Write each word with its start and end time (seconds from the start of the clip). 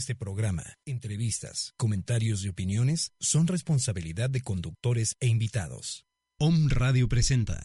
este 0.00 0.14
programa, 0.14 0.64
entrevistas, 0.86 1.74
comentarios 1.76 2.42
y 2.42 2.48
opiniones 2.48 3.12
son 3.20 3.46
responsabilidad 3.46 4.30
de 4.30 4.40
conductores 4.40 5.14
e 5.20 5.26
invitados. 5.26 6.06
Om 6.38 6.70
Radio 6.70 7.06
presenta. 7.06 7.62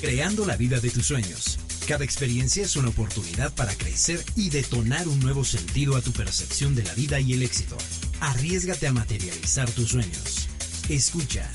Creando 0.00 0.44
la 0.44 0.56
vida 0.56 0.80
de 0.80 0.90
tus 0.90 1.06
sueños. 1.06 1.60
Cada 1.86 2.04
experiencia 2.04 2.64
es 2.64 2.74
una 2.74 2.88
oportunidad 2.88 3.54
para 3.54 3.76
crecer 3.76 4.20
y 4.34 4.50
detonar 4.50 5.06
un 5.06 5.20
nuevo 5.20 5.44
sentido 5.44 5.94
a 5.94 6.02
tu 6.02 6.12
percepción 6.12 6.74
de 6.74 6.82
la 6.82 6.94
vida 6.94 7.20
y 7.20 7.34
el 7.34 7.44
éxito. 7.44 7.78
Arriesgate 8.18 8.88
a 8.88 8.92
materializar 8.92 9.70
tus 9.70 9.90
sueños. 9.90 10.48
Escucha 10.88 11.48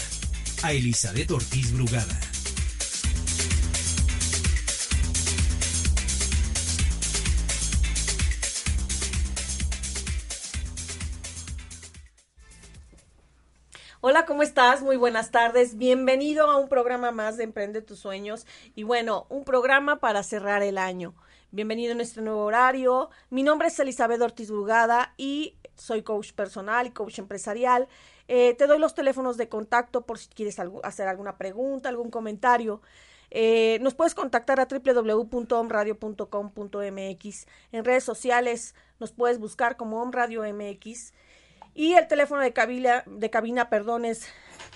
a 0.64 0.72
Elizabeth 0.72 1.32
Ortiz 1.32 1.74
Brugada. 1.74 2.18
Hola, 14.08 14.28
¿cómo 14.28 14.44
estás? 14.44 14.84
Muy 14.84 14.98
buenas 14.98 15.32
tardes. 15.32 15.80
Bienvenido 15.80 16.52
a 16.52 16.58
un 16.58 16.70
programa 16.70 17.10
más 17.10 17.38
de 17.38 17.44
Emprende 17.44 17.82
tus 17.82 17.98
sueños 17.98 18.46
y 18.76 18.84
bueno, 18.84 19.26
un 19.30 19.44
programa 19.44 20.00
para 20.00 20.22
cerrar 20.22 20.62
el 20.62 20.78
año. 20.78 21.16
Bienvenido 21.50 21.92
en 21.92 22.02
este 22.02 22.22
nuevo 22.22 22.44
horario. 22.44 23.10
Mi 23.32 23.42
nombre 23.42 23.70
es 23.70 23.80
Elizabeth 23.80 24.22
Ortiz 24.22 24.52
Brugada 24.52 25.16
y 25.18 25.56
soy 25.74 26.04
coach 26.04 26.34
personal 26.34 26.86
y 26.86 26.92
coach 26.92 27.18
empresarial. 27.18 27.88
Eh, 28.28 28.54
te 28.54 28.68
doy 28.68 28.78
los 28.78 28.94
teléfonos 28.94 29.38
de 29.38 29.50
contacto 29.50 30.06
por 30.06 30.20
si 30.20 30.30
quieres 30.30 30.60
hacer 30.84 31.08
alguna 31.08 31.40
pregunta, 31.40 31.90
algún 31.90 32.12
comentario. 32.12 32.84
Eh, 33.32 33.80
nos 33.82 33.96
puedes 33.96 34.14
contactar 34.14 34.60
a 34.60 34.68
www.omradio.com.mx. 34.68 37.48
En 37.72 37.84
redes 37.84 38.04
sociales 38.04 38.76
nos 39.00 39.14
puedes 39.14 39.40
buscar 39.40 39.78
como 39.78 40.00
Om 40.04 40.12
Radio 40.12 40.44
MX. 40.44 41.12
Y 41.76 41.94
el 41.94 42.08
teléfono 42.08 42.42
de 42.42 42.54
cabina, 42.54 43.04
de 43.06 43.30
cabina 43.30 43.70
perdón, 43.70 44.06
es 44.06 44.26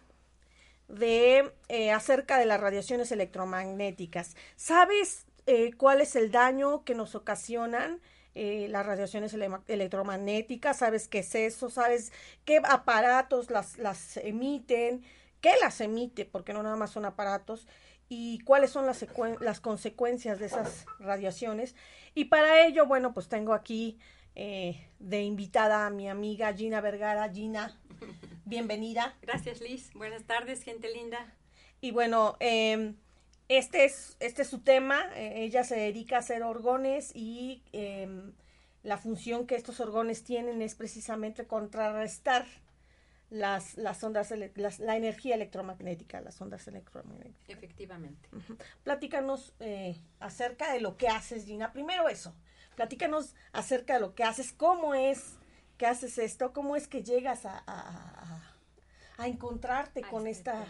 de 0.86 1.52
eh, 1.68 1.90
acerca 1.90 2.38
de 2.38 2.46
las 2.46 2.60
radiaciones 2.60 3.10
electromagnéticas. 3.10 4.36
¿Sabes 4.54 5.26
eh, 5.46 5.72
cuál 5.72 6.00
es 6.00 6.14
el 6.14 6.30
daño 6.30 6.84
que 6.84 6.94
nos 6.94 7.16
ocasionan? 7.16 8.00
Eh, 8.34 8.68
las 8.68 8.86
radiaciones 8.86 9.34
electromagnéticas, 9.66 10.78
sabes 10.78 11.08
qué 11.08 11.20
es 11.20 11.34
eso, 11.34 11.70
sabes 11.70 12.12
qué 12.44 12.60
aparatos 12.62 13.50
las, 13.50 13.78
las 13.78 14.16
emiten, 14.18 15.02
qué 15.40 15.50
las 15.60 15.80
emite, 15.80 16.24
porque 16.24 16.52
no 16.52 16.62
nada 16.62 16.76
más 16.76 16.90
son 16.90 17.04
aparatos, 17.04 17.66
y 18.08 18.38
cuáles 18.40 18.70
son 18.70 18.86
las, 18.86 19.04
las 19.40 19.60
consecuencias 19.60 20.38
de 20.38 20.46
esas 20.46 20.86
radiaciones. 20.98 21.74
Y 22.14 22.26
para 22.26 22.64
ello, 22.64 22.86
bueno, 22.86 23.12
pues 23.12 23.28
tengo 23.28 23.52
aquí 23.52 23.98
eh, 24.34 24.88
de 24.98 25.22
invitada 25.22 25.86
a 25.86 25.90
mi 25.90 26.08
amiga 26.08 26.52
Gina 26.54 26.80
Vergara. 26.80 27.28
Gina, 27.32 27.78
bienvenida. 28.44 29.16
Gracias, 29.20 29.60
Liz. 29.60 29.92
Buenas 29.94 30.24
tardes, 30.24 30.62
gente 30.62 30.92
linda. 30.92 31.34
Y 31.80 31.90
bueno, 31.90 32.36
eh, 32.40 32.94
este 33.48 33.84
es, 33.84 34.16
este 34.20 34.42
es 34.42 34.48
su 34.48 34.60
tema. 34.60 35.10
Eh, 35.14 35.44
ella 35.44 35.64
se 35.64 35.76
dedica 35.76 36.16
a 36.16 36.18
hacer 36.20 36.42
orgones 36.42 37.12
y 37.14 37.62
em, 37.72 38.32
la 38.82 38.98
función 38.98 39.46
que 39.46 39.56
estos 39.56 39.80
orgones 39.80 40.22
tienen 40.22 40.62
es 40.62 40.74
precisamente 40.74 41.46
contrarrestar 41.46 42.46
las, 43.30 43.76
las 43.76 44.02
ondas, 44.02 44.32
la 44.78 44.96
energía 44.96 45.34
electromagnética, 45.34 46.20
las 46.20 46.40
ondas 46.40 46.66
electromagnéticas. 46.66 47.56
Efectivamente. 47.56 48.28
Platícanos 48.84 49.54
eh, 49.60 49.96
acerca 50.20 50.72
de 50.72 50.80
lo 50.80 50.96
que 50.96 51.08
haces, 51.08 51.44
Gina. 51.44 51.72
Primero 51.72 52.08
eso, 52.08 52.34
platícanos 52.76 53.34
acerca 53.52 53.94
de 53.94 54.00
lo 54.00 54.14
que 54.14 54.24
haces, 54.24 54.52
cómo 54.52 54.94
es 54.94 55.36
que 55.76 55.86
haces 55.86 56.18
esto, 56.18 56.52
cómo 56.52 56.74
es 56.76 56.88
que 56.88 57.02
llegas 57.02 57.44
a, 57.44 57.62
a, 57.66 59.26
encontrarte 59.26 60.02
con 60.02 60.26
este 60.26 60.50
esta... 60.50 60.66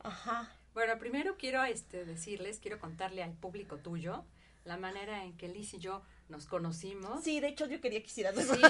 Ajá. 0.00 0.57
Bueno, 0.78 0.96
primero 1.00 1.36
quiero 1.36 1.64
este, 1.64 2.04
decirles, 2.04 2.60
quiero 2.60 2.78
contarle 2.78 3.24
al 3.24 3.32
público 3.32 3.78
tuyo 3.78 4.24
la 4.64 4.76
manera 4.76 5.24
en 5.24 5.36
que 5.36 5.48
Liz 5.48 5.74
y 5.74 5.78
yo 5.78 6.02
nos 6.28 6.46
conocimos. 6.46 7.24
Sí, 7.24 7.40
de 7.40 7.48
hecho 7.48 7.66
yo 7.66 7.80
quería 7.80 8.00
que 8.00 8.06
hicieras 8.06 8.38
eso. 8.38 8.54
Sí, 8.54 8.62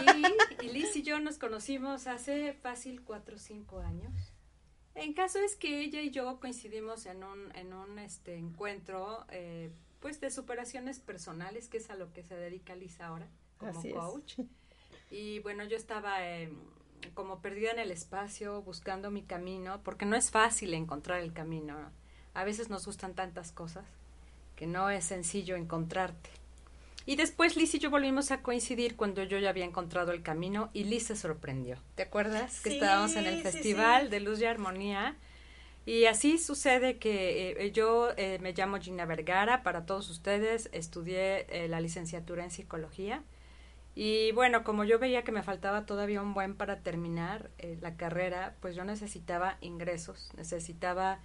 y 0.63 0.69
Liz 0.71 0.97
y 0.97 1.03
yo 1.03 1.21
nos 1.21 1.37
conocimos 1.37 2.07
hace 2.07 2.55
fácil 2.55 3.03
cuatro 3.03 3.37
o 3.37 3.39
cinco 3.39 3.81
años. 3.81 4.33
En 4.95 5.13
caso 5.13 5.39
es 5.39 5.55
que 5.55 5.83
ella 5.83 6.01
y 6.01 6.11
yo 6.11 6.41
coincidimos 6.41 7.05
en 7.05 7.25
un, 7.25 7.55
en 7.55 7.75
un 7.75 7.99
este, 7.99 8.37
encuentro 8.37 9.27
eh, 9.31 9.71
pues 10.01 10.19
de 10.19 10.31
superaciones 10.31 11.01
personales, 11.01 11.69
que 11.69 11.77
es 11.77 11.91
a 11.91 11.95
lo 11.95 12.15
que 12.15 12.23
se 12.23 12.37
dedica 12.37 12.75
Liz 12.75 13.03
ahora 13.03 13.29
como 13.59 13.83
coach. 13.83 14.39
Y 15.11 15.41
bueno, 15.41 15.63
yo 15.65 15.77
estaba 15.77 16.21
como 17.13 17.43
perdida 17.43 17.73
en 17.73 17.81
el 17.81 17.91
espacio, 17.91 18.63
buscando 18.63 19.11
mi 19.11 19.25
camino, 19.25 19.83
porque 19.83 20.07
no 20.07 20.17
es 20.17 20.31
fácil 20.31 20.73
encontrar 20.73 21.21
el 21.21 21.35
camino. 21.35 21.93
A 22.38 22.44
veces 22.44 22.71
nos 22.71 22.87
gustan 22.87 23.15
tantas 23.15 23.50
cosas 23.50 23.84
que 24.54 24.66
no 24.66 24.91
es 24.91 25.04
sencillo 25.04 25.56
encontrarte. 25.56 26.31
Y 27.04 27.16
después 27.16 27.56
Liz 27.56 27.75
y 27.75 27.78
yo 27.78 27.91
volvimos 27.91 28.31
a 28.31 28.43
coincidir 28.43 28.94
cuando 28.94 29.25
yo 29.25 29.38
ya 29.38 29.50
había 29.50 29.65
encontrado 29.65 30.12
el 30.12 30.22
camino 30.22 30.71
y 30.72 30.84
Liz 30.84 31.06
se 31.06 31.16
sorprendió. 31.16 31.78
¿Te 31.97 32.04
acuerdas? 32.04 32.60
Que 32.60 32.75
estábamos 32.75 33.16
en 33.16 33.27
el 33.27 33.43
Festival 33.43 34.09
de 34.10 34.21
Luz 34.21 34.41
y 34.41 34.44
Armonía. 34.44 35.16
Y 35.84 36.04
así 36.04 36.38
sucede 36.38 36.98
que 36.98 37.56
eh, 37.59 37.72
yo 37.72 38.10
eh, 38.16 38.38
me 38.41 38.53
llamo 38.53 38.78
Gina 38.78 39.04
Vergara, 39.04 39.62
para 39.62 39.84
todos 39.84 40.09
ustedes, 40.10 40.69
estudié 40.72 41.47
eh, 41.48 41.66
la 41.66 41.81
licenciatura 41.81 42.44
en 42.44 42.50
psicología 42.50 43.25
y 44.00 44.31
bueno, 44.31 44.62
como 44.62 44.84
yo 44.84 45.00
veía 45.00 45.25
que 45.25 45.32
me 45.32 45.43
faltaba 45.43 45.84
todavía 45.84 46.22
un 46.22 46.32
buen 46.32 46.54
para 46.54 46.82
terminar 46.82 47.50
eh, 47.59 47.77
la 47.81 47.97
carrera, 47.97 48.54
pues 48.60 48.77
yo 48.77 48.84
necesitaba 48.84 49.56
ingresos, 49.60 50.31
necesitaba 50.37 51.19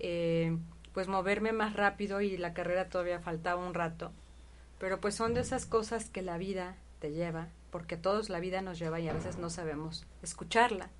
eh, 0.00 0.56
pues 0.92 1.08
moverme 1.08 1.52
más 1.52 1.74
rápido 1.74 2.20
y 2.20 2.36
la 2.36 2.52
carrera 2.52 2.88
todavía 2.88 3.20
faltaba 3.20 3.64
un 3.64 3.74
rato. 3.74 4.10
Pero 4.78 5.00
pues 5.00 5.14
son 5.14 5.34
de 5.34 5.40
esas 5.40 5.66
cosas 5.66 6.08
que 6.08 6.22
la 6.22 6.38
vida 6.38 6.74
te 6.98 7.12
lleva, 7.12 7.48
porque 7.70 7.96
todos 7.96 8.28
la 8.28 8.40
vida 8.40 8.62
nos 8.62 8.78
lleva 8.78 8.98
y 9.00 9.08
a 9.08 9.12
veces 9.12 9.38
no 9.38 9.50
sabemos 9.50 10.06
escucharla. 10.22 10.90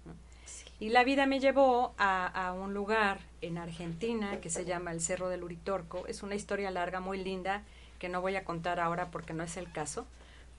Y 0.79 0.91
la 0.91 1.05
vida 1.05 1.27
me 1.27 1.41
llevó 1.41 1.95
a, 1.99 2.27
a, 2.27 2.53
un 2.53 2.73
lugar 2.73 3.21
en 3.43 3.59
Argentina 3.59 4.41
que 4.41 4.49
se 4.49 4.65
llama 4.65 4.93
el 4.93 5.01
Cerro 5.01 5.29
del 5.29 5.45
Uritorco. 5.45 6.07
Es 6.07 6.23
una 6.23 6.35
historia 6.35 6.71
larga, 6.71 7.01
muy 7.01 7.23
linda, 7.23 7.65
que 7.99 8.09
no 8.09 8.23
voy 8.23 8.37
a 8.37 8.45
contar 8.45 8.81
ahora 8.81 9.11
porque 9.11 9.35
no 9.35 9.43
es 9.43 9.57
el 9.59 9.71
caso 9.73 10.07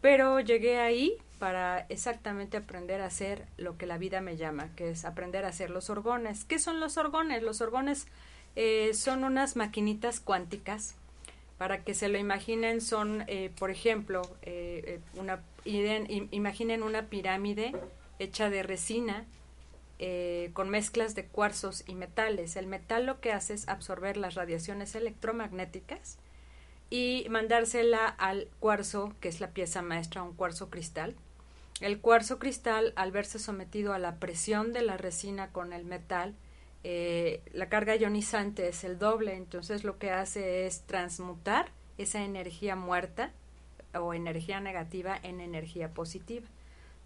pero 0.01 0.39
llegué 0.39 0.79
ahí 0.79 1.17
para 1.39 1.85
exactamente 1.89 2.57
aprender 2.57 3.01
a 3.01 3.05
hacer 3.05 3.45
lo 3.57 3.77
que 3.77 3.85
la 3.85 3.97
vida 3.97 4.19
me 4.19 4.35
llama, 4.35 4.69
que 4.75 4.89
es 4.89 5.05
aprender 5.05 5.45
a 5.45 5.49
hacer 5.49 5.69
los 5.69 5.89
orgones. 5.89 6.43
¿Qué 6.43 6.59
son 6.59 6.79
los 6.79 6.97
orgones? 6.97 7.43
Los 7.43 7.61
orgones 7.61 8.07
eh, 8.55 8.93
son 8.93 9.23
unas 9.23 9.55
maquinitas 9.55 10.19
cuánticas. 10.19 10.95
Para 11.57 11.83
que 11.83 11.93
se 11.93 12.09
lo 12.09 12.17
imaginen, 12.17 12.81
son, 12.81 13.23
eh, 13.27 13.51
por 13.59 13.69
ejemplo, 13.69 14.23
eh, 14.41 14.99
una, 15.15 15.43
imaginen 15.63 16.81
una 16.81 17.07
pirámide 17.07 17.73
hecha 18.19 18.49
de 18.49 18.63
resina 18.63 19.25
con 20.53 20.69
mezclas 20.69 21.13
de 21.13 21.27
cuarzos 21.27 21.83
y 21.87 21.93
metales. 21.93 22.55
El 22.55 22.65
metal 22.65 23.05
lo 23.05 23.21
que 23.21 23.31
hace 23.31 23.53
es 23.53 23.67
absorber 23.67 24.17
las 24.17 24.33
radiaciones 24.33 24.95
electromagnéticas 24.95 26.17
y 26.89 27.27
mandársela 27.29 28.07
al 28.07 28.49
cuarzo, 28.59 29.13
que 29.21 29.29
es 29.29 29.39
la 29.39 29.51
pieza 29.51 29.83
maestra, 29.83 30.23
un 30.23 30.33
cuarzo 30.33 30.71
cristal. 30.71 31.15
El 31.79 31.99
cuarzo 31.99 32.37
cristal, 32.37 32.93
al 32.95 33.11
verse 33.11 33.39
sometido 33.39 33.93
a 33.93 33.99
la 33.99 34.15
presión 34.15 34.73
de 34.73 34.81
la 34.81 34.97
resina 34.97 35.51
con 35.51 35.71
el 35.71 35.85
metal, 35.85 36.35
eh, 36.83 37.41
la 37.53 37.69
carga 37.69 37.95
ionizante 37.95 38.67
es 38.67 38.83
el 38.83 38.97
doble, 38.97 39.35
entonces 39.35 39.83
lo 39.83 39.97
que 39.97 40.11
hace 40.11 40.65
es 40.65 40.81
transmutar 40.81 41.69
esa 41.97 42.23
energía 42.23 42.75
muerta 42.75 43.31
o 43.93 44.13
energía 44.13 44.59
negativa 44.59 45.17
en 45.21 45.41
energía 45.41 45.93
positiva. 45.93 46.47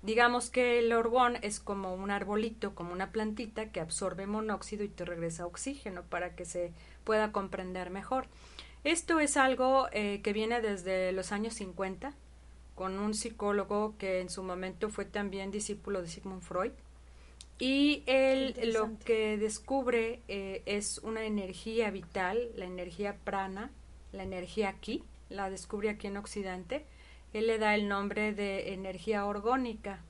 Digamos 0.01 0.51
que 0.51 0.77
el 0.79 0.93
orgón 0.93 1.37
es 1.41 1.59
como 1.59 1.95
un 1.95 2.11
arbolito, 2.11 2.75
como 2.75 2.93
una 2.93 3.11
plantita 3.11 3.71
que 3.71 3.79
absorbe 3.79 4.27
monóxido 4.27 4.83
y 4.83 4.87
te 4.87 5.03
regresa 5.03 5.47
oxígeno 5.47 6.03
para 6.03 6.35
que 6.35 6.45
se 6.45 6.71
pueda 7.03 7.31
comprender 7.31 7.89
mejor. 7.89 8.27
Esto 8.83 9.19
es 9.19 9.35
algo 9.35 9.87
eh, 9.91 10.21
que 10.23 10.31
viene 10.31 10.61
desde 10.61 11.11
los 11.11 11.31
años 11.31 11.55
50 11.55 12.13
con 12.75 12.99
un 12.99 13.15
psicólogo 13.15 13.95
que 13.97 14.21
en 14.21 14.29
su 14.29 14.43
momento 14.43 14.89
fue 14.89 15.05
también 15.05 15.49
discípulo 15.49 16.03
de 16.03 16.07
Sigmund 16.07 16.43
Freud. 16.43 16.71
Y 17.57 18.03
él 18.05 18.53
lo 18.73 18.99
que 19.05 19.37
descubre 19.37 20.21
eh, 20.27 20.61
es 20.65 20.97
una 20.99 21.23
energía 21.23 21.89
vital, 21.89 22.49
la 22.55 22.65
energía 22.65 23.15
prana, 23.23 23.71
la 24.11 24.23
energía 24.23 24.69
aquí, 24.69 25.03
la 25.29 25.49
descubre 25.49 25.89
aquí 25.89 26.07
en 26.07 26.17
Occidente. 26.17 26.85
Él 27.31 27.47
le 27.47 27.57
da 27.57 27.73
el 27.75 27.87
nombre 27.87 28.33
de 28.33 28.73
energía 28.73 29.25
orgónica. 29.25 30.01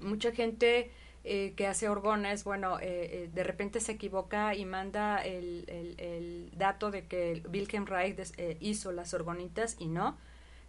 Mucha 0.00 0.32
gente 0.32 0.90
eh, 1.24 1.52
que 1.56 1.66
hace 1.66 1.90
orgones, 1.90 2.44
bueno, 2.44 2.78
eh, 2.80 3.28
de 3.34 3.44
repente 3.44 3.80
se 3.80 3.92
equivoca 3.92 4.54
y 4.54 4.64
manda 4.64 5.18
el, 5.18 5.64
el 5.98 6.50
dato 6.56 6.90
de 6.90 7.06
que 7.06 7.42
Wilhelm 7.52 7.86
Reich 7.86 8.16
hizo 8.60 8.92
las 8.92 9.12
orgonitas 9.12 9.76
y 9.78 9.88
no. 9.88 10.16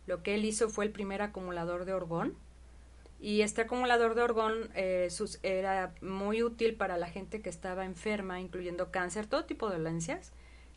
Lo 0.06 0.22
que 0.22 0.36
él 0.36 0.44
hizo 0.44 0.68
fue 0.70 0.86
el 0.86 0.92
primer 0.92 1.22
acumulador 1.22 1.86
de 1.86 1.94
orgón 1.94 2.36
y 3.20 3.42
este 3.42 3.62
acumulador 3.62 4.14
de 4.14 4.22
orgón 4.22 4.70
eh, 4.76 5.10
era 5.42 5.94
muy 6.02 6.44
útil 6.44 6.76
para 6.76 6.98
la 6.98 7.08
gente 7.08 7.42
que 7.42 7.50
estaba 7.50 7.86
enferma, 7.86 8.40
incluyendo 8.40 8.92
cáncer, 8.92 9.26
todo 9.26 9.46
tipo 9.46 9.70
de 9.70 9.78
dolencias. 9.78 10.32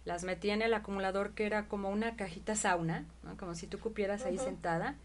Las 0.06 0.24
metía 0.24 0.54
en 0.54 0.62
el 0.62 0.72
acumulador 0.72 1.34
que 1.34 1.44
era 1.44 1.68
como 1.68 1.90
una 1.90 2.16
cajita 2.16 2.56
sauna, 2.56 3.04
como 3.38 3.54
si 3.54 3.66
tú 3.66 3.78
cupieras 3.78 4.24
ahí 4.24 4.38
sentada. 4.38 4.96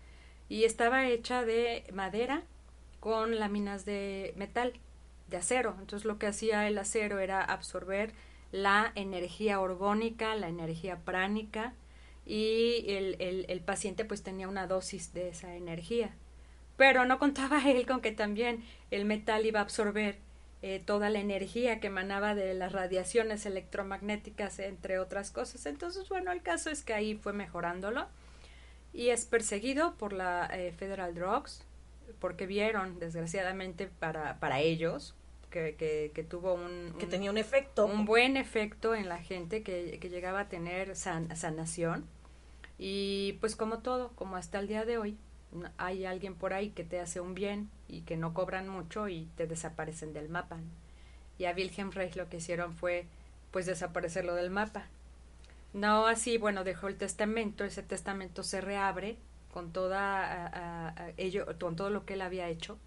Y 0.47 0.63
estaba 0.63 1.07
hecha 1.07 1.43
de 1.43 1.83
madera 1.91 2.43
con 3.01 3.37
láminas 3.37 3.83
de 3.83 4.33
metal, 4.37 4.73
de 5.27 5.37
acero. 5.37 5.75
Entonces 5.79 6.05
lo 6.05 6.17
que 6.17 6.27
hacía 6.27 6.67
el 6.69 6.77
acero 6.77 7.19
era 7.19 7.43
absorber 7.43 8.13
la 8.53 8.93
energía 8.95 9.59
orgónica, 9.59 10.35
la 10.35 10.47
energía 10.47 10.99
pránica, 10.99 11.73
y 12.25 12.85
el, 12.87 13.17
el, 13.19 13.45
el 13.49 13.59
paciente 13.59 14.05
pues 14.05 14.23
tenía 14.23 14.47
una 14.47 14.65
dosis 14.65 15.13
de 15.13 15.29
esa 15.29 15.55
energía 15.55 16.15
pero 16.77 17.05
no 17.05 17.19
contaba 17.19 17.61
él 17.69 17.85
con 17.85 18.01
que 18.01 18.11
también 18.11 18.63
el 18.91 19.05
metal 19.05 19.45
iba 19.45 19.59
a 19.59 19.63
absorber 19.63 20.17
eh, 20.61 20.81
toda 20.83 21.09
la 21.09 21.19
energía 21.19 21.79
que 21.79 21.87
emanaba 21.87 22.33
de 22.33 22.53
las 22.53 22.71
radiaciones 22.71 23.45
electromagnéticas, 23.45 24.59
entre 24.59 24.99
otras 24.99 25.31
cosas. 25.31 25.65
Entonces, 25.65 26.09
bueno, 26.09 26.31
el 26.31 26.41
caso 26.41 26.69
es 26.69 26.83
que 26.83 26.93
ahí 26.93 27.15
fue 27.15 27.33
mejorándolo 27.33 28.07
y 28.93 29.09
es 29.09 29.25
perseguido 29.25 29.95
por 29.95 30.13
la 30.13 30.49
eh, 30.53 30.71
Federal 30.71 31.13
Drugs 31.13 31.63
porque 32.19 32.47
vieron, 32.47 32.99
desgraciadamente 32.99 33.87
para, 33.87 34.39
para 34.39 34.59
ellos, 34.59 35.13
que, 35.49 36.11
que, 36.13 36.23
tuvo 36.23 36.53
un, 36.53 36.93
que 36.99 37.05
tenía 37.05 37.31
un 37.31 37.37
efecto. 37.37 37.85
Un 37.85 38.05
buen 38.05 38.35
efecto 38.35 38.93
en 38.93 39.07
la 39.07 39.19
gente 39.19 39.63
que, 39.63 39.99
que 40.01 40.09
llegaba 40.09 40.41
a 40.41 40.49
tener 40.49 40.95
sanación. 40.95 42.05
Y 42.77 43.33
pues 43.39 43.55
como 43.55 43.79
todo, 43.79 44.09
como 44.15 44.35
hasta 44.35 44.59
el 44.59 44.67
día 44.67 44.83
de 44.83 44.97
hoy, 44.97 45.17
hay 45.77 46.05
alguien 46.05 46.35
por 46.35 46.53
ahí 46.53 46.69
que 46.69 46.83
te 46.83 46.99
hace 46.99 47.19
un 47.19 47.33
bien 47.33 47.69
y 47.87 48.01
que 48.01 48.17
no 48.17 48.33
cobran 48.33 48.67
mucho 48.67 49.07
y 49.07 49.27
te 49.37 49.47
desaparecen 49.47 50.13
del 50.13 50.29
mapa. 50.29 50.57
Y 51.37 51.45
a 51.45 51.51
Wilhelm 51.51 51.91
Reich 51.91 52.15
lo 52.15 52.29
que 52.29 52.37
hicieron 52.37 52.73
fue 52.73 53.05
pues 53.51 53.65
desaparecerlo 53.65 54.35
del 54.35 54.49
mapa. 54.49 54.87
No 55.73 56.07
así, 56.07 56.37
bueno, 56.37 56.63
dejó 56.63 56.87
el 56.87 56.95
testamento, 56.95 57.63
ese 57.63 57.83
testamento 57.83 58.43
se 58.43 58.61
reabre 58.61 59.17
con 59.53 59.71
toda 59.71 61.13
ello, 61.17 61.45
con 61.59 61.75
todo 61.75 61.89
lo 61.89 62.05
que 62.05 62.13
él 62.13 62.21
había 62.21 62.49
hecho 62.49 62.77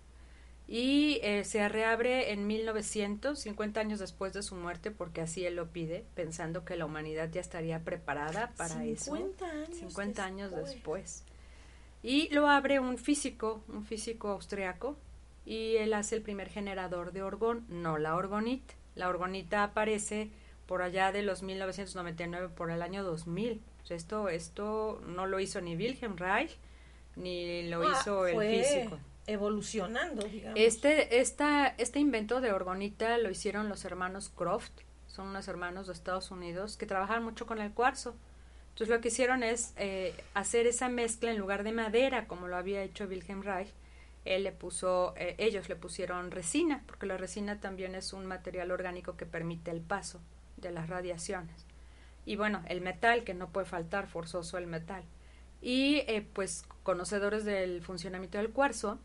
y 0.69 1.19
eh, 1.23 1.45
se 1.45 1.67
reabre 1.67 2.31
en 2.33 2.47
1900, 2.47 3.39
50 3.39 3.81
años 3.81 3.99
después 3.99 4.35
de 4.35 4.43
su 4.43 4.55
muerte, 4.55 4.91
porque 4.91 5.23
así 5.23 5.47
él 5.47 5.57
lo 5.57 5.69
pide, 5.69 6.05
pensando 6.15 6.67
que 6.67 6.77
la 6.77 6.85
humanidad 6.85 7.31
ya 7.31 7.41
estaría 7.41 7.81
preparada 7.81 8.53
para 8.59 8.85
eso. 8.85 9.17
50 9.73 10.25
años 10.25 10.55
después. 10.55 11.25
Y 12.03 12.29
lo 12.31 12.49
abre 12.49 12.81
un 12.81 12.99
físico, 12.99 13.63
un 13.69 13.85
físico 13.85 14.29
austriaco, 14.29 14.97
y 15.45 15.77
él 15.77 15.95
hace 15.95 16.17
el 16.17 16.23
primer 16.23 16.49
generador 16.49 17.13
de 17.13 17.23
orgón, 17.23 17.65
no 17.69 17.99
la 17.99 18.15
orgonita. 18.15 18.75
La 18.95 19.09
orgonita 19.09 19.65
aparece 19.65 20.31
por 20.67 20.83
allá 20.83 21.13
de 21.13 21.23
los 21.23 21.43
1999, 21.43 22.51
por 22.55 22.71
el 22.71 22.83
año 22.83 23.03
2000. 23.03 23.61
esto, 23.89 24.29
esto 24.29 25.01
no 25.07 25.27
lo 25.27 25.41
hizo 25.41 25.61
ni 25.63 25.75
Wilhelm 25.77 26.17
Reich, 26.17 26.59
ni 27.17 27.67
lo 27.69 27.89
ah, 27.89 27.93
hizo 27.93 28.27
el 28.27 28.63
físico. 28.63 28.99
Evolucionando, 29.27 30.23
digamos. 30.27 30.59
Este, 30.61 31.21
esta, 31.21 31.69
este 31.79 31.99
invento 31.99 32.41
de 32.41 32.53
orgonita 32.53 33.17
lo 33.19 33.31
hicieron 33.31 33.69
los 33.69 33.85
hermanos 33.85 34.29
Croft, 34.29 34.73
son 35.07 35.29
unos 35.29 35.49
hermanos 35.49 35.87
de 35.87 35.95
Estados 35.95 36.31
Unidos 36.31 36.77
que 36.77 36.87
trabajan 36.87 37.25
mucho 37.25 37.47
con 37.47 37.61
el 37.61 37.73
cuarzo. 37.73 38.15
Entonces 38.79 38.95
lo 38.95 39.01
que 39.01 39.09
hicieron 39.09 39.43
es 39.43 39.75
eh, 39.77 40.15
hacer 40.35 40.69
esa 40.69 40.89
mezcla 40.89 41.33
en 41.33 41.39
lugar 41.39 41.65
de 41.65 41.73
madera, 41.73 42.29
como 42.29 42.47
lo 42.47 42.57
había 42.57 42.81
hecho 42.85 43.07
Wilhelm 43.09 43.43
Reich, 43.43 43.75
él 44.25 44.45
le 44.45 44.53
puso, 44.53 45.15
eh, 45.17 45.35
ellos 45.39 45.69
le 45.69 45.75
pusieron 45.75 46.31
resina, 46.31 46.85
porque 46.87 47.07
la 47.07 47.17
resina 47.17 47.59
también 47.59 47.97
es 47.97 48.13
un 48.13 48.25
material 48.25 48.71
orgánico 48.71 49.17
que 49.17 49.27
permite 49.27 49.73
el 49.73 49.81
paso 49.81 50.21
de 50.59 50.71
las 50.71 50.89
radiaciones. 50.89 51.67
Y 52.25 52.37
bueno, 52.37 52.63
el 52.69 52.81
metal, 52.81 53.25
que 53.25 53.35
no 53.35 53.49
puede 53.49 53.67
faltar 53.67 54.07
forzoso 54.07 54.59
el 54.59 54.69
metal. 54.69 55.03
Y 55.61 56.05
eh, 56.07 56.25
pues 56.33 56.65
conocedores 56.85 57.45
del 57.45 57.83
funcionamiento 57.83 58.39
del 58.39 58.51
cuarzo, 58.51 59.01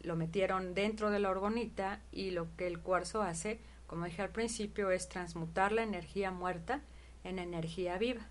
lo 0.00 0.16
metieron 0.16 0.72
dentro 0.72 1.10
de 1.10 1.18
la 1.18 1.28
orgonita 1.28 2.00
y 2.10 2.30
lo 2.30 2.46
que 2.56 2.66
el 2.66 2.78
cuarzo 2.78 3.20
hace, 3.20 3.60
como 3.86 4.06
dije 4.06 4.22
al 4.22 4.30
principio, 4.30 4.90
es 4.90 5.10
transmutar 5.10 5.72
la 5.72 5.82
energía 5.82 6.30
muerta 6.30 6.80
en 7.22 7.38
energía 7.38 7.98
viva. 7.98 8.30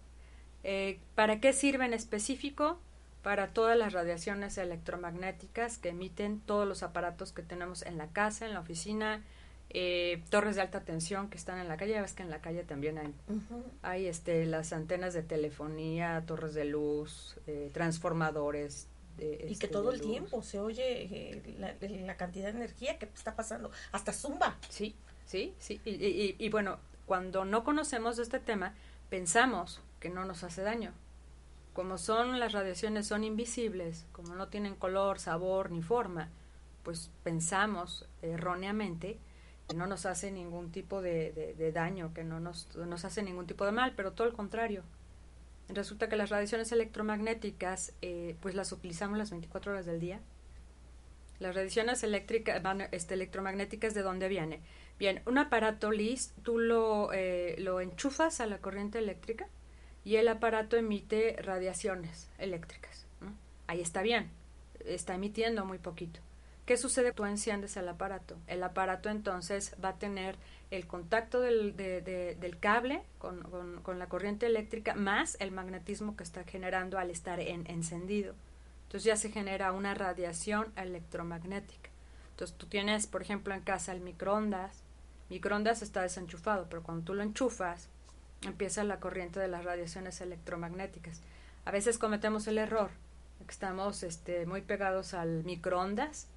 Eh, 0.63 0.99
¿Para 1.15 1.39
qué 1.39 1.53
sirve 1.53 1.85
en 1.85 1.93
específico? 1.93 2.79
Para 3.23 3.47
todas 3.49 3.77
las 3.77 3.93
radiaciones 3.93 4.57
electromagnéticas 4.57 5.77
que 5.77 5.89
emiten 5.89 6.39
todos 6.39 6.67
los 6.67 6.83
aparatos 6.83 7.31
que 7.31 7.41
tenemos 7.41 7.83
en 7.83 7.97
la 7.97 8.07
casa, 8.07 8.45
en 8.45 8.53
la 8.53 8.59
oficina, 8.59 9.23
eh, 9.69 10.23
torres 10.29 10.55
de 10.55 10.61
alta 10.61 10.81
tensión 10.81 11.29
que 11.29 11.37
están 11.37 11.59
en 11.59 11.67
la 11.67 11.77
calle. 11.77 11.93
Ya 11.93 12.01
ves 12.01 12.13
que 12.13 12.23
en 12.23 12.29
la 12.29 12.41
calle 12.41 12.63
también 12.63 12.97
hay, 12.97 13.13
hay 13.81 14.05
este, 14.07 14.45
las 14.45 14.71
antenas 14.71 15.13
de 15.13 15.23
telefonía, 15.23 16.23
torres 16.25 16.53
de 16.53 16.65
luz, 16.65 17.37
eh, 17.47 17.69
transformadores. 17.73 18.87
y 19.17 19.21
que 19.21 19.47
este, 19.51 19.67
todo 19.67 19.91
el 19.91 19.99
tiempo 19.99 20.41
se 20.41 20.59
oye 20.59 21.41
la, 21.57 22.15
cantidad 22.17 22.45
de 22.45 22.57
energía 22.57 22.97
que 22.97 23.05
está 23.05 23.35
pasando, 23.35 23.71
hasta 23.91 24.13
zumba. 24.13 24.57
Sí, 24.69 24.95
sí, 25.25 25.53
sí. 25.59 25.81
Y, 25.83 26.35
y 26.37 26.49
bueno, 26.49 26.77
cuando 27.05 27.43
no 27.43 27.63
conocemos 27.63 28.19
este 28.19 28.39
tema, 28.39 28.73
pensamos 29.09 29.81
que 29.99 30.09
no 30.09 30.25
nos 30.25 30.43
hace 30.43 30.61
daño. 30.61 30.93
Como 31.73 31.97
son 31.99 32.39
las 32.39 32.53
radiaciones 32.53 33.05
son 33.05 33.23
invisibles, 33.23 34.07
como 34.11 34.33
no 34.33 34.47
tienen 34.47 34.75
color, 34.75 35.19
sabor 35.19 35.69
ni 35.69 35.83
forma, 35.83 36.29
pues 36.81 37.11
pensamos 37.23 38.07
erróneamente 38.21 39.19
que 39.67 39.75
no 39.75 39.85
nos 39.85 40.05
hace 40.05 40.31
ningún 40.31 40.71
tipo 40.71 41.01
de, 41.01 41.71
daño, 41.73 42.13
que 42.13 42.23
no 42.23 42.39
nos, 42.39 42.67
hace 43.05 43.21
ningún 43.21 43.45
tipo 43.45 43.65
de 43.65 43.73
mal, 43.73 43.93
pero 43.95 44.13
todo 44.13 44.25
el 44.25 44.33
contrario. 44.33 44.83
Resulta 45.69 46.07
que 46.09 46.15
las 46.15 46.29
radiaciones 46.29 46.71
electromagnéticas, 46.71 47.93
eh, 48.01 48.37
pues 48.41 48.55
las 48.55 48.71
utilizamos 48.71 49.17
las 49.17 49.29
24 49.29 49.73
horas 49.73 49.85
del 49.85 49.99
día. 49.99 50.21
Las 51.39 51.53
radiaciones 51.53 52.01
eléctricas, 52.03 52.59
este, 52.91 53.13
electromagnéticas, 53.13 53.93
¿de 53.93 54.01
dónde 54.01 54.29
viene? 54.29 54.61
Bien, 54.97 55.21
un 55.27 55.37
aparato 55.37 55.91
LIS, 55.91 56.33
tú 56.41 56.57
lo, 56.57 57.11
eh, 57.13 57.55
lo 57.59 57.81
enchufas 57.81 58.39
a 58.39 58.47
la 58.47 58.59
corriente 58.59 58.97
eléctrica 58.97 59.47
y 60.07 60.15
el 60.15 60.29
aparato 60.29 60.77
emite 60.77 61.35
radiaciones 61.41 62.29
eléctricas. 62.37 63.05
Ahí 63.67 63.81
está 63.81 64.01
bien, 64.01 64.29
está 64.85 65.15
emitiendo 65.15 65.65
muy 65.65 65.79
poquito. 65.79 66.21
¿Qué 66.65 66.77
sucede? 66.77 67.11
Tú 67.11 67.25
enciendes 67.25 67.75
el 67.75 67.89
aparato. 67.89 68.37
El 68.47 68.63
aparato 68.63 69.09
entonces 69.09 69.75
va 69.83 69.89
a 69.89 69.97
tener 69.97 70.37
el 70.71 70.87
contacto 70.87 71.41
del, 71.41 71.75
cable 72.61 73.03
con, 73.17 73.99
la 73.99 74.07
corriente 74.07 74.45
eléctrica 74.45 74.95
más 74.95 75.35
el 75.41 75.51
magnetismo 75.51 76.15
que 76.15 76.23
está 76.23 76.45
generando 76.45 76.97
al 76.97 77.11
estar 77.11 77.41
en, 77.41 77.69
encendido. 77.69 78.33
Entonces 78.83 79.03
ya 79.03 79.17
se 79.17 79.29
genera 79.29 79.73
una 79.73 79.93
radiación 79.93 80.71
electromagnética. 80.77 81.89
Entonces 82.29 82.55
tú 82.55 82.67
tienes, 82.67 83.07
por 83.07 83.21
ejemplo, 83.21 83.53
en 83.53 83.59
casa 83.59 83.91
el 83.91 83.99
microondas. 83.99 84.83
Microondas 85.29 85.81
está 85.81 86.01
desenchufado, 86.01 86.67
pero 86.69 86.81
cuando 86.81 87.03
tú 87.03 87.13
lo 87.13 87.23
enchufas, 87.23 87.89
empieza 88.43 88.83
la 88.83 88.99
corriente 88.99 89.39
de 89.39 89.47
las 89.47 89.63
radiaciones 89.65 90.19
electromagnéticas. 90.21 91.21
A 91.65 91.71
veces 91.71 91.97
cometemos 91.97 92.47
el 92.47 92.57
error, 92.57 92.89
que 93.45 93.51
estamos 93.51 94.03
este, 94.03 94.45
muy 94.45 94.61
pegados 94.61 95.13
al 95.13 95.43
microondas, 95.43 96.27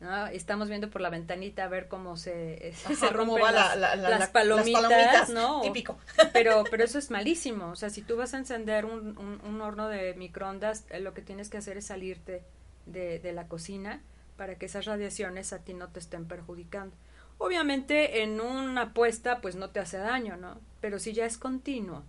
¿no? 0.00 0.26
Estamos 0.26 0.68
viendo 0.68 0.90
por 0.90 1.00
la 1.00 1.10
ventanita 1.10 1.64
a 1.64 1.68
ver 1.68 1.86
cómo 1.86 2.16
se, 2.16 2.72
se 2.74 2.92
Ajá, 3.06 3.10
rompen 3.10 3.40
las, 3.42 3.52
la- 3.54 3.76
la- 3.76 3.96
la- 3.96 4.08
las 4.10 4.20
las 4.20 4.28
palomitas, 4.30 5.28
¿no? 5.30 5.60
Típico. 5.60 5.96
Pero, 6.32 6.64
pero 6.70 6.82
eso 6.84 6.98
es 6.98 7.10
malísimo. 7.12 7.68
O 7.70 7.76
sea, 7.76 7.88
si 7.90 8.02
tú 8.02 8.16
vas 8.16 8.34
a 8.34 8.38
encender 8.38 8.84
un, 8.84 9.16
un- 9.16 9.40
un 9.44 9.60
horno 9.60 9.88
de 9.88 10.14
microondas, 10.14 10.84
eh, 10.90 10.98
lo 10.98 11.14
que 11.14 11.22
tienes 11.22 11.48
que 11.50 11.58
hacer 11.58 11.76
es 11.76 11.86
salirte 11.86 12.42
de, 12.86 13.20
de 13.20 13.32
la 13.32 13.46
cocina 13.46 14.02
para 14.36 14.56
que 14.56 14.66
esas 14.66 14.86
radiaciones 14.86 15.52
a 15.52 15.60
ti 15.60 15.72
no 15.74 15.88
te 15.88 16.00
estén 16.00 16.26
perjudicando. 16.26 16.96
Obviamente 17.38 18.22
en 18.22 18.40
una 18.40 18.82
apuesta 18.82 19.40
pues 19.40 19.56
no 19.56 19.70
te 19.70 19.80
hace 19.80 19.98
daño, 19.98 20.36
¿no? 20.36 20.58
Pero 20.80 20.98
si 20.98 21.12
ya 21.12 21.26
es 21.26 21.38
continuo, 21.38 22.02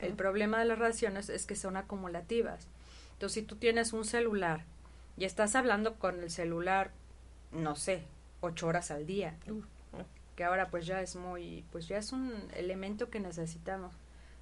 el 0.00 0.14
problema 0.14 0.58
de 0.58 0.64
las 0.64 0.78
radiaciones 0.78 1.28
es 1.28 1.46
que 1.46 1.54
son 1.56 1.76
acumulativas. 1.76 2.66
Entonces, 3.12 3.34
si 3.34 3.42
tú 3.42 3.56
tienes 3.56 3.92
un 3.92 4.04
celular 4.04 4.64
y 5.16 5.24
estás 5.24 5.54
hablando 5.54 5.94
con 5.94 6.20
el 6.22 6.30
celular, 6.30 6.90
no 7.52 7.76
sé, 7.76 8.02
ocho 8.40 8.66
horas 8.66 8.90
al 8.90 9.06
día, 9.06 9.36
que 10.34 10.44
ahora 10.44 10.68
pues 10.70 10.86
ya 10.86 11.00
es 11.00 11.16
muy, 11.16 11.64
pues 11.72 11.88
ya 11.88 11.98
es 11.98 12.12
un 12.12 12.32
elemento 12.54 13.08
que 13.10 13.20
necesitamos. 13.20 13.94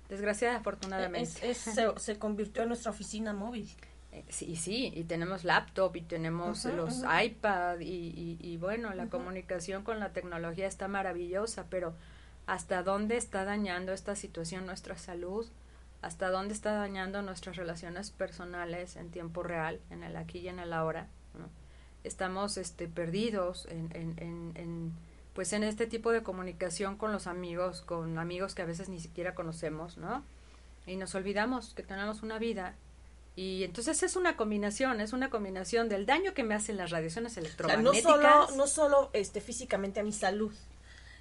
Desgraciadamente, 0.08 0.60
afortunadamente. 0.68 1.50
Es- 1.50 1.66
es- 1.68 1.74
se, 1.74 1.98
se 1.98 2.18
convirtió 2.18 2.62
en 2.62 2.68
nuestra 2.68 2.90
oficina 2.90 3.32
móvil. 3.32 3.70
Eh, 4.14 4.25
Sí, 4.28 4.56
sí, 4.56 4.92
y 4.94 5.04
tenemos 5.04 5.42
laptop 5.44 5.97
y 5.97 6.02
tenemos 6.02 6.64
los 6.64 7.02
ujú. 7.02 7.21
iPad 7.25 7.80
y, 7.80 7.85
y, 7.85 8.38
y 8.40 8.56
bueno, 8.56 8.94
la 8.94 9.09
comunicación 9.09 9.83
con 9.83 9.99
la 9.99 10.12
tecnología 10.12 10.68
está 10.68 10.87
maravillosa, 10.88 11.66
pero 11.68 11.94
¿hasta 12.47 12.83
dónde 12.83 13.16
está 13.16 13.44
dañando 13.44 13.92
esta 13.92 14.14
situación 14.14 14.66
nuestra 14.66 14.97
salud? 14.97 15.47
¿Hasta 16.00 16.30
dónde 16.30 16.54
está 16.54 16.73
dañando 16.75 17.23
nuestras 17.23 17.56
relaciones 17.56 18.11
personales 18.11 18.97
en 18.97 19.11
tiempo 19.11 19.42
real, 19.42 19.80
en 19.90 20.02
el 20.04 20.16
aquí 20.16 20.38
y 20.38 20.49
en 20.49 20.59
el 20.61 20.73
ahora? 20.73 21.09
¿no? 21.37 21.49
Estamos 22.04 22.56
este, 22.56 22.87
perdidos 22.88 23.66
en, 23.71 23.88
en, 23.94 24.14
en, 24.18 24.52
en, 24.54 24.92
pues 25.33 25.52
en 25.54 25.64
este 25.64 25.87
tipo 25.87 26.12
de 26.12 26.23
comunicación 26.23 26.97
con 26.99 27.11
los 27.11 27.26
amigos, 27.26 27.80
con 27.80 28.18
amigos 28.18 28.54
que 28.54 28.62
a 28.62 28.66
veces 28.66 28.88
ni 28.88 29.00
siquiera 29.00 29.35
conocemos, 29.35 29.97
¿no? 29.97 30.23
Y 30.87 30.97
nos 30.97 31.14
olvidamos 31.14 31.73
que 31.73 31.83
tenemos 31.83 32.23
una 32.23 32.38
vida 32.38 32.75
y 33.36 33.64
entonces 33.64 34.02
es 34.02 34.16
una 34.16 34.36
combinación, 34.36 35.00
es 35.00 35.12
una 35.12 35.28
combinación 35.30 35.88
del 35.88 36.06
daño 36.06 36.34
que 36.34 36.44
me 36.44 36.54
hacen 36.54 36.76
las 36.76 36.90
radiaciones 36.90 37.32
O 37.32 37.34
sea, 37.34 37.42
no 37.42 37.48
electromagnéticas. 37.92 38.02
solo, 38.48 38.56
no 38.56 38.66
solo 38.66 39.10
este, 39.12 39.40
físicamente 39.40 40.00
a 40.00 40.02
mi 40.04 40.12
salud, 40.12 40.52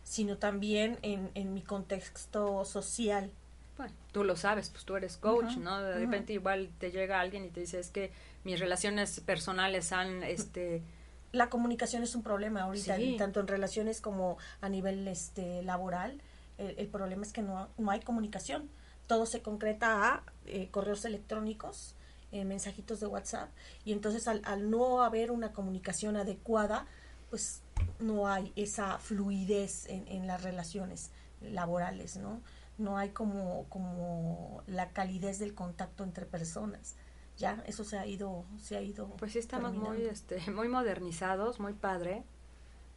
sino 0.03 0.37
también 0.37 0.99
en, 1.01 1.31
en 1.33 1.53
mi 1.53 1.61
contexto 1.61 2.65
social. 2.65 3.31
Bueno, 3.77 3.93
tú 4.11 4.23
lo 4.23 4.35
sabes, 4.35 4.69
pues 4.69 4.85
tú 4.85 4.95
eres 4.95 5.17
coach, 5.17 5.57
¿no? 5.57 5.81
De 5.81 5.97
repente 5.97 6.33
igual 6.33 6.69
te 6.79 6.91
llega 6.91 7.19
alguien 7.19 7.45
y 7.45 7.49
te 7.49 7.61
dice, 7.61 7.79
es 7.79 7.89
que 7.89 8.11
mis 8.43 8.59
relaciones 8.59 9.19
personales 9.21 9.91
han, 9.91 10.21
este, 10.21 10.83
La 11.31 11.49
comunicación 11.49 12.03
es 12.03 12.13
un 12.13 12.21
problema 12.21 12.61
ahorita, 12.63 12.97
Sí. 12.97 13.15
tanto 13.17 13.39
en 13.39 13.47
relaciones 13.47 14.01
como 14.01 14.37
a 14.61 14.69
nivel 14.69 15.07
este, 15.07 15.63
laboral. 15.63 16.21
El, 16.59 16.77
el 16.77 16.87
problema 16.87 17.23
es 17.23 17.33
que 17.33 17.41
no, 17.41 17.67
no 17.79 17.89
hay 17.89 18.01
comunicación. 18.01 18.69
Todo 19.07 19.25
se 19.25 19.41
concreta 19.41 20.07
a 20.13 20.23
eh, 20.45 20.67
correos 20.69 21.03
electrónicos, 21.05 21.95
eh, 22.33 22.43
mensajitos 22.45 22.99
de 22.99 23.05
WhatsApp. 23.07 23.49
Y 23.85 23.93
entonces 23.93 24.27
al, 24.27 24.41
al 24.43 24.69
no 24.69 25.03
haber 25.03 25.31
una 25.31 25.53
comunicación 25.53 26.17
adecuada, 26.17 26.87
pues 27.29 27.61
no 27.99 28.27
hay 28.27 28.51
esa 28.55 28.97
fluidez 28.99 29.87
en, 29.87 30.07
en 30.07 30.27
las 30.27 30.43
relaciones 30.43 31.11
laborales, 31.41 32.17
¿no? 32.17 32.41
No 32.77 32.97
hay 32.97 33.09
como, 33.09 33.65
como 33.69 34.63
la 34.67 34.89
calidez 34.89 35.39
del 35.39 35.53
contacto 35.53 36.03
entre 36.03 36.25
personas. 36.25 36.95
Ya, 37.37 37.63
eso 37.67 37.83
se 37.83 37.97
ha 37.97 38.05
ido, 38.05 38.45
se 38.59 38.77
ha 38.77 38.81
ido. 38.81 39.07
pues 39.17 39.33
sí 39.33 39.39
estamos 39.39 39.73
muy, 39.73 40.03
este, 40.03 40.39
muy 40.51 40.67
modernizados, 40.67 41.59
muy 41.59 41.73
padre, 41.73 42.23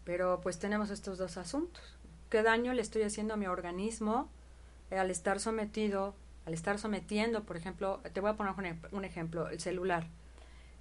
pero 0.05 0.41
pues 0.41 0.59
tenemos 0.59 0.91
estos 0.91 1.19
dos 1.19 1.37
asuntos. 1.37 1.83
¿Qué 2.31 2.43
daño 2.43 2.73
le 2.73 2.83
estoy 2.83 3.03
haciendo 3.03 3.35
a 3.35 3.37
mi 3.37 3.47
organismo 3.47 4.29
eh, 4.91 4.99
al 4.99 5.11
estar 5.11 5.41
sometido, 5.41 6.15
al 6.47 6.55
estar 6.55 6.79
sometiendo, 6.79 7.43
por 7.45 7.57
ejemplo, 7.57 8.01
te 8.13 8.21
voy 8.21 8.31
a 8.31 8.35
poner 8.35 8.55
un, 8.57 8.97
un 8.99 9.05
ejemplo, 9.05 9.49
el 9.49 9.61
celular. 9.61 10.07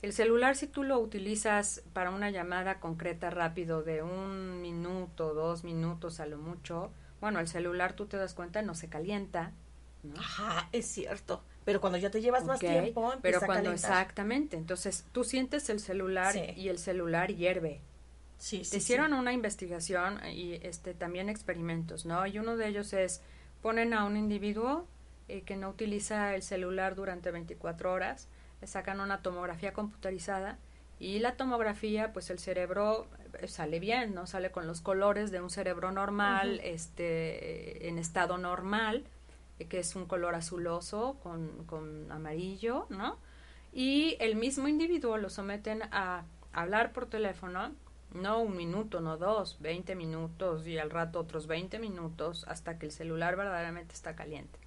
El 0.01 0.13
celular, 0.13 0.55
si 0.55 0.67
tú 0.67 0.83
lo 0.83 0.99
utilizas 0.99 1.81
para 1.93 2.11
una 2.11 2.29
llamada 2.29 2.79
concreta 2.79 3.31
rápido 3.31 3.81
de 3.81 4.03
un 4.03 4.61
minuto, 4.61 5.33
dos 5.33 5.63
minutos 5.63 6.19
a 6.19 6.27
lo 6.27 6.37
mucho, 6.37 6.91
bueno, 7.19 7.39
el 7.39 7.47
celular 7.47 7.93
tú 7.93 8.05
te 8.05 8.17
das 8.17 8.35
cuenta 8.35 8.61
no 8.61 8.75
se 8.75 8.87
calienta, 8.87 9.51
¿no? 10.03 10.19
Ajá, 10.19 10.69
es 10.71 10.85
cierto. 10.85 11.41
Pero 11.63 11.81
cuando 11.81 11.97
ya 11.97 12.11
te 12.11 12.21
llevas 12.21 12.45
más 12.45 12.59
tiempo, 12.59 13.11
empieza 13.13 13.39
pero 13.39 13.51
cuando 13.51 13.71
exactamente, 13.71 14.55
entonces 14.57 15.05
tú 15.11 15.23
sientes 15.23 15.67
el 15.71 15.79
celular 15.79 16.33
Sí. 16.33 16.43
y 16.55 16.69
el 16.69 16.77
celular 16.77 17.33
hierve. 17.33 17.81
Sí, 18.37 18.63
sí, 18.63 18.77
hicieron 18.77 19.13
una 19.13 19.33
investigación 19.33 20.19
y 20.27 20.59
este 20.61 20.93
también 20.93 21.29
experimentos, 21.29 22.05
¿no? 22.05 22.27
Y 22.27 22.37
uno 22.37 22.57
de 22.57 22.67
ellos 22.67 22.93
es 22.93 23.21
ponen 23.63 23.95
a 23.95 24.03
un 24.05 24.17
individuo 24.17 24.85
eh, 25.27 25.41
que 25.41 25.55
no 25.55 25.69
utiliza 25.69 26.35
el 26.35 26.43
celular 26.43 26.95
durante 26.95 27.31
24 27.31 27.91
horas, 27.91 28.27
le 28.61 28.67
sacan 28.67 28.99
una 28.99 29.21
tomografía 29.21 29.73
computarizada 29.73 30.57
y 30.99 31.19
la 31.19 31.35
tomografía, 31.35 32.13
pues 32.13 32.29
el 32.29 32.39
cerebro 32.39 33.07
eh, 33.39 33.47
sale 33.47 33.79
bien, 33.79 34.13
¿no? 34.13 34.27
Sale 34.27 34.51
con 34.51 34.67
los 34.67 34.81
colores 34.81 35.31
de 35.31 35.41
un 35.41 35.49
cerebro 35.49 35.91
normal, 35.91 36.61
este, 36.63 37.87
en 37.87 37.97
estado 37.97 38.37
normal, 38.37 39.03
eh, 39.59 39.65
que 39.65 39.79
es 39.79 39.95
un 39.95 40.05
color 40.05 40.35
azuloso 40.35 41.17
con, 41.21 41.65
con 41.65 42.11
amarillo, 42.11 42.87
¿no? 42.89 43.17
Y 43.73 44.15
el 44.19 44.35
mismo 44.35 44.67
individuo 44.67 45.17
lo 45.17 45.29
someten 45.29 45.83
a 45.91 46.23
hablar 46.53 46.93
por 46.93 47.07
teléfono, 47.07 47.73
no 48.13 48.39
un 48.39 48.55
minuto, 48.55 49.01
no 49.01 49.17
dos, 49.17 49.57
20 49.59 49.95
minutos 49.95 50.65
y 50.65 50.77
al 50.77 50.89
rato 50.89 51.19
otros 51.19 51.47
20 51.47 51.79
minutos 51.79 52.45
hasta 52.47 52.79
que 52.79 52.85
el 52.85 52.93
celular 52.93 53.35
verdaderamente 53.35 53.93
está 53.93 54.15
caliente. 54.15 54.64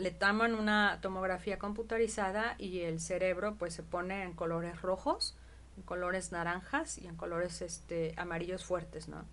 Le 0.00 0.10
toman 0.10 0.54
una 0.54 0.98
tomografía 1.02 1.58
computarizada 1.58 2.54
y 2.56 2.80
el 2.80 3.00
cerebro 3.00 3.56
pues 3.56 3.74
se 3.74 3.82
pone 3.82 4.22
en 4.22 4.32
colores 4.32 4.80
rojos, 4.80 5.36
en 5.76 5.82
colores 5.82 6.32
naranjas 6.32 6.96
y 6.96 7.06
en 7.06 7.16
colores 7.16 7.60
este 7.60 8.14
amarillos 8.16 8.64
fuertes, 8.64 9.08
¿no? 9.08 9.26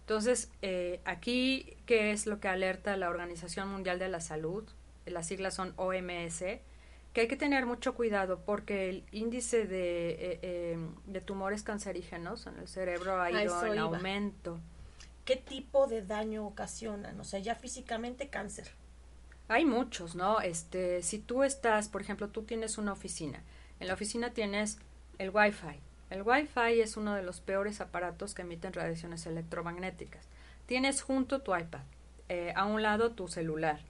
Entonces, 0.00 0.50
eh, 0.60 1.00
aquí, 1.04 1.76
¿qué 1.86 2.12
es 2.12 2.26
lo 2.26 2.38
que 2.38 2.48
alerta 2.48 2.96
la 2.96 3.08
Organización 3.08 3.68
Mundial 3.68 3.98
de 3.98 4.08
la 4.08 4.20
Salud? 4.20 4.68
Las 5.06 5.28
siglas 5.28 5.54
son 5.54 5.72
OMS, 5.76 6.44
que 7.12 7.20
hay 7.22 7.28
que 7.28 7.36
tener 7.36 7.64
mucho 7.64 7.94
cuidado 7.94 8.40
porque 8.44 8.90
el 8.90 9.04
índice 9.12 9.66
de, 9.66 10.10
eh, 10.10 10.38
eh, 10.42 10.78
de 11.06 11.20
tumores 11.20 11.62
cancerígenos 11.62 12.46
en 12.46 12.58
el 12.58 12.68
cerebro 12.68 13.22
ha 13.22 13.30
ido 13.30 13.64
en 13.64 13.74
iba. 13.74 13.84
aumento. 13.84 14.58
¿Qué 15.24 15.36
tipo 15.36 15.86
de 15.86 16.02
daño 16.02 16.46
ocasionan? 16.46 17.18
O 17.20 17.24
sea, 17.24 17.38
ya 17.38 17.54
físicamente 17.54 18.28
cáncer. 18.28 18.72
Hay 19.50 19.64
muchos, 19.64 20.14
¿no? 20.14 20.40
Este, 20.40 21.02
si 21.02 21.18
tú 21.18 21.42
estás, 21.42 21.88
por 21.88 22.00
ejemplo, 22.00 22.28
tú 22.28 22.44
tienes 22.44 22.78
una 22.78 22.92
oficina. 22.92 23.42
En 23.80 23.88
la 23.88 23.94
oficina 23.94 24.30
tienes 24.30 24.78
el 25.18 25.30
Wi-Fi. 25.30 25.80
El 26.10 26.22
Wi-Fi 26.22 26.80
es 26.80 26.96
uno 26.96 27.16
de 27.16 27.24
los 27.24 27.40
peores 27.40 27.80
aparatos 27.80 28.32
que 28.32 28.42
emiten 28.42 28.72
radiaciones 28.72 29.26
electromagnéticas. 29.26 30.28
Tienes 30.66 31.02
junto 31.02 31.40
tu 31.40 31.56
iPad, 31.56 31.80
eh, 32.28 32.52
a 32.54 32.64
un 32.64 32.80
lado 32.80 33.10
tu 33.10 33.26
celular. 33.26 33.80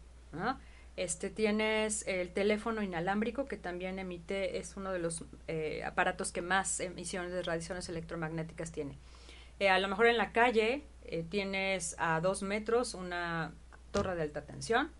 Este, 0.96 1.28
tienes 1.28 2.06
el 2.08 2.30
teléfono 2.30 2.82
inalámbrico 2.82 3.44
que 3.44 3.58
también 3.58 3.98
emite, 3.98 4.56
es 4.56 4.78
uno 4.78 4.92
de 4.92 4.98
los 4.98 5.24
eh, 5.46 5.84
aparatos 5.84 6.32
que 6.32 6.40
más 6.40 6.80
emisiones 6.80 7.32
de 7.32 7.42
radiaciones 7.42 7.86
electromagnéticas 7.90 8.72
tiene. 8.72 8.96
Eh, 9.58 9.68
a 9.68 9.78
lo 9.78 9.88
mejor 9.88 10.06
en 10.06 10.16
la 10.16 10.32
calle 10.32 10.84
eh, 11.04 11.22
tienes 11.28 11.96
a 11.98 12.22
dos 12.22 12.42
metros 12.42 12.94
una 12.94 13.52
torre 13.90 14.14
de 14.14 14.22
alta 14.22 14.40
tensión 14.40 14.90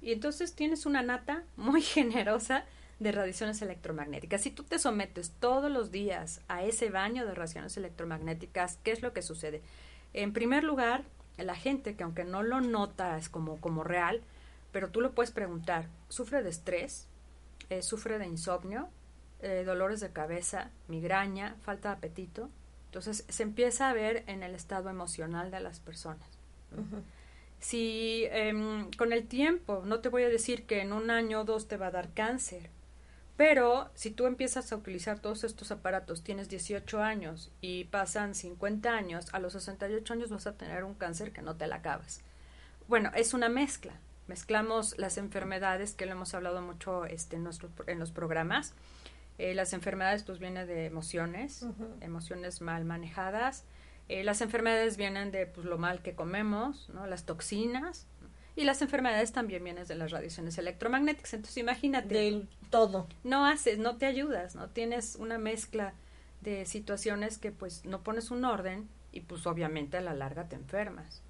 y 0.00 0.12
entonces 0.12 0.54
tienes 0.54 0.86
una 0.86 1.02
nata 1.02 1.44
muy 1.56 1.82
generosa 1.82 2.64
de 2.98 3.12
radiaciones 3.12 3.62
electromagnéticas. 3.62 4.42
Si 4.42 4.50
tú 4.50 4.64
te 4.64 4.78
sometes 4.78 5.30
todos 5.38 5.70
los 5.70 5.90
días 5.90 6.40
a 6.48 6.64
ese 6.64 6.90
baño 6.90 7.24
de 7.24 7.34
radiaciones 7.34 7.76
electromagnéticas, 7.76 8.78
¿qué 8.82 8.92
es 8.92 9.02
lo 9.02 9.12
que 9.12 9.22
sucede? 9.22 9.62
En 10.14 10.32
primer 10.32 10.64
lugar, 10.64 11.04
la 11.36 11.54
gente 11.54 11.94
que 11.94 12.02
aunque 12.02 12.24
no 12.24 12.42
lo 12.42 12.60
nota 12.60 13.16
es 13.16 13.28
como, 13.28 13.60
como 13.60 13.84
real, 13.84 14.22
pero 14.72 14.90
tú 14.90 15.00
lo 15.00 15.12
puedes 15.12 15.30
preguntar, 15.30 15.86
¿sufre 16.08 16.42
de 16.42 16.50
estrés? 16.50 17.06
Eh, 17.70 17.82
¿Sufre 17.82 18.18
de 18.18 18.26
insomnio? 18.26 18.88
Eh, 19.40 19.62
¿Dolores 19.64 20.00
de 20.00 20.10
cabeza? 20.10 20.70
¿Migraña? 20.88 21.56
¿Falta 21.62 21.90
de 21.90 21.96
apetito? 21.96 22.50
Entonces 22.86 23.24
se 23.28 23.42
empieza 23.42 23.88
a 23.88 23.92
ver 23.92 24.24
en 24.26 24.42
el 24.42 24.54
estado 24.54 24.88
emocional 24.88 25.50
de 25.50 25.60
las 25.60 25.78
personas. 25.80 26.26
Si 27.60 28.26
em, 28.30 28.90
con 28.92 29.12
el 29.12 29.26
tiempo, 29.26 29.82
no 29.84 30.00
te 30.00 30.08
voy 30.08 30.22
a 30.22 30.28
decir 30.28 30.64
que 30.66 30.80
en 30.80 30.92
un 30.92 31.10
año 31.10 31.40
o 31.40 31.44
dos 31.44 31.66
te 31.68 31.76
va 31.76 31.88
a 31.88 31.90
dar 31.90 32.12
cáncer, 32.14 32.70
pero 33.36 33.90
si 33.94 34.10
tú 34.10 34.26
empiezas 34.26 34.72
a 34.72 34.76
utilizar 34.76 35.20
todos 35.20 35.44
estos 35.44 35.70
aparatos, 35.70 36.22
tienes 36.22 36.48
18 36.48 37.02
años 37.02 37.50
y 37.60 37.84
pasan 37.84 38.34
50 38.34 38.92
años, 38.94 39.26
a 39.32 39.38
los 39.40 39.52
68 39.54 40.12
años 40.12 40.30
vas 40.30 40.46
a 40.46 40.56
tener 40.56 40.84
un 40.84 40.94
cáncer 40.94 41.32
que 41.32 41.42
no 41.42 41.56
te 41.56 41.66
la 41.66 41.76
acabas. 41.76 42.20
Bueno, 42.88 43.10
es 43.14 43.34
una 43.34 43.48
mezcla. 43.48 43.92
Mezclamos 44.28 44.98
las 44.98 45.18
enfermedades, 45.18 45.94
que 45.94 46.06
lo 46.06 46.12
hemos 46.12 46.34
hablado 46.34 46.60
mucho 46.62 47.06
este, 47.06 47.36
en, 47.36 47.44
nuestro- 47.44 47.70
en 47.86 47.98
los 47.98 48.10
programas, 48.12 48.74
Eh, 49.38 49.54
las 49.54 49.72
enfermedades 49.72 50.24
pues 50.24 50.40
vienen 50.40 50.66
de 50.66 50.86
emociones, 50.86 51.64
emociones 52.00 52.60
mal 52.60 52.84
manejadas. 52.84 53.64
Eh, 54.08 54.24
las 54.24 54.40
enfermedades 54.40 54.96
vienen 54.96 55.30
de 55.30 55.46
pues, 55.46 55.66
lo 55.66 55.78
mal 55.78 56.02
que 56.02 56.14
comemos, 56.14 56.88
¿no? 56.90 57.06
las 57.06 57.24
toxinas. 57.24 58.06
Y 58.56 58.64
las 58.64 58.82
enfermedades 58.82 59.32
también 59.32 59.62
vienen 59.62 59.86
de 59.86 59.94
las 59.94 60.10
radiaciones 60.10 60.58
electromagnéticas. 60.58 61.34
Entonces 61.34 61.58
imagínate. 61.58 62.14
Del 62.14 62.48
todo. 62.70 63.06
No 63.22 63.46
haces, 63.46 63.78
no 63.78 63.96
te 63.96 64.06
ayudas, 64.06 64.56
no 64.56 64.68
tienes 64.68 65.16
una 65.16 65.38
mezcla 65.38 65.94
de 66.40 66.66
situaciones 66.66 67.38
que 67.38 67.52
pues 67.52 67.84
no 67.84 68.02
pones 68.02 68.30
un 68.30 68.44
orden 68.44 68.88
y 69.12 69.20
pues 69.20 69.46
obviamente 69.46 69.96
a 69.96 70.00
la 70.00 70.14
larga 70.14 70.48
te 70.48 70.56
enfermas. 70.56 71.22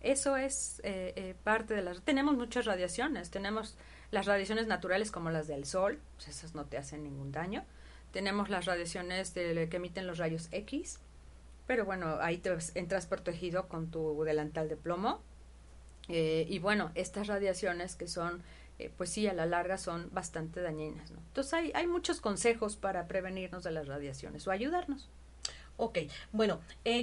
Eso 0.00 0.36
es 0.36 0.80
eh, 0.84 1.12
eh, 1.16 1.34
parte 1.42 1.74
de 1.74 1.82
las... 1.82 2.00
Tenemos 2.02 2.36
muchas 2.36 2.66
radiaciones, 2.66 3.30
tenemos 3.30 3.76
las 4.10 4.26
radiaciones 4.26 4.66
naturales 4.66 5.10
como 5.10 5.30
las 5.30 5.48
del 5.48 5.64
sol, 5.64 6.00
pues 6.16 6.28
esas 6.28 6.54
no 6.54 6.66
te 6.66 6.78
hacen 6.78 7.02
ningún 7.02 7.32
daño. 7.32 7.64
Tenemos 8.12 8.48
las 8.48 8.64
radiaciones 8.64 9.34
de, 9.34 9.68
que 9.68 9.76
emiten 9.76 10.06
los 10.06 10.18
rayos 10.18 10.48
X, 10.52 11.00
pero 11.68 11.84
bueno, 11.84 12.18
ahí 12.20 12.38
te 12.38 12.56
entras 12.74 13.06
protegido 13.06 13.68
con 13.68 13.92
tu 13.92 14.24
delantal 14.24 14.68
de 14.68 14.76
plomo. 14.76 15.22
Eh, 16.08 16.44
y 16.48 16.58
bueno, 16.58 16.90
estas 16.96 17.28
radiaciones 17.28 17.94
que 17.94 18.08
son, 18.08 18.42
pues 18.96 19.10
sí, 19.10 19.28
a 19.28 19.34
la 19.34 19.46
larga 19.46 19.78
son 19.78 20.08
bastante 20.12 20.60
dañinas. 20.60 21.10
Entonces 21.10 21.54
hay, 21.54 21.70
hay 21.76 21.86
muchos 21.86 22.20
consejos 22.20 22.74
para 22.74 23.06
prevenirnos 23.06 23.62
de 23.62 23.70
las 23.70 23.86
radiaciones 23.86 24.44
o 24.48 24.50
ayudarnos. 24.50 25.08
Ok, 25.76 25.98
bueno, 26.32 26.60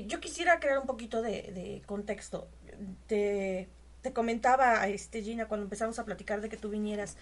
yo 0.08 0.20
quisiera 0.20 0.60
crear 0.60 0.80
un 0.80 0.86
poquito 0.86 1.22
de, 1.22 1.44
de 1.54 1.82
contexto 1.86 2.50
te, 3.08 3.68
te 4.02 4.14
comentaba, 4.14 4.88
este, 4.88 5.22
Gina, 5.22 5.48
cuando 5.48 5.66
empezamos 5.66 6.00
a 6.00 6.06
platicar 6.06 6.42
de 6.42 6.50
que 6.50 6.58
tú 6.58 6.70
vinieras, 6.70 7.18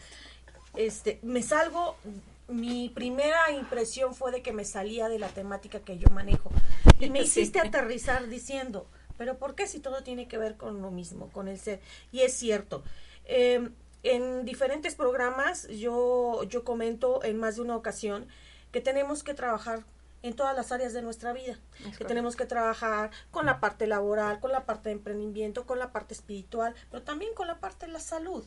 este, 0.75 1.19
me 1.21 1.41
salgo, 1.43 1.95
mi 2.47 2.89
primera 2.89 3.51
impresión 3.51 4.13
fue 4.13 4.31
de 4.31 4.41
que 4.41 4.51
me 4.51 4.65
salía 4.65 5.07
de 5.09 5.19
la 5.19 5.29
temática 5.29 5.79
que 5.79 5.97
yo 5.97 6.09
manejo. 6.09 6.51
Me 7.11 7.21
hiciste 7.21 7.59
aterrizar 7.59 8.27
diciendo, 8.27 8.87
pero 9.17 9.37
¿por 9.37 9.55
qué 9.55 9.67
si 9.67 9.79
todo 9.79 10.03
tiene 10.03 10.27
que 10.27 10.37
ver 10.37 10.57
con 10.57 10.81
lo 10.81 10.91
mismo, 10.91 11.29
con 11.29 11.47
el 11.47 11.59
ser? 11.59 11.79
Y 12.11 12.21
es 12.21 12.33
cierto. 12.33 12.83
Em, 13.25 13.73
en 14.03 14.43
diferentes 14.45 14.95
programas 14.95 15.67
yo, 15.69 16.43
yo 16.43 16.63
comento 16.63 17.23
en 17.23 17.37
más 17.39 17.55
de 17.55 17.61
una 17.61 17.75
ocasión 17.75 18.27
que 18.71 18.81
tenemos 18.81 19.23
que 19.23 19.33
trabajar 19.33 19.85
en 20.23 20.33
todas 20.35 20.55
las 20.55 20.71
áreas 20.71 20.93
de 20.93 21.01
nuestra 21.01 21.33
vida, 21.33 21.59
que 21.97 22.05
tenemos 22.05 22.35
que 22.35 22.45
trabajar 22.45 23.11
con 23.29 23.45
la 23.45 23.59
parte 23.59 23.87
laboral, 23.87 24.39
con 24.39 24.51
la 24.51 24.65
parte 24.65 24.89
de 24.89 24.93
emprendimiento, 24.93 25.65
con 25.65 25.79
la 25.79 25.91
parte 25.91 26.13
espiritual, 26.13 26.73
pero 26.89 27.03
también 27.03 27.33
con 27.33 27.47
la 27.47 27.59
parte 27.59 27.85
de 27.85 27.91
la 27.91 27.99
salud, 27.99 28.43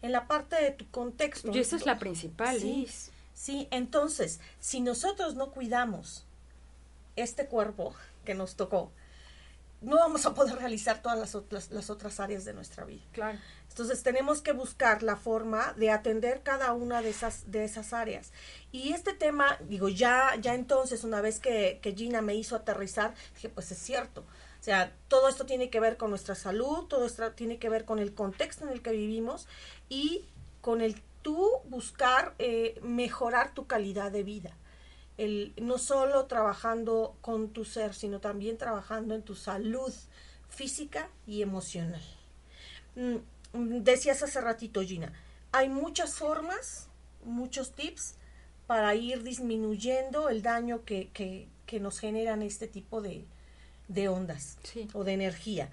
en 0.00 0.12
la 0.12 0.26
parte 0.26 0.56
de 0.56 0.70
tu 0.70 0.90
contexto. 0.90 1.50
Y 1.52 1.58
esa 1.58 1.76
es 1.76 1.84
la 1.84 1.98
principal, 1.98 2.58
sí, 2.58 2.88
sí, 3.34 3.68
entonces, 3.70 4.40
si 4.58 4.80
nosotros 4.80 5.34
no 5.34 5.50
cuidamos 5.50 6.24
este 7.22 7.46
cuerpo 7.46 7.94
que 8.24 8.34
nos 8.34 8.56
tocó, 8.56 8.92
no 9.80 9.96
vamos 9.96 10.26
a 10.26 10.34
poder 10.34 10.56
realizar 10.56 11.02
todas 11.02 11.18
las 11.18 11.34
otras, 11.34 11.70
las 11.70 11.88
otras 11.88 12.18
áreas 12.18 12.44
de 12.44 12.52
nuestra 12.52 12.84
vida. 12.84 13.04
Claro. 13.12 13.38
Entonces 13.68 14.02
tenemos 14.02 14.42
que 14.42 14.52
buscar 14.52 15.04
la 15.04 15.16
forma 15.16 15.72
de 15.74 15.90
atender 15.90 16.42
cada 16.42 16.72
una 16.72 17.00
de 17.00 17.10
esas, 17.10 17.50
de 17.50 17.64
esas 17.64 17.92
áreas. 17.92 18.32
Y 18.72 18.92
este 18.92 19.12
tema, 19.12 19.56
digo, 19.68 19.88
ya, 19.88 20.34
ya 20.40 20.54
entonces, 20.54 21.04
una 21.04 21.20
vez 21.20 21.38
que, 21.38 21.78
que 21.80 21.94
Gina 21.94 22.22
me 22.22 22.34
hizo 22.34 22.56
aterrizar, 22.56 23.14
dije, 23.34 23.48
pues 23.50 23.70
es 23.70 23.78
cierto. 23.78 24.22
O 24.60 24.64
sea, 24.64 24.92
todo 25.06 25.28
esto 25.28 25.46
tiene 25.46 25.70
que 25.70 25.78
ver 25.78 25.96
con 25.96 26.10
nuestra 26.10 26.34
salud, 26.34 26.86
todo 26.86 27.06
esto 27.06 27.30
tiene 27.32 27.58
que 27.58 27.68
ver 27.68 27.84
con 27.84 28.00
el 28.00 28.12
contexto 28.12 28.64
en 28.64 28.72
el 28.72 28.82
que 28.82 28.90
vivimos 28.90 29.46
y 29.88 30.24
con 30.60 30.80
el 30.80 31.00
tú 31.22 31.48
buscar 31.68 32.34
eh, 32.38 32.80
mejorar 32.82 33.54
tu 33.54 33.66
calidad 33.66 34.10
de 34.10 34.24
vida. 34.24 34.56
El, 35.18 35.52
no 35.60 35.78
solo 35.78 36.26
trabajando 36.26 37.16
con 37.20 37.50
tu 37.50 37.64
ser, 37.64 37.92
sino 37.94 38.20
también 38.20 38.56
trabajando 38.56 39.14
en 39.14 39.22
tu 39.22 39.34
salud 39.34 39.92
física 40.48 41.10
y 41.26 41.42
emocional. 41.42 42.02
Mm, 42.94 43.82
decías 43.82 44.22
hace 44.22 44.40
ratito, 44.40 44.80
Gina, 44.82 45.12
hay 45.52 45.68
muchas 45.68 46.14
formas, 46.14 46.88
muchos 47.24 47.72
tips 47.72 48.14
para 48.66 48.94
ir 48.94 49.22
disminuyendo 49.22 50.28
el 50.28 50.42
daño 50.42 50.84
que, 50.84 51.08
que, 51.10 51.48
que 51.66 51.80
nos 51.80 51.98
generan 51.98 52.42
este 52.42 52.68
tipo 52.68 53.00
de, 53.00 53.24
de 53.88 54.08
ondas 54.08 54.58
o 54.92 55.04
de 55.04 55.12
energía. 55.12 55.70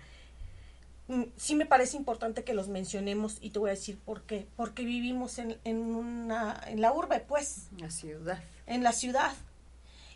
Mm, 1.07 1.23
sí 1.35 1.55
me 1.55 1.65
parece 1.65 1.97
importante 1.97 2.43
que 2.43 2.53
los 2.53 2.67
mencionemos 2.67 3.37
y 3.41 3.51
te 3.51 3.59
voy 3.59 3.69
a 3.69 3.73
decir 3.73 3.99
por 3.99 4.23
qué. 4.23 4.47
Porque 4.55 4.83
vivimos 4.83 5.37
en, 5.39 5.57
en, 5.63 5.77
una, 5.77 6.59
en 6.67 6.81
la 6.81 6.91
urbe, 6.93 7.19
pues. 7.19 7.67
La 7.77 7.89
ciudad. 7.89 8.43
En 8.65 8.83
la 8.83 8.91
ciudad. 8.91 9.33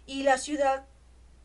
Y 0.06 0.24
la 0.24 0.38
ciudad 0.38 0.86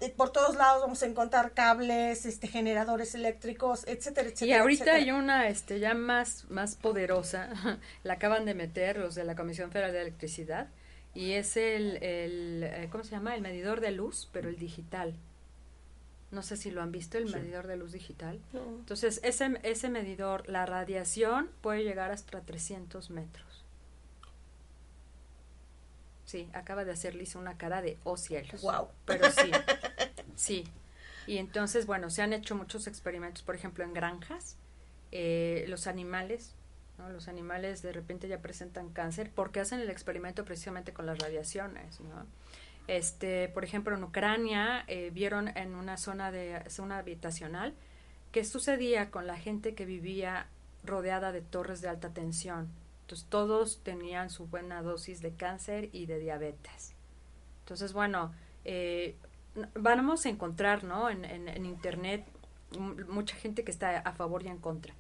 eh, 0.00 0.11
por 0.11 0.30
todos 0.30 0.57
lados 0.57 0.83
vamos 0.83 1.02
a 1.02 1.07
encontrar 1.07 1.52
cables, 1.52 2.26
este, 2.26 2.48
generadores 2.48 3.14
eléctricos, 3.14 3.85
etcétera, 3.87 4.28
etcétera. 4.28 4.57
Y 4.57 4.61
ahorita 4.61 4.94
hay 4.94 5.11
una, 5.12 5.48
este, 5.48 5.78
ya 5.78 5.94
más, 5.94 6.46
más 6.50 6.74
poderosa, 6.74 7.48
la 8.02 8.14
acaban 8.14 8.44
de 8.44 8.54
meter 8.54 8.98
los 8.98 9.14
de 9.14 9.24
la 9.24 9.37
Comisión 9.37 9.70
Federal 9.70 9.92
de 9.92 10.02
Electricidad, 10.02 10.68
y 11.14 11.33
es 11.33 11.57
el, 11.57 12.02
el 12.02 12.64
eh, 12.64 12.88
¿cómo 12.90 13.04
se 13.04 13.12
llama? 13.12 13.37
El 13.37 13.40
medidor 13.40 13.80
de 13.80 13.92
luz, 13.92 14.28
pero 14.33 14.48
el 14.48 14.57
digital. 14.57 15.14
No 16.35 16.42
sé 16.42 16.57
si 16.57 16.73
lo 16.73 16.83
han 16.83 16.90
visto, 16.90 17.16
el 17.16 17.31
medidor 17.31 17.68
de 17.68 17.77
luz 17.77 17.92
digital. 17.92 18.40
Entonces, 18.53 19.20
ese, 19.23 19.59
ese 19.62 19.88
medidor, 19.88 20.49
la 20.49 20.66
radiación 20.66 21.49
puede 21.61 21.85
llegar 21.85 22.11
hasta 22.11 22.40
300 22.40 23.11
metros. 23.11 23.64
Sí, 26.25 26.51
acaba 26.53 26.85
de 26.85 26.90
hacer 26.90 27.14
Lisa 27.14 27.38
una 27.38 27.57
cara 27.57 27.83
de 27.83 27.99
oh 28.03 28.16
cielos. 28.16 28.62
Wow. 28.62 28.88
Pero 29.05 29.31
sí, 29.31 29.53
sí. 30.35 30.64
Y 31.29 31.38
entonces, 31.38 31.87
bueno, 31.87 32.11
se 32.11 32.23
han 32.23 32.33
hecho 32.33 32.57
muchos 32.57 32.88
experimentos, 32.88 33.44
por 33.44 33.55
ejemplo, 33.55 33.85
en 33.85 33.94
granjas, 33.94 34.57
eh, 35.12 35.64
los 35.68 35.87
animales, 35.87 36.57
¿no? 36.99 37.09
Los 37.11 37.29
animales 37.29 37.83
de 37.83 37.92
repente 37.92 38.27
ya 38.27 38.40
presentan 38.40 38.90
cáncer 38.90 39.31
porque 39.33 39.61
hacen 39.61 39.79
el 39.79 39.90
experimento 39.90 40.44
precisamente 40.44 40.92
con 40.92 41.07
las 41.07 41.18
radiaciones, 41.18 42.01
¿no? 42.01 42.27
Este, 42.87 43.49
por 43.49 43.64
ejemplo, 43.64 43.97
en 43.97 44.05
Ucrania 44.05 44.85
eh, 44.88 45.11
vieron 45.12 45.49
en 45.57 45.75
una 45.75 45.97
zona 45.97 46.31
de 46.31 46.68
zona 46.68 46.99
habitacional 46.99 47.75
qué 48.31 48.44
sucedía 48.44 49.11
con 49.11 49.27
la 49.27 49.38
gente 49.38 49.75
que 49.75 49.87
vivía 49.87 50.49
rodeada 50.85 51.33
de 51.33 51.40
torres 51.40 51.81
de 51.81 51.88
alta 51.88 52.11
tensión 52.11 52.68
entonces 53.05 53.27
todos 53.29 53.81
tenían 53.83 54.31
su 54.31 54.47
buena 54.47 54.81
dosis 54.81 55.20
de 55.20 55.33
cáncer 55.33 55.90
y 55.92 56.07
de 56.07 56.18
diabetes. 56.18 56.94
Entonces, 57.61 57.92
bueno, 57.92 58.33
eh, 58.64 59.14
vamos 59.75 60.25
a 60.25 60.31
encontrar 60.31 60.85
¿no? 60.85 61.11
en, 61.11 61.27
en, 61.27 61.66
Internet 61.66 62.25
mucha 63.09 63.37
gente 63.37 63.62
que 63.62 63.70
está 63.70 63.99
a 63.99 64.12
favor 64.12 64.42
y 64.42 64.49
en 64.49 64.57
contra. 64.57 64.94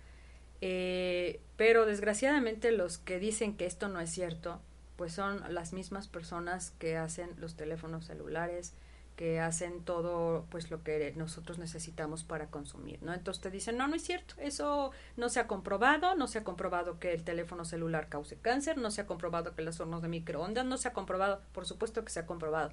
Eh, 0.60 1.40
pero 1.56 1.86
desgraciadamente 1.86 2.72
los 2.72 2.98
que 2.98 3.18
dicen 3.18 3.56
que 3.56 3.64
esto 3.64 3.88
no 3.88 4.00
es 4.00 4.10
cierto, 4.10 4.60
pues 4.96 5.12
son 5.12 5.42
las 5.52 5.72
mismas 5.72 6.08
personas 6.08 6.72
que 6.78 6.96
hacen 6.96 7.30
los 7.38 7.56
teléfonos 7.56 8.06
celulares, 8.06 8.74
que 9.16 9.40
hacen 9.40 9.82
todo 9.84 10.44
pues 10.50 10.70
lo 10.70 10.82
que 10.82 11.12
nosotros 11.16 11.58
necesitamos 11.58 12.24
para 12.24 12.46
consumir, 12.48 13.00
¿no? 13.02 13.14
Entonces 13.14 13.42
te 13.42 13.50
dicen, 13.50 13.76
no, 13.76 13.86
no 13.86 13.94
es 13.94 14.02
cierto, 14.02 14.34
eso 14.38 14.90
no 15.16 15.28
se 15.28 15.38
ha 15.40 15.46
comprobado, 15.46 16.16
no 16.16 16.26
se 16.26 16.38
ha 16.38 16.44
comprobado 16.44 16.98
que 16.98 17.12
el 17.12 17.22
teléfono 17.22 17.64
celular 17.64 18.08
cause 18.08 18.36
cáncer, 18.36 18.76
no 18.76 18.90
se 18.90 19.02
ha 19.02 19.06
comprobado 19.06 19.54
que 19.54 19.62
los 19.62 19.78
hornos 19.78 20.02
de 20.02 20.08
microondas, 20.08 20.66
no 20.66 20.76
se 20.78 20.88
ha 20.88 20.92
comprobado, 20.92 21.40
por 21.52 21.64
supuesto 21.64 22.04
que 22.04 22.10
se 22.10 22.20
ha 22.20 22.26
comprobado, 22.26 22.72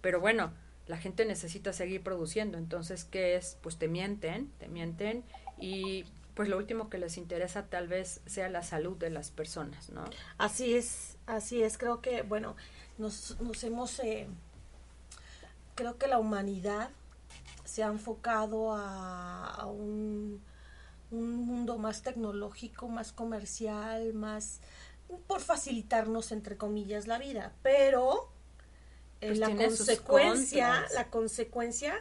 pero 0.00 0.20
bueno, 0.20 0.52
la 0.86 0.98
gente 0.98 1.24
necesita 1.24 1.72
seguir 1.72 2.02
produciendo, 2.02 2.58
entonces, 2.58 3.04
¿qué 3.04 3.36
es? 3.36 3.56
Pues 3.60 3.76
te 3.76 3.88
mienten, 3.88 4.50
te 4.58 4.68
mienten 4.68 5.24
y 5.58 6.04
pues 6.34 6.48
lo 6.48 6.56
último 6.56 6.88
que 6.88 6.98
les 6.98 7.18
interesa 7.18 7.66
tal 7.66 7.88
vez 7.88 8.20
sea 8.26 8.48
la 8.48 8.62
salud 8.62 8.96
de 8.96 9.10
las 9.10 9.30
personas, 9.30 9.90
¿no? 9.90 10.04
Así 10.38 10.74
es, 10.74 11.16
así 11.26 11.62
es, 11.62 11.78
creo 11.78 12.00
que, 12.00 12.22
bueno, 12.22 12.56
nos, 12.98 13.40
nos 13.40 13.62
hemos... 13.64 13.98
Eh 14.00 14.28
creo 15.74 15.98
que 15.98 16.06
la 16.06 16.18
humanidad 16.18 16.90
se 17.64 17.82
ha 17.82 17.88
enfocado 17.88 18.72
a, 18.74 19.66
un, 19.66 20.42
mundo 21.10 21.76
más 21.76 22.02
tecnológico, 22.02 22.88
más 22.88 23.12
comercial, 23.12 24.14
más 24.14 24.60
por 25.26 25.40
facilitarnos 25.40 26.32
entre 26.32 26.56
comillas 26.56 27.06
la 27.06 27.18
vida, 27.18 27.52
pero 27.62 28.30
eh, 29.20 29.28
pues 29.28 29.38
la 29.38 29.54
consecuencia, 29.54 30.86
la 30.94 31.10
consecuencia, 31.10 31.94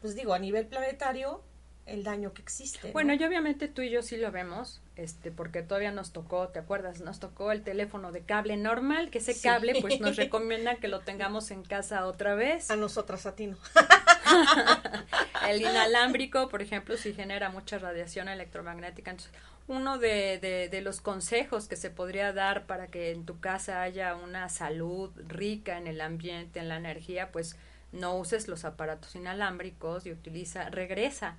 pues 0.00 0.16
digo, 0.16 0.34
a 0.34 0.40
nivel 0.40 0.66
planetario 0.66 1.42
el 1.86 2.02
daño 2.02 2.32
que 2.32 2.42
existe. 2.42 2.90
Bueno, 2.92 3.14
y 3.14 3.24
obviamente 3.24 3.68
tú 3.68 3.82
y 3.82 3.90
yo 3.90 4.02
sí 4.02 4.16
lo 4.16 4.32
vemos, 4.32 4.80
este, 4.96 5.30
porque 5.30 5.62
todavía 5.62 5.92
nos 5.92 6.12
tocó, 6.12 6.48
¿te 6.48 6.58
acuerdas? 6.58 7.00
Nos 7.00 7.20
tocó 7.20 7.52
el 7.52 7.62
teléfono 7.62 8.10
de 8.10 8.22
cable 8.22 8.56
normal, 8.56 9.10
que 9.10 9.18
ese 9.18 9.40
cable 9.40 9.76
pues 9.80 10.00
nos 10.00 10.16
recomienda 10.16 10.76
que 10.76 10.88
lo 10.88 11.00
tengamos 11.00 11.50
en 11.52 11.62
casa 11.62 12.06
otra 12.06 12.34
vez. 12.34 12.70
A 12.70 12.76
nosotras, 12.76 13.24
a 13.26 13.36
ti 13.36 13.46
no. 13.46 13.56
el 15.48 15.60
inalámbrico, 15.60 16.48
por 16.48 16.60
ejemplo, 16.60 16.96
sí 16.96 17.14
genera 17.14 17.50
mucha 17.50 17.78
radiación 17.78 18.28
electromagnética, 18.28 19.12
entonces 19.12 19.32
uno 19.68 19.98
de, 19.98 20.38
de, 20.38 20.68
de, 20.68 20.80
los 20.80 21.00
consejos 21.00 21.66
que 21.66 21.74
se 21.74 21.90
podría 21.90 22.32
dar 22.32 22.66
para 22.66 22.86
que 22.86 23.10
en 23.10 23.24
tu 23.26 23.40
casa 23.40 23.82
haya 23.82 24.14
una 24.14 24.48
salud 24.48 25.10
rica 25.26 25.76
en 25.76 25.88
el 25.88 26.00
ambiente, 26.00 26.60
en 26.60 26.68
la 26.68 26.76
energía, 26.76 27.32
pues 27.32 27.56
no 27.90 28.16
uses 28.16 28.46
los 28.46 28.64
aparatos 28.64 29.16
inalámbricos 29.16 30.06
y 30.06 30.12
utiliza, 30.12 30.68
regresa 30.70 31.36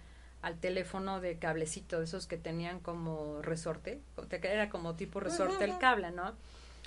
al 0.48 0.60
teléfono 0.60 1.20
de 1.20 1.38
cablecito, 1.38 2.00
de 2.00 2.06
esos 2.06 2.26
que 2.26 2.38
tenían 2.38 2.80
como 2.80 3.42
resorte, 3.42 4.00
era 4.32 4.70
como 4.70 4.96
tipo 4.96 5.20
resorte 5.20 5.66
el 5.66 5.78
cable, 5.78 6.12
¿no? 6.12 6.34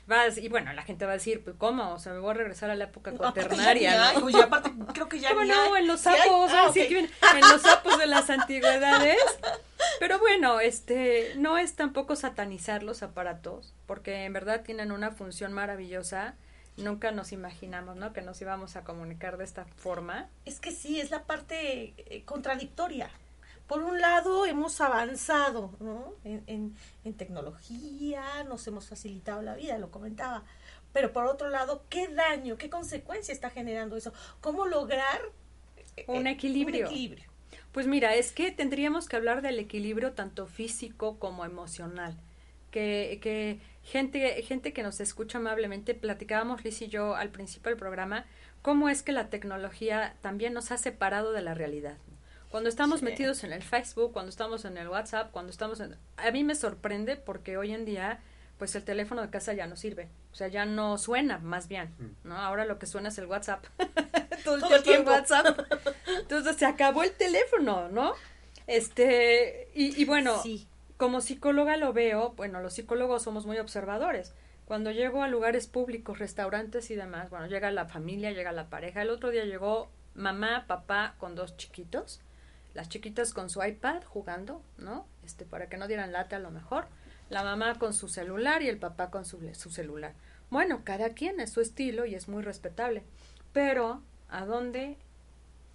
Vas, 0.07 0.39
y 0.39 0.49
bueno, 0.49 0.73
la 0.73 0.83
gente 0.83 1.05
va 1.05 1.13
a 1.13 1.15
decir, 1.15 1.45
pues, 1.45 1.57
¿cómo? 1.59 1.93
O 1.93 1.99
sea, 1.99 2.15
me 2.15 2.21
voy 2.21 2.31
a 2.31 2.35
regresar 2.35 2.71
a 2.71 2.75
la 2.75 2.85
época 2.85 3.13
cuaternaria. 3.13 4.15
¿no? 4.15 4.31
y 4.31 4.35
aparte, 4.41 4.73
creo 4.95 5.11
que 5.11 5.21
ya 5.21 5.35
no, 5.35 5.77
en 5.77 5.87
los 5.87 6.01
sapos, 6.01 6.51
ah, 6.55 6.73
en 6.75 7.41
los 7.41 7.61
sapos 7.61 7.99
de 7.99 8.07
las 8.07 8.31
antigüedades. 8.31 9.19
Pero 9.99 10.19
bueno, 10.19 10.59
este, 10.59 11.35
no 11.37 11.59
es 11.59 11.75
tampoco 11.75 12.17
satanizar 12.17 12.83
los 12.83 13.03
aparatos, 13.03 13.75
porque 13.87 14.25
en 14.25 14.33
verdad 14.33 14.63
tienen 14.63 14.91
una 14.91 15.11
función 15.11 15.53
maravillosa. 15.53 16.35
Nunca 16.79 17.11
nos 17.11 17.33
imaginamos, 17.33 17.97
¿no? 17.97 18.15
Que 18.15 18.23
nos 18.23 18.41
íbamos 18.41 18.77
a 18.77 18.85
comunicar 18.85 19.37
de 19.37 19.45
esta 19.45 19.67
forma. 19.67 20.31
Es 20.47 20.61
que 20.61 20.73
sí, 20.73 20.99
es 20.99 21.11
la 21.11 21.25
parte 21.25 21.93
eh, 21.99 22.23
contradictoria 22.25 23.11
por 23.71 23.85
un 23.85 24.01
lado 24.01 24.47
hemos 24.47 24.81
avanzado 24.81 25.77
¿no? 25.79 26.17
en, 26.25 26.75
tecnología, 27.17 28.43
nos 28.49 28.67
hemos 28.67 28.89
facilitado 28.89 29.43
la 29.43 29.55
vida, 29.55 29.79
lo 29.79 29.93
comentaba, 29.93 30.43
pero 30.93 31.13
por 31.13 31.27
otro 31.27 31.51
lado, 31.51 31.85
¿qué 31.89 32.09
daño, 32.09 32.59
qué 32.59 32.69
consecuencia 32.69 33.33
está 33.33 33.49
generando 33.49 33.97
eso? 33.97 34.13
¿Cómo 34.41 34.67
lograr 34.67 35.21
eh, 35.97 36.05
un 36.09 36.27
equilibrio? 36.27 36.89
Pues 37.71 37.87
mira, 37.87 38.17
es 38.17 38.33
que 38.33 38.51
tendríamos 38.51 39.09
que 39.09 39.15
hablar 39.15 39.41
del 39.41 39.61
equilibrio 39.61 40.15
tanto 40.15 40.49
físico 40.49 41.21
como 41.21 41.45
emocional. 41.45 42.19
Que, 42.73 43.21
que 43.23 43.61
gente, 43.85 44.43
gente 44.43 44.73
que 44.73 44.83
nos 44.83 44.99
escucha 44.99 45.39
amablemente, 45.39 45.95
platicábamos 45.95 46.65
Liz 46.65 46.83
y 46.83 46.89
yo 46.89 47.15
al 47.15 47.31
principio 47.31 47.71
del 47.71 47.79
programa, 47.79 48.27
cómo 48.63 48.89
es 48.89 49.05
que 49.05 49.13
la 49.13 49.31
tecnología 49.31 50.17
también 50.23 50.55
nos 50.55 50.73
ha 50.73 50.77
separado 50.77 51.31
de 51.31 51.43
la 51.43 51.55
realidad. 51.55 51.99
Cuando 52.51 52.69
estamos 52.69 53.03
metidos 53.03 53.45
en 53.45 53.53
el 53.53 53.63
Facebook, 53.63 54.13
cuando 54.13 54.29
estamos 54.29 54.65
en 54.65 54.77
el 54.77 54.89
WhatsApp, 54.89 55.31
cuando 55.31 55.53
estamos 55.53 55.79
en... 55.79 55.97
A 56.17 56.33
mí 56.33 56.43
me 56.43 56.57
sorprende 56.57 57.15
porque 57.15 57.57
hoy 57.57 57.73
en 57.73 57.85
día, 57.85 58.19
pues 58.59 58.75
el 58.75 58.83
teléfono 58.83 59.23
de 59.23 59.31
casa 59.31 59.53
ya 59.53 59.69
no 59.69 59.77
sirve. 59.77 60.09
O 60.33 60.35
sea, 60.35 60.49
ya 60.49 60.67
no 60.67 60.99
suena, 60.99 61.39
más 61.39 61.69
bien, 61.69 61.95
mm. 61.99 62.29
¿no? 62.29 62.37
Ahora 62.37 62.65
lo 62.65 62.81
que 62.81 62.87
suena 62.87 63.11
es 63.11 63.19
el 63.19 63.27
WhatsApp. 63.27 63.65
Todo 64.45 64.57
el 64.75 64.83
tiempo 64.83 65.13
WhatsApp. 65.13 65.61
Entonces 66.19 66.57
se 66.57 66.67
acabó 66.67 67.05
el 67.05 67.13
teléfono, 67.13 67.89
¿no? 67.89 68.15
Este, 68.67 69.69
y, 69.73 70.01
y 70.01 70.05
bueno, 70.05 70.43
como 70.97 71.21
psicóloga 71.21 71.77
lo 71.77 71.93
veo, 71.93 72.31
bueno, 72.31 72.61
los 72.61 72.75
psicólogos 72.75 73.23
somos 73.23 73.47
muy 73.47 73.59
observadores. 73.59 74.35
Cuando 74.65 74.91
llego 74.91 75.23
a 75.23 75.29
lugares 75.29 75.69
públicos, 75.69 76.19
restaurantes 76.19 76.91
y 76.91 76.97
demás, 76.97 77.31
bueno, 77.31 77.47
llega 77.47 77.71
la 77.71 77.87
familia, 77.87 78.33
llega 78.33 78.51
la 78.51 78.69
pareja. 78.69 79.03
El 79.03 79.11
otro 79.11 79.31
día 79.31 79.45
llegó 79.45 79.89
mamá, 80.17 80.65
papá 80.67 81.15
con 81.19 81.37
dos 81.37 81.57
chiquitos 81.57 82.21
las 82.75 82.89
chiquitas 82.89 83.33
con 83.33 83.51
su 83.51 83.63
iPad 83.63 84.03
jugando, 84.05 84.63
¿no? 84.79 85.07
Este, 85.25 85.45
para 85.45 85.69
que 85.69 85.77
no 85.77 85.89
dieran 85.89 86.13
lata 86.13 86.37
a 86.37 86.41
lo 86.41 86.51
mejor, 86.51 86.87
la 87.29 87.45
mamá 87.45 87.79
con 87.79 87.95
su 87.95 88.09
celular 88.09 88.63
y 88.63 88.69
el 88.69 88.79
papá 88.79 89.11
con 89.11 89.25
su, 89.25 89.39
su 89.55 89.71
celular. 89.71 90.15
Bueno, 90.51 90.83
cada 90.85 91.11
quien 91.11 91.41
es 91.41 91.53
su 91.53 91.61
estilo 91.61 92.05
y 92.07 92.15
es 92.15 92.29
muy 92.29 92.43
respetable, 92.43 93.05
pero 93.53 94.03
¿a 94.29 94.45
dónde, 94.45 94.97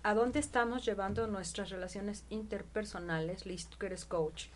a 0.03 0.13
dónde 0.13 0.39
estamos 0.39 0.85
llevando 0.85 1.27
nuestras 1.27 1.69
relaciones 1.69 2.25
interpersonales? 2.29 3.45
Listo, 3.45 3.77
que 3.77 3.85
eres 3.85 4.05
coach. 4.05 4.47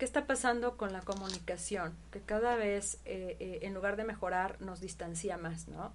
¿Qué 0.00 0.06
está 0.06 0.26
pasando 0.26 0.78
con 0.78 0.94
la 0.94 1.02
comunicación? 1.02 1.94
Que 2.10 2.20
cada 2.20 2.56
vez, 2.56 2.94
eh, 3.04 3.36
eh, 3.38 3.58
en 3.62 3.74
lugar 3.74 3.96
de 3.96 4.04
mejorar, 4.04 4.56
nos 4.60 4.80
distancia 4.80 5.36
más, 5.36 5.68
¿no? 5.68 5.92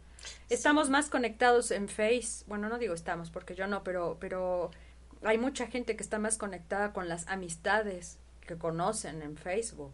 Estamos 0.48 0.92
más 0.92 1.10
conectados 1.10 1.72
en 1.72 1.90
Face, 1.90 2.46
bueno, 2.48 2.70
no 2.70 2.78
digo 2.78 2.94
estamos, 2.94 3.32
porque 3.32 3.56
yo 3.56 3.66
no, 3.66 3.84
pero, 3.84 4.18
pero 4.20 4.70
hay 5.26 5.38
mucha 5.38 5.68
gente 5.68 5.96
que 5.96 6.04
está 6.04 6.20
más 6.20 6.38
conectada 6.38 6.94
con 6.94 7.10
las 7.10 7.28
amistades 7.28 8.18
que 8.46 8.58
conocen 8.58 9.22
en 9.22 9.38
Facebook 9.38 9.94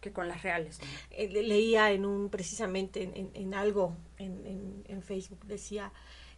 que 0.00 0.12
con 0.12 0.28
las 0.28 0.42
reales. 0.42 0.80
Eh, 1.10 1.28
leía 1.28 1.92
en 1.92 2.04
un, 2.04 2.28
precisamente 2.28 3.04
en, 3.04 3.30
en, 3.32 3.54
algo 3.54 3.96
en, 4.18 4.82
en, 4.88 5.02
Facebook, 5.02 5.44
decía, 5.46 5.92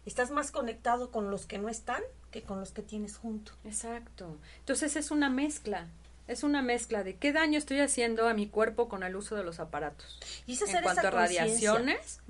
estás 0.05 0.29
más 0.31 0.51
conectado 0.51 1.11
con 1.11 1.31
los 1.31 1.45
que 1.45 1.57
no 1.57 1.67
están 1.67 2.03
que 2.31 2.43
con 2.43 2.59
los 2.59 2.71
que 2.71 2.83
tienes 2.83 3.17
junto. 3.17 3.53
Exacto. 3.63 4.37
Entonces 4.59 4.95
es 4.95 5.11
una 5.11 5.29
mezcla. 5.29 5.87
Es 6.27 6.43
una 6.43 6.61
mezcla 6.61 7.03
de 7.03 7.17
qué 7.17 7.33
daño 7.33 7.57
estoy 7.57 7.79
haciendo 7.79 8.27
a 8.27 8.33
mi 8.33 8.47
cuerpo 8.47 8.87
con 8.87 9.03
el 9.03 9.15
uso 9.15 9.35
de 9.35 9.43
los 9.43 9.59
aparatos. 9.59 10.19
¿Y 10.47 10.53
en 10.53 10.83
cuanto 10.83 11.07
a 11.07 11.11
radiaciones. 11.11 12.21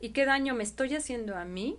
Y 0.00 0.10
qué 0.10 0.24
daño 0.24 0.54
me 0.54 0.62
estoy 0.62 0.94
haciendo 0.94 1.36
a 1.36 1.44
mí 1.44 1.78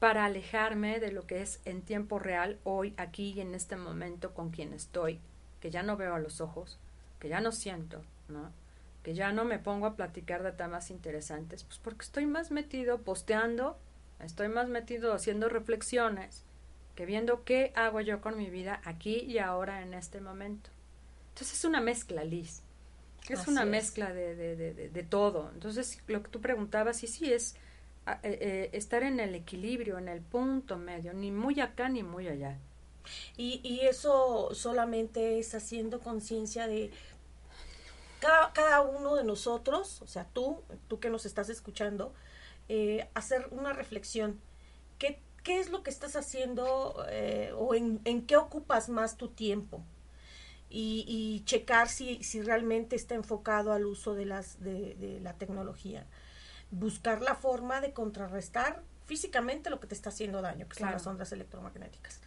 para 0.00 0.24
alejarme 0.24 0.98
de 0.98 1.12
lo 1.12 1.26
que 1.26 1.42
es 1.42 1.60
en 1.66 1.82
tiempo 1.82 2.18
real, 2.18 2.58
hoy, 2.64 2.94
aquí 2.96 3.32
y 3.32 3.40
en 3.42 3.54
este 3.54 3.76
momento 3.76 4.32
con 4.32 4.50
quien 4.50 4.72
estoy, 4.72 5.20
que 5.60 5.70
ya 5.70 5.82
no 5.82 5.98
veo 5.98 6.14
a 6.14 6.18
los 6.18 6.40
ojos, 6.40 6.78
que 7.20 7.28
ya 7.28 7.40
no 7.40 7.52
siento, 7.52 8.02
¿no? 8.28 8.50
Que 9.02 9.14
ya 9.14 9.30
no 9.30 9.44
me 9.44 9.58
pongo 9.58 9.86
a 9.86 9.96
platicar 9.96 10.42
de 10.42 10.52
temas 10.52 10.90
interesantes, 10.90 11.64
pues 11.64 11.78
porque 11.78 12.04
estoy 12.06 12.24
más 12.24 12.50
metido 12.50 13.02
posteando, 13.02 13.78
estoy 14.24 14.48
más 14.48 14.70
metido 14.70 15.12
haciendo 15.12 15.50
reflexiones, 15.50 16.44
que 16.94 17.04
viendo 17.04 17.44
qué 17.44 17.72
hago 17.76 18.00
yo 18.00 18.22
con 18.22 18.38
mi 18.38 18.48
vida 18.48 18.80
aquí 18.84 19.18
y 19.18 19.36
ahora 19.36 19.82
en 19.82 19.92
este 19.92 20.22
momento. 20.22 20.70
Entonces 21.28 21.58
es 21.58 21.64
una 21.66 21.82
mezcla, 21.82 22.24
Liz. 22.24 22.62
Es 23.28 23.46
una 23.46 23.66
mezcla 23.66 24.12
de, 24.12 24.34
de, 24.34 24.56
de, 24.56 24.88
de, 24.88 25.02
todo. 25.02 25.50
Entonces, 25.52 26.02
lo 26.08 26.22
que 26.22 26.30
tú 26.30 26.40
preguntabas, 26.40 26.96
sí, 26.96 27.06
sí, 27.06 27.32
es 27.32 27.54
eh, 28.06 28.18
eh, 28.22 28.70
estar 28.72 29.02
en 29.02 29.20
el 29.20 29.34
equilibrio, 29.34 29.98
en 29.98 30.08
el 30.08 30.20
punto 30.20 30.76
medio, 30.76 31.12
ni 31.12 31.30
muy 31.30 31.60
acá 31.60 31.88
ni 31.88 32.02
muy 32.02 32.28
allá. 32.28 32.58
Y, 33.36 33.60
y 33.62 33.80
eso 33.80 34.54
solamente 34.54 35.38
es 35.38 35.54
haciendo 35.54 36.00
conciencia 36.00 36.66
de 36.66 36.90
cada, 38.20 38.52
cada, 38.52 38.80
uno 38.82 39.16
de 39.16 39.24
nosotros, 39.24 40.02
o 40.02 40.06
sea, 40.06 40.24
tú, 40.32 40.62
tú 40.88 40.98
que 40.98 41.10
nos 41.10 41.24
estás 41.24 41.48
escuchando, 41.50 42.12
eh, 42.68 43.08
hacer 43.14 43.48
una 43.50 43.72
reflexión. 43.72 44.40
¿Qué, 44.98 45.20
¿Qué, 45.42 45.60
es 45.60 45.70
lo 45.70 45.82
que 45.82 45.90
estás 45.90 46.16
haciendo 46.16 46.96
o 47.56 47.74
en, 47.74 48.00
en, 48.04 48.26
qué 48.26 48.36
ocupas 48.36 48.88
más 48.88 49.16
tu 49.16 49.28
tiempo? 49.28 49.82
Y, 50.68 51.04
y 51.06 51.44
checar 51.44 51.88
si, 51.88 52.22
si, 52.22 52.42
realmente 52.42 52.96
está 52.96 53.14
enfocado 53.14 53.72
al 53.72 53.86
uso 53.86 54.14
de, 54.14 54.26
las, 54.26 54.62
de 54.62 55.18
la 55.22 55.34
tecnología 55.34 56.06
buscar 56.70 57.20
la 57.22 57.34
forma 57.34 57.80
de 57.80 57.92
contrarrestar 57.92 58.82
físicamente 59.06 59.70
lo 59.70 59.80
que 59.80 59.86
te 59.86 59.94
está 59.94 60.10
haciendo 60.10 60.40
daño, 60.40 60.68
que 60.68 60.78
son 60.78 60.90
las 60.90 61.06
ondas 61.06 61.32
electromagnéticas. 61.32 62.20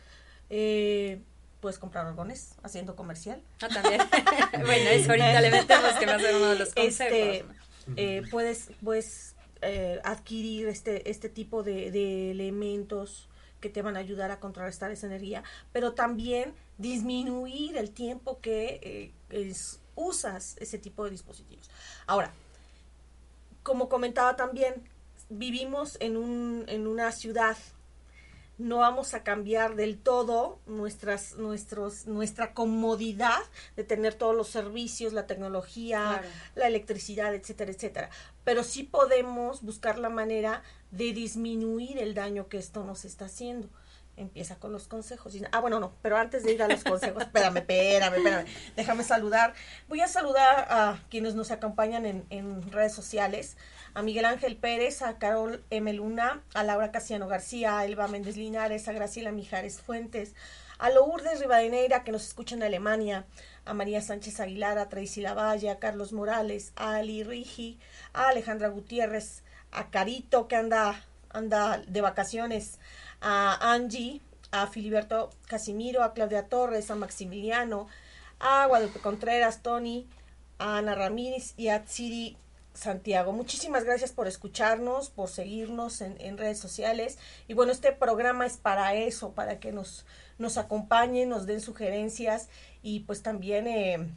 Eh, 0.49 1.21
puedes 1.61 1.79
comprar 1.79 2.05
orgones 2.05 2.55
haciendo 2.61 2.95
comercial. 2.95 3.41
Ah, 3.61 3.69
también. 3.69 4.01
bueno, 4.65 4.89
eso 4.89 5.11
ahorita 5.11 5.39
le 5.39 5.49
metemos 5.49 5.93
que 5.93 6.05
va 6.05 6.15
a 6.15 6.19
ser 6.19 6.35
uno 6.35 6.49
de 6.49 6.59
los 6.59 6.67
este, 6.75 7.45
consejos. 7.45 7.55
eh, 7.95 8.23
puedes 8.29 8.69
puedes 8.83 9.35
eh, 9.61 10.01
adquirir 10.03 10.67
este, 10.67 11.09
este 11.09 11.29
tipo 11.29 11.63
de, 11.63 11.89
de, 11.89 12.31
elementos 12.31 13.29
que 13.61 13.69
te 13.69 13.81
van 13.81 13.95
a 13.95 13.99
ayudar 13.99 14.29
a 14.29 14.41
contrarrestar 14.41 14.91
esa 14.91 15.07
energía, 15.07 15.41
pero 15.71 15.93
también 15.93 16.53
disminuir 16.77 17.77
el 17.77 17.91
tiempo 17.91 18.41
que 18.41 19.13
eh, 19.31 19.53
usas 19.95 20.57
ese 20.59 20.77
tipo 20.79 21.05
de 21.05 21.11
dispositivos. 21.11 21.69
Ahora, 22.07 22.33
como 23.63 23.89
comentaba 23.89 24.35
también, 24.35 24.87
vivimos 25.29 25.97
en, 25.99 26.17
un, 26.17 26.65
en 26.67 26.87
una 26.87 27.11
ciudad. 27.11 27.57
No 28.59 28.77
vamos 28.77 29.15
a 29.15 29.23
cambiar 29.23 29.75
del 29.75 29.97
todo 29.97 30.59
nuestras, 30.67 31.37
nuestros, 31.37 32.05
nuestra 32.05 32.53
comodidad 32.53 33.41
de 33.75 33.83
tener 33.83 34.13
todos 34.13 34.35
los 34.35 34.47
servicios, 34.47 35.11
la 35.11 35.25
tecnología, 35.25 36.21
la 36.53 36.67
electricidad, 36.67 37.33
etcétera, 37.33 37.71
etcétera. 37.71 38.09
Pero 38.43 38.63
sí 38.63 38.83
podemos 38.83 39.63
buscar 39.63 39.97
la 39.97 40.09
manera 40.09 40.61
de 40.91 41.13
disminuir 41.13 41.97
el 41.97 42.13
daño 42.13 42.47
que 42.47 42.59
esto 42.59 42.83
nos 42.83 43.05
está 43.05 43.25
haciendo 43.25 43.69
empieza 44.17 44.55
con 44.57 44.71
los 44.71 44.87
consejos. 44.87 45.33
ah, 45.51 45.59
bueno, 45.59 45.79
no, 45.79 45.95
pero 46.01 46.17
antes 46.17 46.43
de 46.43 46.53
ir 46.53 46.63
a 46.63 46.67
los 46.67 46.83
consejos, 46.83 47.23
espérame, 47.23 47.57
espérame, 47.57 48.15
espérame, 48.15 48.45
déjame 48.75 49.03
saludar. 49.03 49.53
Voy 49.87 50.01
a 50.01 50.07
saludar 50.07 50.67
a 50.69 50.99
quienes 51.09 51.35
nos 51.35 51.51
acompañan 51.51 52.05
en, 52.05 52.25
en 52.29 52.71
redes 52.71 52.93
sociales, 52.93 53.57
a 53.93 54.01
Miguel 54.01 54.25
Ángel 54.25 54.57
Pérez, 54.57 55.01
a 55.01 55.17
Carol 55.17 55.63
M. 55.69 55.91
Luna, 55.93 56.41
a 56.53 56.63
Laura 56.63 56.91
Casiano 56.91 57.27
García, 57.27 57.79
a 57.79 57.85
Elba 57.85 58.07
Méndez 58.07 58.37
Linares, 58.37 58.87
a 58.87 58.93
Graciela 58.93 59.31
Mijares 59.31 59.81
Fuentes, 59.81 60.35
a 60.79 60.89
Lourdes 60.89 61.39
Rivadeneira, 61.39 62.03
que 62.03 62.11
nos 62.11 62.27
escucha 62.27 62.55
en 62.55 62.63
Alemania, 62.63 63.25
a 63.65 63.73
María 63.73 64.01
Sánchez 64.01 64.39
Aguilar, 64.39 64.77
a 64.77 64.89
Tracy 64.89 65.21
Lavalle, 65.21 65.69
a 65.69 65.79
Carlos 65.79 66.13
Morales, 66.13 66.73
a 66.75 66.95
Ali 66.95 67.23
Rigi, 67.23 67.79
a 68.13 68.29
Alejandra 68.29 68.67
Gutiérrez, 68.67 69.43
a 69.71 69.89
Carito, 69.89 70.47
que 70.47 70.55
anda, 70.55 71.05
anda 71.29 71.81
de 71.87 72.01
vacaciones, 72.01 72.79
a 73.23 73.73
Angie, 73.73 74.21
a 74.51 74.67
Filiberto 74.67 75.31
Casimiro, 75.47 76.03
a 76.03 76.13
Claudia 76.13 76.47
Torres, 76.49 76.91
a 76.91 76.95
Maximiliano, 76.95 77.87
a 78.39 78.67
Guadalupe 78.67 78.99
Contreras, 78.99 79.63
Tony, 79.63 80.05
a 80.59 80.77
Ana 80.77 80.93
Ramírez 80.93 81.53
y 81.55 81.69
a 81.69 81.85
Tsiri 81.85 82.37
Santiago. 82.73 83.31
Muchísimas 83.31 83.85
gracias 83.85 84.11
por 84.11 84.27
escucharnos, 84.27 85.09
por 85.09 85.29
seguirnos 85.29 86.01
en, 86.01 86.37
redes 86.37 86.59
sociales. 86.59 87.17
Y 87.47 87.53
bueno, 87.53 87.71
este 87.71 87.93
programa 87.93 88.45
es 88.45 88.57
para 88.57 88.93
eso, 88.95 89.31
para 89.31 89.59
que 89.59 89.71
nos, 89.71 90.05
acompañen, 90.57 91.29
nos 91.29 91.45
den 91.45 91.61
sugerencias 91.61 92.49
y 92.81 93.01
pues 93.01 93.23
también 93.23 93.67
eh, 93.67 94.09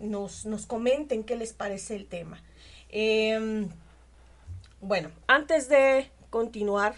nos, 0.00 0.44
nos, 0.44 0.66
comenten 0.66 1.24
qué 1.24 1.36
les 1.36 1.54
parece 1.54 1.96
el 1.96 2.06
tema. 2.06 2.42
Em, 2.90 3.70
bueno, 4.82 5.10
antes 5.26 5.70
de 5.70 6.10
continuar 6.28 6.94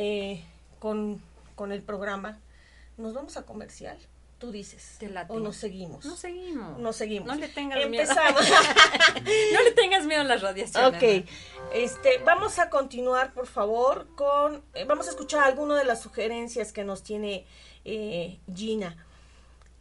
eh, 0.00 0.44
con, 0.78 1.20
con 1.56 1.72
el 1.72 1.82
programa, 1.82 2.38
¿nos 2.98 3.14
vamos 3.14 3.36
a 3.36 3.42
comercial? 3.42 3.98
Tú 4.38 4.52
dices. 4.52 4.96
O 5.26 5.40
nos 5.40 5.56
seguimos. 5.56 6.04
No 6.04 6.16
seguimos. 6.16 6.78
Nos 6.78 6.94
seguimos. 6.94 7.26
No 7.26 7.34
le 7.34 7.48
tengas 7.48 7.80
Empezamos. 7.82 8.42
miedo. 8.42 8.56
no 9.52 9.62
le 9.64 9.72
tengas 9.72 10.06
miedo 10.06 10.20
a 10.20 10.24
las 10.24 10.40
radiaciones. 10.40 11.02
Ok. 11.02 11.28
Este, 11.74 12.18
vamos 12.18 12.60
a 12.60 12.70
continuar, 12.70 13.34
por 13.34 13.48
favor, 13.48 14.06
con. 14.14 14.62
Eh, 14.74 14.84
vamos 14.84 15.08
a 15.08 15.10
escuchar 15.10 15.42
algunas 15.42 15.78
de 15.78 15.84
las 15.84 16.00
sugerencias 16.00 16.72
que 16.72 16.84
nos 16.84 17.02
tiene 17.02 17.44
eh, 17.84 18.38
Gina. 18.54 19.04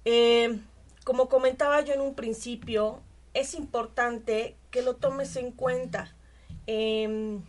Eh, 0.03 0.59
como 1.03 1.29
comentaba 1.29 1.81
yo 1.81 1.93
en 1.93 2.01
un 2.01 2.15
principio, 2.15 3.03
es 3.35 3.53
importante 3.53 4.55
que 4.71 4.81
lo 4.81 4.95
tomes 4.95 5.35
en 5.35 5.51
cuenta. 5.51 6.15
Em, 6.65 7.43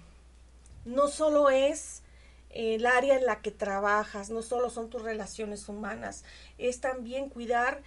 no 0.85 1.09
solo 1.09 1.49
es 1.49 2.03
el 2.59 2.87
área 2.87 3.17
en 3.17 3.25
la 3.25 3.41
que 3.41 3.51
trabajas, 3.51 4.31
no 4.31 4.43
solo 4.43 4.71
son 4.71 4.91
tus 4.91 5.03
relaciones 5.03 5.69
humanas, 5.69 6.25
es 6.59 6.81
también 6.81 7.29
cuidar 7.29 7.83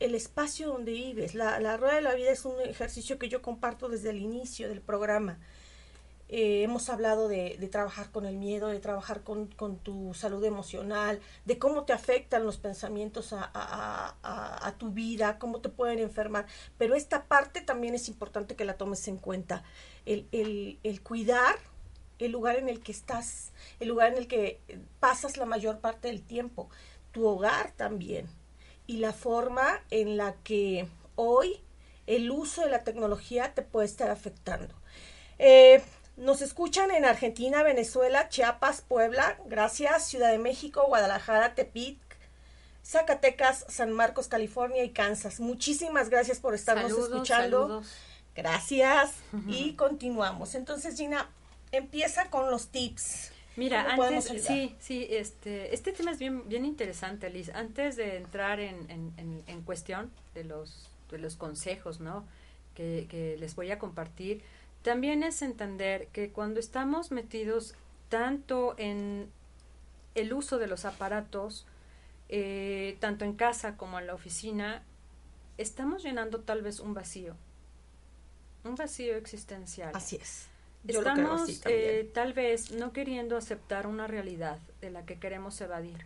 el 0.00 0.14
espacio 0.14 0.68
donde 0.68 0.92
vives. 0.92 1.34
La, 1.34 1.60
la 1.60 1.76
rueda 1.76 1.96
de 1.96 2.02
la 2.02 2.14
vida 2.14 2.30
es 2.30 2.44
un 2.44 2.60
ejercicio 2.60 3.18
que 3.18 3.28
yo 3.28 3.42
comparto 3.42 3.88
desde 3.88 4.10
el 4.10 4.18
inicio 4.18 4.68
del 4.68 4.80
programa. 4.80 5.38
Eh, 6.30 6.62
hemos 6.62 6.88
hablado 6.88 7.28
de, 7.28 7.56
trabajar 7.70 8.10
con 8.10 8.24
el 8.24 8.36
miedo, 8.36 8.68
de 8.68 8.80
trabajar 8.80 9.22
con, 9.22 9.48
tu 9.48 10.14
salud 10.14 10.42
emocional, 10.44 11.20
de 11.44 11.58
cómo 11.58 11.84
te 11.84 11.92
afectan 11.92 12.44
los 12.44 12.56
pensamientos 12.56 13.34
a, 13.36 14.74
tu 14.78 14.90
vida, 14.90 15.38
cómo 15.38 15.60
te 15.60 15.68
pueden 15.68 15.98
enfermar. 15.98 16.46
Pero 16.78 16.94
esta 16.94 17.24
parte 17.26 17.60
también 17.60 17.94
es 17.94 18.08
importante 18.08 18.56
que 18.56 18.64
la 18.64 18.78
tomes 18.78 19.06
en 19.06 19.18
cuenta. 19.18 19.64
El, 20.06 20.26
el, 20.32 20.80
el 20.82 21.02
cuidar 21.02 21.56
el 22.24 22.32
lugar 22.32 22.56
en 22.56 22.68
el 22.68 22.80
que 22.80 22.92
estás, 22.92 23.52
el 23.80 23.88
lugar 23.88 24.12
en 24.12 24.18
el 24.18 24.28
que 24.28 24.60
pasas 25.00 25.36
la 25.36 25.46
mayor 25.46 25.80
parte 25.80 26.08
del 26.08 26.22
tiempo, 26.22 26.68
tu 27.12 27.26
hogar 27.26 27.72
también 27.76 28.28
y 28.86 28.98
la 28.98 29.12
forma 29.12 29.80
en 29.90 30.16
la 30.16 30.34
que 30.44 30.88
hoy 31.16 31.60
el 32.06 32.30
uso 32.30 32.62
de 32.62 32.70
la 32.70 32.84
tecnología 32.84 33.54
te 33.54 33.62
puede 33.62 33.86
estar 33.86 34.10
afectando. 34.10 34.74
Eh, 35.38 35.82
nos 36.16 36.42
escuchan 36.42 36.90
en 36.90 37.04
Argentina, 37.04 37.62
Venezuela, 37.62 38.28
Chiapas, 38.28 38.82
Puebla, 38.82 39.38
gracias, 39.46 40.06
Ciudad 40.06 40.30
de 40.30 40.38
México, 40.38 40.84
Guadalajara, 40.86 41.54
Tepic, 41.54 41.98
Zacatecas, 42.84 43.64
San 43.68 43.92
Marcos, 43.92 44.28
California 44.28 44.84
y 44.84 44.90
Kansas. 44.90 45.40
Muchísimas 45.40 46.10
gracias 46.10 46.38
por 46.38 46.54
estarnos 46.54 46.92
escuchando. 46.92 47.82
Gracias 48.34 49.12
y 49.48 49.74
continuamos. 49.74 50.54
Entonces, 50.54 50.96
Gina, 50.96 51.30
empieza 51.76 52.30
con 52.30 52.50
los 52.50 52.68
tips. 52.68 53.32
Mira, 53.56 53.92
antes, 53.92 54.24
sí, 54.24 54.74
sí, 54.80 55.06
este, 55.10 55.72
este 55.72 55.92
tema 55.92 56.10
es 56.10 56.18
bien, 56.18 56.48
bien 56.48 56.64
interesante, 56.64 57.30
Liz. 57.30 57.50
Antes 57.50 57.96
de 57.96 58.16
entrar 58.16 58.58
en, 58.58 58.90
en, 58.90 59.44
en, 59.46 59.62
cuestión 59.62 60.10
de 60.34 60.42
los, 60.42 60.90
de 61.10 61.18
los 61.18 61.36
consejos, 61.36 62.00
¿no? 62.00 62.24
Que, 62.74 63.06
que, 63.08 63.36
les 63.38 63.54
voy 63.54 63.70
a 63.70 63.78
compartir, 63.78 64.42
también 64.82 65.22
es 65.22 65.40
entender 65.42 66.08
que 66.08 66.30
cuando 66.30 66.58
estamos 66.58 67.12
metidos 67.12 67.76
tanto 68.08 68.74
en 68.76 69.30
el 70.16 70.32
uso 70.32 70.58
de 70.58 70.66
los 70.66 70.84
aparatos, 70.84 71.64
eh, 72.28 72.96
tanto 73.00 73.24
en 73.24 73.34
casa 73.34 73.76
como 73.76 73.98
en 73.98 74.06
la 74.06 74.14
oficina, 74.14 74.82
estamos 75.58 76.02
llenando 76.02 76.40
tal 76.40 76.62
vez 76.62 76.80
un 76.80 76.94
vacío, 76.94 77.36
un 78.64 78.74
vacío 78.74 79.16
existencial. 79.16 79.92
Así 79.94 80.16
es. 80.16 80.48
Estamos 80.86 81.62
eh, 81.64 82.10
tal 82.12 82.34
vez 82.34 82.72
no 82.72 82.92
queriendo 82.92 83.36
aceptar 83.36 83.86
una 83.86 84.06
realidad 84.06 84.58
de 84.80 84.90
la 84.90 85.06
que 85.06 85.18
queremos 85.18 85.60
evadir. 85.60 86.04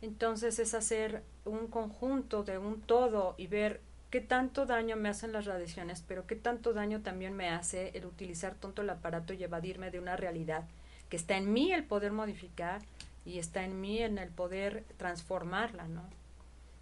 Entonces 0.00 0.58
es 0.58 0.74
hacer 0.74 1.22
un 1.44 1.68
conjunto 1.68 2.42
de 2.42 2.58
un 2.58 2.80
todo 2.80 3.34
y 3.38 3.46
ver 3.46 3.80
qué 4.10 4.20
tanto 4.20 4.66
daño 4.66 4.96
me 4.96 5.08
hacen 5.08 5.32
las 5.32 5.46
radiaciones, 5.46 6.04
pero 6.06 6.26
qué 6.26 6.34
tanto 6.34 6.72
daño 6.72 7.00
también 7.02 7.34
me 7.34 7.48
hace 7.48 7.90
el 7.94 8.06
utilizar 8.06 8.54
tonto 8.56 8.82
el 8.82 8.90
aparato 8.90 9.32
y 9.32 9.44
evadirme 9.44 9.90
de 9.90 10.00
una 10.00 10.16
realidad 10.16 10.64
que 11.08 11.16
está 11.16 11.36
en 11.36 11.52
mí 11.52 11.72
el 11.72 11.84
poder 11.84 12.10
modificar 12.10 12.82
y 13.24 13.38
está 13.38 13.64
en 13.64 13.80
mí 13.80 14.02
en 14.02 14.18
el 14.18 14.30
poder 14.30 14.84
transformarla, 14.96 15.86
¿no? 15.86 16.02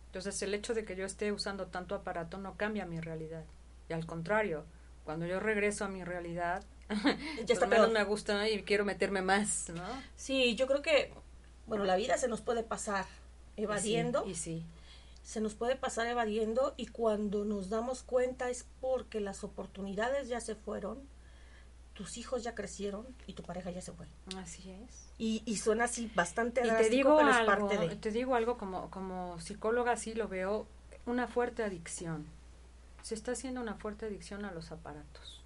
Entonces 0.07 0.41
el 0.43 0.55
hecho 0.55 0.73
de 0.73 0.85
que 0.85 0.97
yo 0.97 1.05
esté 1.05 1.31
usando 1.31 1.67
tanto 1.67 1.95
aparato 1.95 2.39
no 2.39 2.57
cambia 2.57 2.87
mi 2.87 3.01
realidad. 3.01 3.45
Y 3.89 3.93
al 3.93 4.07
contrario, 4.07 4.65
cuando 5.05 5.27
yo 5.27 5.39
regreso 5.41 5.85
a 5.85 5.89
mi 5.89 6.03
realidad, 6.03 6.65
ya 7.47 7.55
está 7.55 7.67
menos 7.67 7.91
me 7.91 8.03
gusta 8.05 8.49
y 8.49 8.63
quiero 8.63 8.85
meterme 8.85 9.23
más, 9.23 9.69
¿no? 9.71 9.85
Sí, 10.17 10.55
yo 10.57 10.67
creo 10.67 10.83
que, 10.83 11.13
bueno, 11.67 11.85
la 11.85 11.97
vida 11.97 12.17
se 12.19 12.29
nos 12.29 12.41
puede 12.41 12.63
pasar 12.63 13.07
evadiendo. 13.57 14.27
Y 14.27 14.35
sí, 14.35 14.65
Se 15.23 15.41
nos 15.41 15.55
puede 15.55 15.77
pasar 15.77 16.07
evadiendo 16.07 16.75
y 16.77 16.87
cuando 16.87 17.45
nos 17.45 17.71
damos 17.71 18.03
cuenta 18.03 18.51
es 18.51 18.67
porque 18.81 19.21
las 19.21 19.45
oportunidades 19.45 20.29
ya 20.29 20.41
se 20.41 20.55
fueron, 20.55 20.99
tus 21.95 22.17
hijos 22.17 22.43
ya 22.43 22.55
crecieron 22.55 23.07
y 23.27 23.35
tu 23.35 23.43
pareja 23.43 23.71
ya 23.71 23.83
se 23.83 23.93
fue. 23.93 24.07
Así 24.39 24.71
es. 24.71 25.11
Y, 25.19 25.43
y 25.45 25.57
suena 25.59 25.85
así 25.85 26.11
bastante 26.15 26.67
y 26.67 26.71
te 26.71 26.89
digo 26.89 27.21
algo, 27.21 27.69
Te 28.01 28.11
digo 28.11 28.35
algo 28.35 28.57
como, 28.57 28.91
como 28.91 29.39
psicóloga, 29.41 29.97
sí 29.97 30.15
lo 30.15 30.27
veo, 30.27 30.67
una 31.07 31.29
fuerte 31.29 31.63
adicción. 31.63 32.27
Se 33.03 33.15
está 33.15 33.33
haciendo 33.33 33.61
una 33.61 33.75
fuerte 33.75 34.07
adicción 34.07 34.45
a 34.45 34.53
los 34.53 34.73
aparatos 34.73 35.40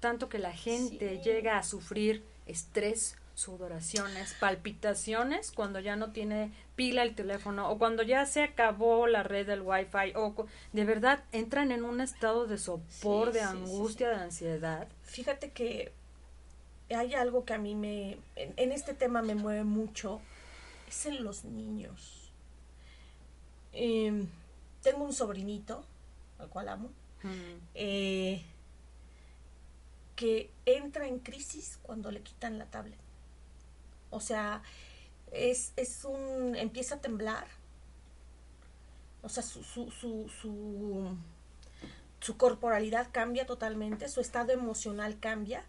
tanto 0.00 0.28
que 0.28 0.38
la 0.38 0.52
gente 0.52 1.20
llega 1.22 1.58
a 1.58 1.62
sufrir 1.62 2.24
estrés, 2.46 3.16
sudoraciones, 3.34 4.34
palpitaciones 4.34 5.50
cuando 5.52 5.80
ya 5.80 5.96
no 5.96 6.12
tiene 6.12 6.52
pila 6.76 7.02
el 7.02 7.14
teléfono 7.14 7.70
o 7.70 7.78
cuando 7.78 8.02
ya 8.02 8.26
se 8.26 8.42
acabó 8.42 9.06
la 9.06 9.22
red 9.22 9.46
del 9.46 9.62
wifi 9.62 10.12
o 10.14 10.34
de 10.72 10.84
verdad 10.84 11.24
entran 11.32 11.72
en 11.72 11.84
un 11.84 12.00
estado 12.00 12.46
de 12.46 12.58
sopor, 12.58 13.32
de 13.32 13.40
angustia, 13.40 14.10
de 14.10 14.16
ansiedad. 14.16 14.88
Fíjate 15.04 15.52
que 15.52 15.92
hay 16.90 17.14
algo 17.14 17.44
que 17.44 17.54
a 17.54 17.58
mí 17.58 17.74
me, 17.74 18.18
en, 18.36 18.72
este 18.72 18.94
tema 18.94 19.22
me 19.22 19.34
mueve 19.34 19.64
mucho, 19.64 20.20
es 20.88 21.06
en 21.06 21.22
los 21.24 21.44
niños. 21.44 22.32
Em, 23.72 24.26
tengo 24.82 25.04
un 25.04 25.12
sobrinito, 25.12 25.84
al 26.38 26.48
cual 26.48 26.68
amo, 26.68 26.90
eh, 27.74 28.42
que 30.20 30.50
entra 30.66 31.08
en 31.08 31.18
crisis 31.18 31.78
cuando 31.80 32.10
le 32.10 32.20
quitan 32.20 32.58
la 32.58 32.66
tablet. 32.66 32.98
O 34.10 34.20
sea, 34.20 34.62
es, 35.32 35.72
es 35.76 36.04
un, 36.04 36.56
empieza 36.56 36.96
a 36.96 37.00
temblar. 37.00 37.46
O 39.22 39.30
sea, 39.30 39.42
su, 39.42 39.64
su, 39.64 39.90
su, 39.90 40.28
su, 42.20 42.36
corporalidad 42.36 43.08
cambia 43.12 43.46
totalmente, 43.46 44.10
su 44.10 44.20
estado 44.20 44.52
emocional 44.52 45.18
cambia 45.18 45.64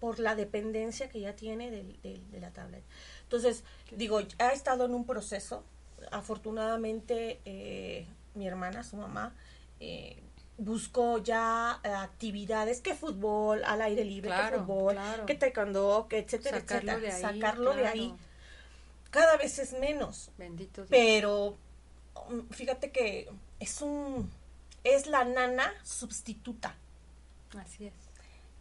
por 0.00 0.18
la 0.18 0.34
dependencia 0.34 1.08
que 1.08 1.20
ya 1.20 1.36
tiene 1.36 1.70
de, 1.70 2.40
la 2.40 2.50
tablet. 2.50 2.82
Entonces, 3.22 3.62
digo, 3.92 4.18
ha 4.40 4.48
estado 4.48 4.84
en 4.84 4.94
un 4.94 5.06
proceso. 5.06 5.62
Afortunadamente, 6.10 7.40
eh, 7.44 8.08
mi 8.34 8.48
hermana, 8.48 8.82
su 8.82 8.96
mamá, 8.96 9.32
eh, 9.78 10.20
busco 10.64 11.18
ya 11.18 11.80
eh, 11.84 11.88
actividades, 11.88 12.80
que 12.80 12.94
fútbol 12.94 13.64
al 13.64 13.82
aire 13.82 14.04
libre, 14.04 14.30
que 14.30 14.58
fútbol, 14.58 14.96
que 15.26 15.34
taekwondo, 15.34 16.06
que 16.08 16.18
etcétera, 16.18 16.60
Sacarlo 16.60 16.92
etcétera. 16.92 17.00
De 17.00 17.12
ahí, 17.12 17.22
Sacarlo 17.22 17.74
de 17.74 17.86
ahí. 17.86 18.14
Cada 19.10 19.36
vez 19.36 19.58
es 19.58 19.72
menos. 19.74 20.30
Bendito 20.38 20.82
Dios. 20.82 20.88
Pero 20.90 21.56
um, 22.28 22.48
fíjate 22.50 22.90
que 22.90 23.30
es 23.60 23.82
un 23.82 24.30
es 24.84 25.06
la 25.06 25.24
nana 25.24 25.72
sustituta. 25.82 26.74
Así 27.58 27.86
es. 27.86 27.94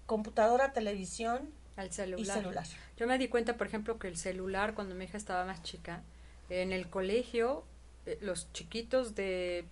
Computadora, 0.05 0.73
televisión 0.73 1.49
al 1.77 1.91
celular. 1.91 2.19
y 2.19 2.25
celular. 2.25 2.65
Yo 2.97 3.07
me 3.07 3.17
di 3.17 3.27
cuenta, 3.27 3.57
por 3.57 3.67
ejemplo, 3.67 3.97
que 3.97 4.07
el 4.07 4.17
celular 4.17 4.75
cuando 4.75 4.93
mi 4.93 5.05
hija 5.05 5.17
estaba 5.17 5.45
más 5.45 5.63
chica, 5.63 6.03
en 6.49 6.73
el 6.73 6.89
colegio 6.89 7.63
eh, 8.05 8.17
los 8.21 8.51
chiquitos 8.51 9.15
de 9.15 9.65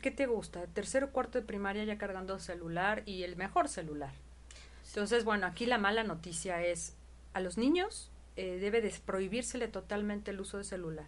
¿qué 0.00 0.10
te 0.10 0.26
gusta? 0.26 0.66
Tercero 0.66 1.10
cuarto 1.10 1.38
de 1.38 1.46
primaria 1.46 1.84
ya 1.84 1.98
cargando 1.98 2.38
celular 2.38 3.02
y 3.06 3.22
el 3.22 3.36
mejor 3.36 3.68
celular. 3.68 4.12
Entonces, 4.88 5.24
bueno, 5.24 5.46
aquí 5.46 5.66
la 5.66 5.78
mala 5.78 6.04
noticia 6.04 6.62
es 6.62 6.96
a 7.32 7.40
los 7.40 7.58
niños 7.58 8.10
eh, 8.36 8.58
debe 8.58 8.80
de 8.80 8.92
prohibírsele 9.04 9.68
totalmente 9.68 10.32
el 10.32 10.40
uso 10.40 10.58
de 10.58 10.64
celular 10.64 11.06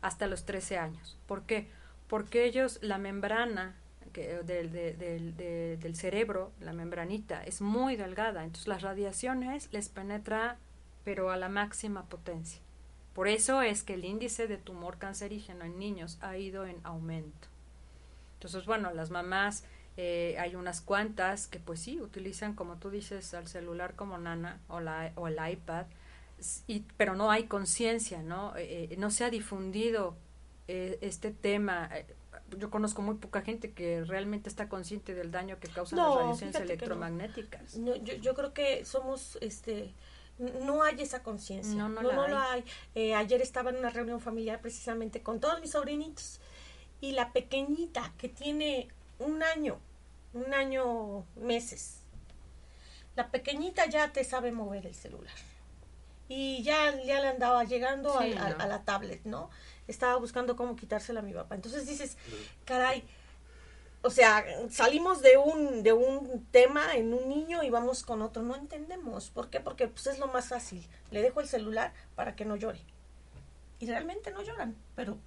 hasta 0.00 0.26
los 0.26 0.44
13 0.44 0.78
años. 0.78 1.18
¿Por 1.26 1.42
qué? 1.42 1.68
Porque 2.08 2.44
ellos, 2.44 2.78
la 2.82 2.98
membrana 2.98 3.76
que, 4.12 4.42
del, 4.44 4.72
del, 4.72 5.36
del 5.36 5.96
cerebro, 5.96 6.52
la 6.60 6.72
membranita, 6.72 7.42
es 7.44 7.60
muy 7.60 7.96
delgada, 7.96 8.44
entonces 8.44 8.68
las 8.68 8.82
radiaciones 8.82 9.68
les 9.72 9.88
penetra 9.88 10.58
pero 11.04 11.30
a 11.30 11.36
la 11.36 11.48
máxima 11.48 12.06
potencia. 12.06 12.60
Por 13.14 13.28
eso 13.28 13.62
es 13.62 13.84
que 13.84 13.94
el 13.94 14.04
índice 14.04 14.48
de 14.48 14.58
tumor 14.58 14.98
cancerígeno 14.98 15.64
en 15.64 15.78
niños 15.78 16.18
ha 16.20 16.36
ido 16.36 16.66
en 16.66 16.80
aumento. 16.82 17.48
Entonces, 18.46 18.66
bueno, 18.66 18.92
las 18.92 19.10
mamás, 19.10 19.64
eh, 19.96 20.36
hay 20.38 20.54
unas 20.54 20.80
cuantas 20.80 21.46
que 21.46 21.58
pues 21.58 21.80
sí, 21.80 22.00
utilizan, 22.00 22.54
como 22.54 22.76
tú 22.76 22.90
dices, 22.90 23.34
al 23.34 23.46
celular 23.48 23.94
como 23.94 24.18
nana 24.18 24.60
o, 24.68 24.80
la, 24.80 25.12
o 25.16 25.28
el 25.28 25.36
iPad, 25.50 25.86
y, 26.66 26.84
pero 26.96 27.14
no 27.14 27.30
hay 27.30 27.44
conciencia, 27.44 28.22
¿no? 28.22 28.56
Eh, 28.56 28.88
eh, 28.90 28.96
no 28.98 29.10
se 29.10 29.24
ha 29.24 29.30
difundido 29.30 30.16
este 30.68 31.30
tema. 31.30 31.88
Yo 32.58 32.70
conozco 32.70 33.00
muy 33.00 33.14
poca 33.14 33.40
gente 33.42 33.72
que 33.72 34.04
realmente 34.04 34.48
está 34.48 34.68
consciente 34.68 35.14
del 35.14 35.30
daño 35.30 35.60
que 35.60 35.68
causan 35.68 36.00
las 36.00 36.14
radiaciones 36.16 36.56
electromagnéticas. 36.56 37.76
No. 37.76 37.94
yo, 37.94 38.14
yo 38.14 38.34
creo 38.34 38.52
que 38.52 38.84
somos, 38.84 39.38
este, 39.40 39.94
no 40.38 40.82
hay 40.82 41.00
esa 41.00 41.22
conciencia. 41.22 41.74
No, 41.74 41.88
no, 41.88 42.02
no, 42.02 42.28
lo 42.28 42.38
hay. 42.38 42.64
Eh, 42.94 43.14
ayer 43.14 43.40
estaba 43.40 43.70
en 43.70 43.76
una 43.76 43.90
reunión 43.90 44.20
familiar 44.20 44.60
precisamente 44.60 45.22
con 45.22 45.40
todos 45.40 45.60
mis 45.60 45.70
sobrinitos 45.70 46.40
y 47.00 47.12
la 47.12 47.32
pequeñita 47.32 48.12
que 48.18 48.28
tiene 48.28 48.88
un 49.18 49.42
año, 49.42 49.78
un 50.34 50.54
año 50.54 51.24
meses, 51.36 51.98
la 53.14 53.30
pequeñita 53.30 53.86
ya 53.86 54.12
te 54.12 54.24
sabe 54.24 54.52
mover 54.52 54.86
el 54.86 54.94
celular. 54.94 55.34
Y 56.28 56.62
ya, 56.62 57.00
ya 57.02 57.20
le 57.20 57.28
andaba 57.28 57.64
llegando 57.64 58.18
a, 58.18 58.22
a, 58.22 58.66
la 58.66 58.82
tablet, 58.82 59.24
¿no? 59.24 59.48
Estaba 59.86 60.16
buscando 60.16 60.56
cómo 60.56 60.74
quitársela 60.74 61.20
a 61.20 61.22
mi 61.22 61.32
papá. 61.32 61.54
Entonces 61.54 61.86
dices, 61.86 62.16
caray, 62.64 63.04
o 64.02 64.10
sea, 64.10 64.44
salimos 64.70 65.22
de 65.22 65.36
un, 65.36 65.82
de 65.82 65.92
un 65.92 66.46
tema 66.50 66.94
en 66.94 67.12
un 67.12 67.28
niño 67.28 67.62
y 67.62 67.70
vamos 67.70 68.02
con 68.02 68.22
otro. 68.22 68.42
No 68.42 68.54
entendemos. 68.54 69.30
¿Por 69.30 69.50
qué? 69.50 69.60
Porque 69.60 69.88
pues, 69.88 70.06
es 70.06 70.18
lo 70.18 70.28
más 70.28 70.48
fácil. 70.48 70.86
Le 71.10 71.22
dejo 71.22 71.40
el 71.40 71.48
celular 71.48 71.92
para 72.14 72.36
que 72.36 72.44
no 72.44 72.56
llore. 72.56 72.80
Y 73.78 73.86
realmente 73.86 74.30
no 74.30 74.42
lloran, 74.42 74.76
pero 74.94 75.18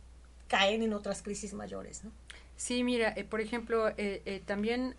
caen 0.50 0.84
en 0.84 0.94
otras 0.94 1.22
crisis 1.22 1.54
mayores, 1.54 2.04
¿no? 2.04 2.12
Sí, 2.58 2.84
mira, 2.84 3.14
eh, 3.16 3.24
por 3.24 3.40
ejemplo, 3.40 3.88
eh, 3.90 4.22
eh, 4.26 4.42
también, 4.46 4.96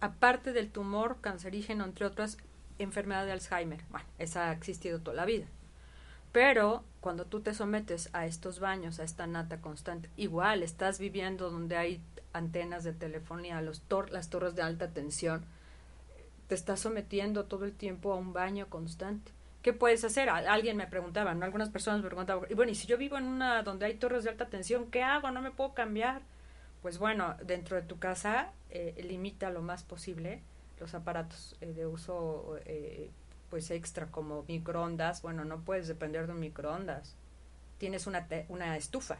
aparte 0.00 0.54
del 0.54 0.70
tumor 0.70 1.18
cancerígeno, 1.20 1.84
entre 1.84 2.06
otras, 2.06 2.38
enfermedad 2.78 3.26
de 3.26 3.32
Alzheimer. 3.32 3.84
Bueno, 3.90 4.06
esa 4.18 4.48
ha 4.48 4.52
existido 4.52 5.00
toda 5.00 5.16
la 5.16 5.26
vida. 5.26 5.44
Pero 6.32 6.84
cuando 7.00 7.26
tú 7.26 7.40
te 7.40 7.52
sometes 7.52 8.08
a 8.14 8.26
estos 8.26 8.60
baños, 8.60 9.00
a 9.00 9.04
esta 9.04 9.26
nata 9.26 9.60
constante, 9.60 10.08
igual 10.16 10.62
estás 10.62 10.98
viviendo 10.98 11.50
donde 11.50 11.76
hay 11.76 12.00
antenas 12.32 12.84
de 12.84 12.92
telefonía, 12.92 13.60
los 13.60 13.80
tor 13.82 14.10
las 14.10 14.30
torres 14.30 14.54
de 14.54 14.62
alta 14.62 14.88
tensión, 14.88 15.44
te 16.46 16.54
estás 16.54 16.80
sometiendo 16.80 17.44
todo 17.44 17.64
el 17.64 17.72
tiempo 17.72 18.12
a 18.12 18.16
un 18.16 18.32
baño 18.32 18.68
constante. 18.68 19.32
¿Qué 19.68 19.74
puedes 19.74 20.02
hacer? 20.02 20.30
alguien 20.30 20.78
me 20.78 20.86
preguntaba, 20.86 21.34
¿no? 21.34 21.44
Algunas 21.44 21.68
personas 21.68 22.00
me 22.00 22.06
preguntaban, 22.06 22.46
y 22.48 22.54
bueno, 22.54 22.72
y 22.72 22.74
si 22.74 22.86
yo 22.86 22.96
vivo 22.96 23.18
en 23.18 23.24
una 23.24 23.62
donde 23.62 23.84
hay 23.84 23.96
torres 23.96 24.24
de 24.24 24.30
alta 24.30 24.46
tensión, 24.46 24.90
¿qué 24.90 25.02
hago? 25.02 25.30
¿No 25.30 25.42
me 25.42 25.50
puedo 25.50 25.74
cambiar? 25.74 26.22
Pues 26.80 26.96
bueno, 26.96 27.36
dentro 27.44 27.76
de 27.76 27.82
tu 27.82 27.98
casa 27.98 28.50
eh, 28.70 28.98
limita 29.06 29.50
lo 29.50 29.60
más 29.60 29.82
posible 29.82 30.40
los 30.80 30.94
aparatos 30.94 31.54
eh, 31.60 31.74
de 31.74 31.86
uso 31.86 32.58
eh, 32.64 33.10
pues 33.50 33.70
extra 33.70 34.06
como 34.06 34.46
microondas. 34.48 35.20
Bueno, 35.20 35.44
no 35.44 35.60
puedes 35.60 35.86
depender 35.86 36.26
de 36.26 36.32
un 36.32 36.40
microondas. 36.40 37.14
Tienes 37.76 38.06
una, 38.06 38.26
una 38.48 38.74
estufa 38.78 39.18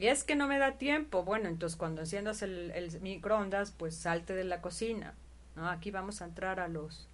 y 0.00 0.08
es 0.08 0.24
que 0.24 0.34
no 0.34 0.48
me 0.48 0.58
da 0.58 0.72
tiempo. 0.78 1.24
Bueno, 1.24 1.48
entonces 1.48 1.78
cuando 1.78 2.00
enciendas 2.00 2.40
el, 2.42 2.98
microondas, 3.00 3.70
pues 3.70 3.94
salte 3.94 4.34
de 4.34 4.44
la 4.44 4.60
cocina. 4.60 5.14
¿no? 5.56 5.66
Aquí 5.70 5.90
vamos 5.90 6.20
a 6.20 6.26
entrar 6.26 6.58
a 6.58 6.68
los, 6.68 7.06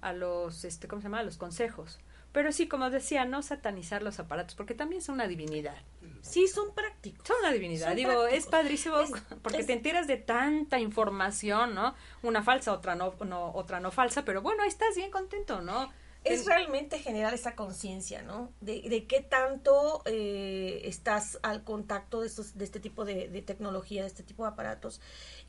a 0.00 0.12
los, 0.12 0.64
este, 0.64 0.88
¿cómo 0.88 1.02
se 1.02 1.08
llama? 1.08 1.20
A 1.20 1.24
los 1.24 1.36
consejos. 1.36 1.98
Pero 2.32 2.52
sí, 2.52 2.68
como 2.68 2.90
decía, 2.90 3.24
no 3.24 3.42
satanizar 3.42 4.02
los 4.02 4.20
aparatos, 4.20 4.54
porque 4.54 4.74
también 4.74 5.02
son 5.02 5.16
una 5.16 5.26
divinidad. 5.26 5.76
Sí, 6.22 6.46
son 6.46 6.72
prácticos. 6.74 7.26
Son 7.26 7.36
una 7.40 7.50
divinidad. 7.50 7.94
Digo, 7.96 8.26
es 8.26 8.46
padrísimo 8.46 8.96
porque 9.42 9.64
te 9.64 9.72
enteras 9.72 10.06
de 10.06 10.16
tanta 10.16 10.78
información, 10.78 11.74
¿no? 11.74 11.94
Una 12.22 12.42
falsa, 12.42 12.72
otra 12.72 12.94
no, 12.94 13.14
no, 13.26 13.52
otra 13.52 13.80
no 13.80 13.90
falsa, 13.90 14.24
pero 14.24 14.42
bueno, 14.42 14.62
ahí 14.62 14.68
estás 14.68 14.94
bien 14.94 15.10
contento, 15.10 15.60
¿no? 15.60 15.90
Es 16.24 16.44
realmente 16.44 16.98
generar 16.98 17.32
esa 17.32 17.54
conciencia, 17.54 18.22
¿no? 18.22 18.52
De, 18.60 18.82
de, 18.82 19.06
qué 19.06 19.20
tanto 19.20 20.02
eh, 20.04 20.82
estás 20.84 21.38
al 21.42 21.64
contacto 21.64 22.20
de, 22.20 22.26
estos, 22.26 22.58
de 22.58 22.64
este 22.64 22.78
tipo 22.78 23.04
de, 23.04 23.42
tecnología, 23.46 24.02
de 24.02 24.08
este 24.08 24.22
tipo 24.22 24.44
de 24.44 24.50
aparatos 24.50 25.00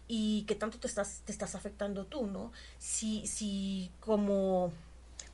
y 0.07 0.45
qué 0.47 0.55
tanto 0.55 0.79
te 0.79 0.87
estás, 0.87 1.21
te 1.25 1.31
estás 1.31 1.55
afectando 1.55 2.05
tú, 2.05 2.25
¿no? 2.25 2.51
Si, 2.77 3.27
si 3.27 3.91
como 3.99 4.71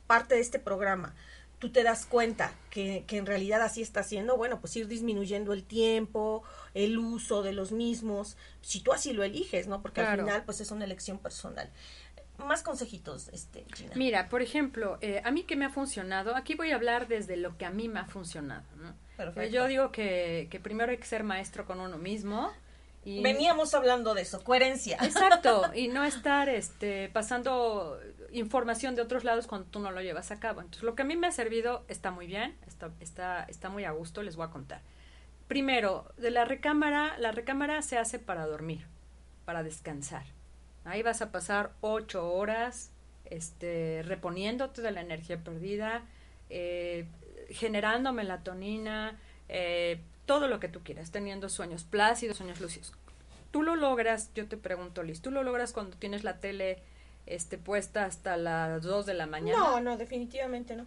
parte 0.06 0.34
de 0.34 0.40
este 0.40 0.58
programa 0.58 1.14
tú 1.58 1.70
te 1.70 1.82
das 1.82 2.06
cuenta 2.06 2.52
que, 2.70 3.04
que 3.08 3.16
en 3.16 3.26
realidad 3.26 3.60
así 3.62 3.82
está 3.82 4.00
haciendo, 4.00 4.36
bueno, 4.36 4.60
pues 4.60 4.76
ir 4.76 4.86
disminuyendo 4.86 5.52
el 5.52 5.64
tiempo, 5.64 6.44
el 6.72 6.98
uso 6.98 7.42
de 7.42 7.52
los 7.52 7.72
mismos, 7.72 8.36
si 8.60 8.80
tú 8.80 8.92
así 8.92 9.12
lo 9.12 9.24
eliges, 9.24 9.66
¿no? 9.66 9.82
Porque 9.82 10.00
al 10.00 10.20
final 10.20 10.44
pues 10.44 10.60
es 10.60 10.70
una 10.70 10.84
elección 10.84 11.18
personal 11.18 11.68
más 12.46 12.62
consejitos, 12.62 13.28
este, 13.28 13.66
Mira, 13.94 14.28
por 14.28 14.42
ejemplo, 14.42 14.98
eh, 15.00 15.20
a 15.24 15.30
mí 15.30 15.42
que 15.42 15.56
me 15.56 15.64
ha 15.64 15.70
funcionado, 15.70 16.36
aquí 16.36 16.54
voy 16.54 16.70
a 16.70 16.76
hablar 16.76 17.08
desde 17.08 17.36
lo 17.36 17.56
que 17.56 17.64
a 17.64 17.70
mí 17.70 17.88
me 17.88 18.00
ha 18.00 18.04
funcionado, 18.04 18.64
¿no? 18.76 18.94
Eh, 19.36 19.50
yo 19.50 19.66
digo 19.66 19.90
que, 19.90 20.46
que, 20.50 20.60
primero 20.60 20.92
hay 20.92 20.98
que 20.98 21.06
ser 21.06 21.24
maestro 21.24 21.66
con 21.66 21.80
uno 21.80 21.98
mismo. 21.98 22.52
Y... 23.04 23.22
Veníamos 23.22 23.74
hablando 23.74 24.14
de 24.14 24.22
eso, 24.22 24.44
coherencia. 24.44 24.98
Exacto, 25.02 25.70
y 25.74 25.88
no 25.88 26.04
estar 26.04 26.48
este, 26.48 27.08
pasando 27.08 27.98
información 28.30 28.94
de 28.94 29.02
otros 29.02 29.24
lados 29.24 29.46
cuando 29.46 29.66
tú 29.68 29.80
no 29.80 29.90
lo 29.90 30.00
llevas 30.02 30.30
a 30.30 30.38
cabo. 30.38 30.60
Entonces, 30.60 30.84
lo 30.84 30.94
que 30.94 31.02
a 31.02 31.04
mí 31.04 31.16
me 31.16 31.26
ha 31.26 31.32
servido 31.32 31.84
está 31.88 32.10
muy 32.10 32.26
bien, 32.26 32.56
está, 32.66 32.90
está, 33.00 33.44
está 33.44 33.68
muy 33.68 33.84
a 33.84 33.90
gusto, 33.90 34.22
les 34.22 34.36
voy 34.36 34.46
a 34.46 34.50
contar. 34.50 34.82
Primero, 35.48 36.12
de 36.18 36.30
la 36.30 36.44
recámara, 36.44 37.16
la 37.18 37.32
recámara 37.32 37.82
se 37.82 37.98
hace 37.98 38.18
para 38.18 38.46
dormir, 38.46 38.86
para 39.44 39.62
descansar. 39.62 40.24
Ahí 40.88 41.02
vas 41.02 41.22
a 41.22 41.30
pasar 41.30 41.72
ocho 41.80 42.32
horas 42.32 42.90
este, 43.30 44.02
reponiéndote 44.04 44.82
de 44.82 44.90
la 44.90 45.00
energía 45.00 45.42
perdida, 45.42 46.02
eh, 46.50 47.06
generando 47.50 48.12
melatonina, 48.12 49.18
eh, 49.48 50.00
todo 50.26 50.48
lo 50.48 50.60
que 50.60 50.68
tú 50.68 50.82
quieras, 50.82 51.10
teniendo 51.10 51.48
sueños 51.48 51.84
plácidos, 51.84 52.36
sueños 52.38 52.60
lúcidos. 52.60 52.92
Tú 53.50 53.62
lo 53.62 53.76
logras, 53.76 54.30
yo 54.34 54.46
te 54.46 54.56
pregunto, 54.56 55.02
Liz, 55.02 55.22
¿tú 55.22 55.30
lo 55.30 55.42
logras 55.42 55.72
cuando 55.72 55.96
tienes 55.96 56.22
la 56.22 56.38
tele 56.38 56.82
este, 57.26 57.56
puesta 57.56 58.04
hasta 58.04 58.36
las 58.36 58.82
dos 58.82 59.06
de 59.06 59.14
la 59.14 59.26
mañana? 59.26 59.58
No, 59.58 59.80
no, 59.80 59.96
definitivamente 59.96 60.76
no. 60.76 60.86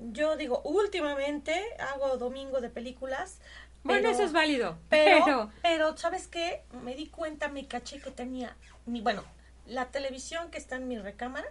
Yo 0.00 0.36
digo, 0.36 0.60
últimamente 0.62 1.54
hago 1.78 2.16
domingo 2.16 2.60
de 2.60 2.70
películas. 2.70 3.40
Bueno, 3.84 4.08
eso 4.08 4.22
es 4.22 4.32
válido. 4.32 4.78
Pero, 4.88 5.24
pero, 5.24 5.50
pero, 5.62 5.96
¿sabes 5.96 6.26
qué? 6.26 6.62
Me 6.82 6.94
di 6.94 7.06
cuenta, 7.08 7.48
me 7.48 7.66
caché 7.66 8.00
que 8.00 8.10
tenía, 8.10 8.56
mi, 8.86 9.02
bueno, 9.02 9.22
la 9.70 9.92
televisión 9.92 10.50
que 10.50 10.58
está 10.58 10.76
en 10.76 10.88
mi 10.88 10.98
recámara 10.98 11.46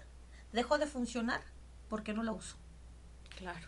dejó 0.51 0.77
de 0.77 0.87
funcionar 0.87 1.41
porque 1.87 2.13
no 2.13 2.21
la 2.21 2.33
uso. 2.33 2.57
Claro. 3.37 3.67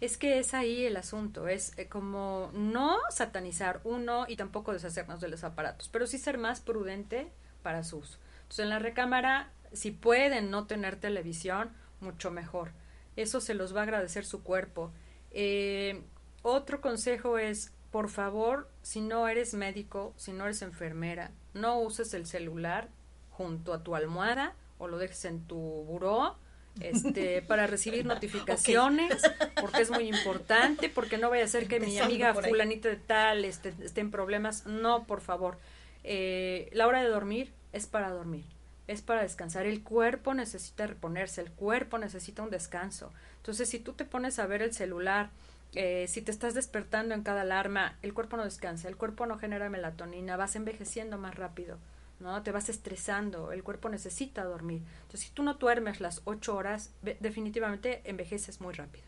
Es 0.00 0.16
que 0.16 0.38
es 0.38 0.54
ahí 0.54 0.86
el 0.86 0.96
asunto, 0.96 1.46
es 1.46 1.78
eh, 1.78 1.88
como 1.88 2.50
no 2.54 2.98
satanizar 3.10 3.80
uno 3.84 4.24
y 4.26 4.36
tampoco 4.36 4.72
deshacernos 4.72 5.20
de 5.20 5.28
los 5.28 5.44
aparatos, 5.44 5.88
pero 5.88 6.06
sí 6.06 6.18
ser 6.18 6.38
más 6.38 6.60
prudente 6.60 7.30
para 7.62 7.84
su 7.84 7.98
uso. 7.98 8.18
Entonces 8.42 8.64
en 8.64 8.70
la 8.70 8.78
recámara, 8.78 9.52
si 9.72 9.90
pueden 9.90 10.50
no 10.50 10.66
tener 10.66 10.96
televisión, 10.96 11.70
mucho 12.00 12.30
mejor. 12.30 12.72
Eso 13.16 13.42
se 13.42 13.54
los 13.54 13.76
va 13.76 13.80
a 13.80 13.82
agradecer 13.84 14.24
su 14.24 14.42
cuerpo. 14.42 14.90
Eh, 15.30 16.02
otro 16.40 16.80
consejo 16.80 17.36
es, 17.36 17.72
por 17.90 18.08
favor, 18.08 18.70
si 18.80 19.02
no 19.02 19.28
eres 19.28 19.52
médico, 19.52 20.14
si 20.16 20.32
no 20.32 20.44
eres 20.44 20.62
enfermera, 20.62 21.30
no 21.52 21.78
uses 21.78 22.14
el 22.14 22.26
celular 22.26 22.88
junto 23.32 23.72
a 23.72 23.82
tu 23.82 23.94
almohada 23.94 24.54
o 24.78 24.88
lo 24.88 24.98
dejes 24.98 25.24
en 25.24 25.46
tu 25.46 25.56
buró 25.56 26.36
este, 26.80 27.42
para 27.48 27.66
recibir 27.66 28.06
notificaciones, 28.06 29.22
porque 29.60 29.82
es 29.82 29.90
muy 29.90 30.08
importante, 30.08 30.88
porque 30.88 31.18
no 31.18 31.30
vaya 31.30 31.44
a 31.44 31.48
ser 31.48 31.68
que 31.68 31.80
mi 31.80 31.98
amiga 31.98 32.34
fulanita 32.34 32.88
de 32.88 32.96
tal 32.96 33.44
este, 33.44 33.74
esté 33.82 34.00
en 34.00 34.10
problemas. 34.10 34.66
No, 34.66 35.04
por 35.04 35.20
favor. 35.20 35.58
Eh, 36.04 36.68
la 36.72 36.86
hora 36.86 37.02
de 37.02 37.08
dormir 37.08 37.52
es 37.72 37.86
para 37.86 38.10
dormir, 38.10 38.44
es 38.88 39.02
para 39.02 39.22
descansar. 39.22 39.66
El 39.66 39.82
cuerpo 39.82 40.34
necesita 40.34 40.86
reponerse, 40.86 41.40
el 41.40 41.52
cuerpo 41.52 41.98
necesita 41.98 42.42
un 42.42 42.50
descanso. 42.50 43.12
Entonces, 43.36 43.68
si 43.68 43.78
tú 43.78 43.92
te 43.92 44.04
pones 44.04 44.38
a 44.38 44.46
ver 44.46 44.62
el 44.62 44.72
celular, 44.72 45.30
eh, 45.74 46.06
si 46.08 46.22
te 46.22 46.30
estás 46.30 46.54
despertando 46.54 47.14
en 47.14 47.22
cada 47.22 47.42
alarma, 47.42 47.96
el 48.02 48.14
cuerpo 48.14 48.36
no 48.36 48.44
descansa, 48.44 48.88
el 48.88 48.96
cuerpo 48.96 49.26
no 49.26 49.38
genera 49.38 49.70
melatonina, 49.70 50.36
vas 50.36 50.56
envejeciendo 50.56 51.18
más 51.18 51.34
rápido. 51.34 51.78
¿No? 52.22 52.42
Te 52.42 52.52
vas 52.52 52.68
estresando, 52.68 53.52
el 53.52 53.62
cuerpo 53.62 53.88
necesita 53.88 54.44
dormir. 54.44 54.82
Entonces, 55.02 55.20
si 55.20 55.30
tú 55.30 55.42
no 55.42 55.54
duermes 55.54 56.00
las 56.00 56.22
ocho 56.24 56.56
horas, 56.56 56.94
definitivamente 57.20 58.00
envejeces 58.04 58.60
muy 58.60 58.72
rápido. 58.74 59.04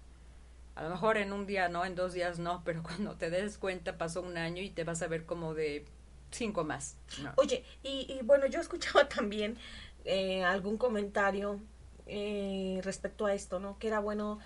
A 0.75 0.83
lo 0.83 0.91
mejor 0.91 1.17
en 1.17 1.33
un 1.33 1.47
día 1.47 1.69
no, 1.69 1.85
en 1.85 1.95
dos 1.95 2.13
días 2.13 2.39
no, 2.39 2.63
pero 2.65 2.83
cuando 2.83 3.15
te 3.17 3.31
des 3.31 3.59
cuenta 3.59 3.97
pasó 3.97 4.23
un 4.23 4.37
año 4.37 4.63
y 4.63 4.71
te 4.71 4.85
vas 4.85 5.03
a 5.03 5.07
ver 5.07 5.25
como 5.25 5.55
de 5.55 5.85
cinco 6.31 6.65
más. 6.65 6.97
¿no? 7.23 7.33
Oye, 7.37 7.65
y, 7.83 8.13
y 8.13 8.25
bueno, 8.25 8.47
yo 8.47 8.61
escuchaba 8.61 9.09
también 9.09 9.57
eh, 10.05 10.45
algún 10.45 10.77
comentario 10.77 11.61
eh, 12.07 12.81
respecto 12.83 13.27
a 13.27 13.35
esto, 13.35 13.61
¿no? 13.61 13.79
Que 13.79 13.87
era 13.87 14.01
bueno 14.01 14.39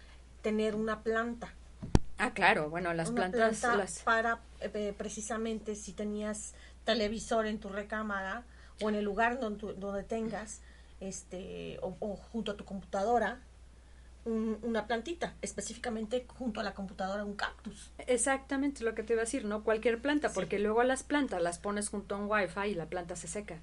tener 0.42 0.74
una 0.74 1.02
planta. 1.02 1.52
Ah, 2.18 2.32
claro, 2.32 2.68
bueno, 2.68 2.92
las 2.94 3.10
una 3.10 3.22
plantas 3.22 3.60
planta 3.60 3.76
las... 3.78 4.00
para 4.00 4.40
eh, 4.60 4.94
precisamente 4.96 5.74
si 5.74 5.92
tenías 5.92 6.54
televisor 6.84 7.46
en 7.46 7.58
tu 7.58 7.68
recámara 7.68 8.44
o 8.80 8.88
en 8.88 8.94
el 8.94 9.04
lugar 9.04 9.40
donde, 9.40 9.74
donde 9.74 10.02
tengas, 10.04 10.60
este, 11.00 11.78
o, 11.82 11.96
o 12.00 12.16
junto 12.16 12.52
a 12.52 12.56
tu 12.56 12.64
computadora, 12.64 13.40
un- 14.24 14.58
una 14.62 14.86
plantita, 14.86 15.34
específicamente 15.42 16.26
junto 16.28 16.60
a 16.60 16.62
la 16.62 16.74
computadora 16.74 17.24
un 17.24 17.34
cactus. 17.34 17.90
Exactamente 18.06 18.84
lo 18.84 18.94
que 18.94 19.02
te 19.02 19.14
iba 19.14 19.22
a 19.22 19.24
decir, 19.24 19.44
no 19.44 19.64
cualquier 19.64 20.00
planta, 20.00 20.30
porque 20.30 20.58
luego 20.58 20.82
las 20.82 21.02
plantas 21.02 21.40
las 21.42 21.58
pones 21.58 21.88
junto 21.88 22.14
a 22.14 22.18
un 22.18 22.26
wifi 22.30 22.68
y 22.70 22.74
la 22.74 22.86
planta 22.86 23.16
se 23.16 23.28
seca. 23.28 23.58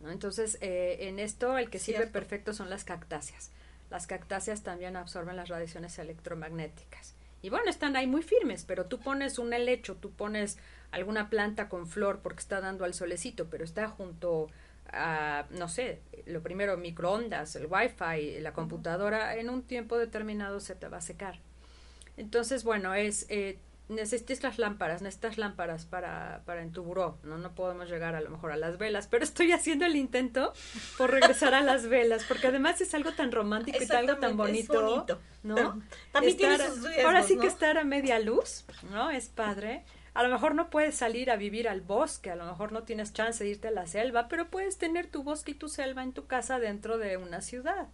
¿no? 0.00 0.10
Entonces, 0.10 0.58
eh, 0.60 0.96
en 1.08 1.18
esto 1.18 1.58
el 1.58 1.70
que 1.70 1.78
sirve 1.78 2.06
perfecto 2.06 2.52
son 2.52 2.70
las 2.70 2.84
cactáceas. 2.84 3.50
Las 3.90 4.06
cactáceas 4.06 4.62
también 4.62 4.96
absorben 4.96 5.36
las 5.36 5.48
radiaciones 5.48 5.98
electromagnéticas. 5.98 7.14
Y 7.42 7.50
bueno, 7.50 7.70
están 7.70 7.94
ahí 7.96 8.06
muy 8.06 8.22
firmes, 8.22 8.64
pero 8.64 8.86
tú 8.86 8.98
pones 8.98 9.38
un 9.38 9.52
helecho, 9.52 9.94
tú 9.94 10.10
pones 10.10 10.58
alguna 10.90 11.30
planta 11.30 11.68
con 11.68 11.86
flor 11.86 12.20
porque 12.22 12.40
está 12.40 12.60
dando 12.60 12.84
al 12.84 12.94
solecito, 12.94 13.48
pero 13.50 13.64
está 13.64 13.88
junto 13.88 14.48
a, 14.90 15.46
no 15.50 15.68
sé, 15.68 16.00
lo 16.26 16.42
primero, 16.42 16.76
microondas, 16.76 17.56
el 17.56 17.66
wifi, 17.66 18.40
la 18.40 18.52
computadora, 18.52 19.36
en 19.36 19.50
un 19.50 19.62
tiempo 19.62 19.98
determinado 19.98 20.60
se 20.60 20.74
te 20.74 20.88
va 20.88 20.98
a 20.98 21.02
secar. 21.02 21.40
Entonces, 22.16 22.64
bueno, 22.64 22.94
es 22.94 23.26
eh, 23.28 23.58
necesitas 23.88 24.42
las 24.42 24.58
lámparas, 24.58 25.02
necesitas 25.02 25.38
lámparas 25.38 25.86
para, 25.86 26.42
para 26.44 26.62
en 26.62 26.72
tu 26.72 26.82
buró, 26.82 27.18
¿no? 27.22 27.38
No 27.38 27.54
podemos 27.54 27.88
llegar 27.88 28.14
a 28.14 28.20
lo 28.20 28.30
mejor 28.30 28.52
a 28.52 28.56
las 28.56 28.78
velas, 28.78 29.06
pero 29.08 29.24
estoy 29.24 29.52
haciendo 29.52 29.86
el 29.86 29.96
intento 29.96 30.52
por 30.96 31.10
regresar 31.10 31.54
a 31.54 31.62
las 31.62 31.88
velas, 31.88 32.24
porque 32.24 32.48
además 32.48 32.80
es 32.80 32.94
algo 32.94 33.12
tan 33.12 33.32
romántico 33.32 33.78
y 33.80 33.92
algo 33.94 34.16
tan 34.16 34.32
es 34.32 34.36
bonito, 34.36 34.82
bonito, 34.82 35.20
¿no? 35.42 35.82
tiene 36.36 36.58
sus 36.58 36.82
riesgos, 36.82 37.04
Ahora 37.04 37.22
sí 37.22 37.36
¿no? 37.36 37.42
que 37.42 37.46
estar 37.46 37.78
a 37.78 37.84
media 37.84 38.18
luz, 38.18 38.64
¿no? 38.90 39.10
Es 39.10 39.28
padre. 39.28 39.84
A 40.18 40.24
lo 40.24 40.30
mejor 40.30 40.56
no 40.56 40.68
puedes 40.68 40.96
salir 40.96 41.30
a 41.30 41.36
vivir 41.36 41.68
al 41.68 41.80
bosque, 41.80 42.32
a 42.32 42.34
lo 42.34 42.44
mejor 42.44 42.72
no 42.72 42.82
tienes 42.82 43.12
chance 43.12 43.44
de 43.44 43.50
irte 43.50 43.68
a 43.68 43.70
la 43.70 43.86
selva, 43.86 44.26
pero 44.26 44.48
puedes 44.48 44.76
tener 44.76 45.06
tu 45.06 45.22
bosque 45.22 45.52
y 45.52 45.54
tu 45.54 45.68
selva 45.68 46.02
en 46.02 46.12
tu 46.12 46.26
casa 46.26 46.58
dentro 46.58 46.98
de 46.98 47.16
una 47.16 47.40
ciudad. 47.40 47.86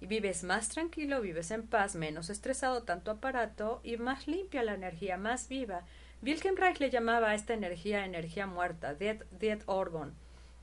Y 0.00 0.06
vives 0.06 0.42
más 0.42 0.70
tranquilo, 0.70 1.20
vives 1.20 1.50
en 1.50 1.66
paz, 1.66 1.96
menos 1.96 2.30
estresado 2.30 2.84
tanto 2.84 3.10
aparato 3.10 3.82
y 3.84 3.98
más 3.98 4.26
limpia 4.26 4.62
la 4.62 4.72
energía, 4.72 5.18
más 5.18 5.48
viva. 5.48 5.82
Wilhelm 6.22 6.56
Reich 6.56 6.80
le 6.80 6.88
llamaba 6.88 7.28
a 7.28 7.34
esta 7.34 7.52
energía 7.52 8.06
energía 8.06 8.46
muerta, 8.46 8.94
dead, 8.94 9.18
dead 9.38 9.60
organ. 9.66 10.14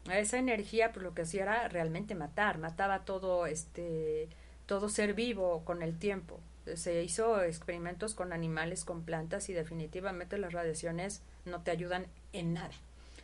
A 0.07 0.17
esa 0.17 0.39
energía 0.39 0.93
pues 0.93 1.03
lo 1.03 1.13
que 1.13 1.21
hacía 1.21 1.43
era 1.43 1.67
realmente 1.67 2.15
matar, 2.15 2.57
mataba 2.57 3.05
todo 3.05 3.45
este 3.45 4.29
todo 4.65 4.89
ser 4.89 5.13
vivo 5.13 5.61
con 5.63 5.83
el 5.83 5.99
tiempo. 5.99 6.39
Se 6.75 7.03
hizo 7.03 7.41
experimentos 7.43 8.13
con 8.13 8.33
animales, 8.33 8.83
con 8.83 9.03
plantas 9.03 9.49
y 9.49 9.53
definitivamente 9.53 10.37
las 10.37 10.53
radiaciones 10.53 11.21
no 11.45 11.61
te 11.61 11.71
ayudan 11.71 12.07
en 12.33 12.53
nada. 12.53 12.73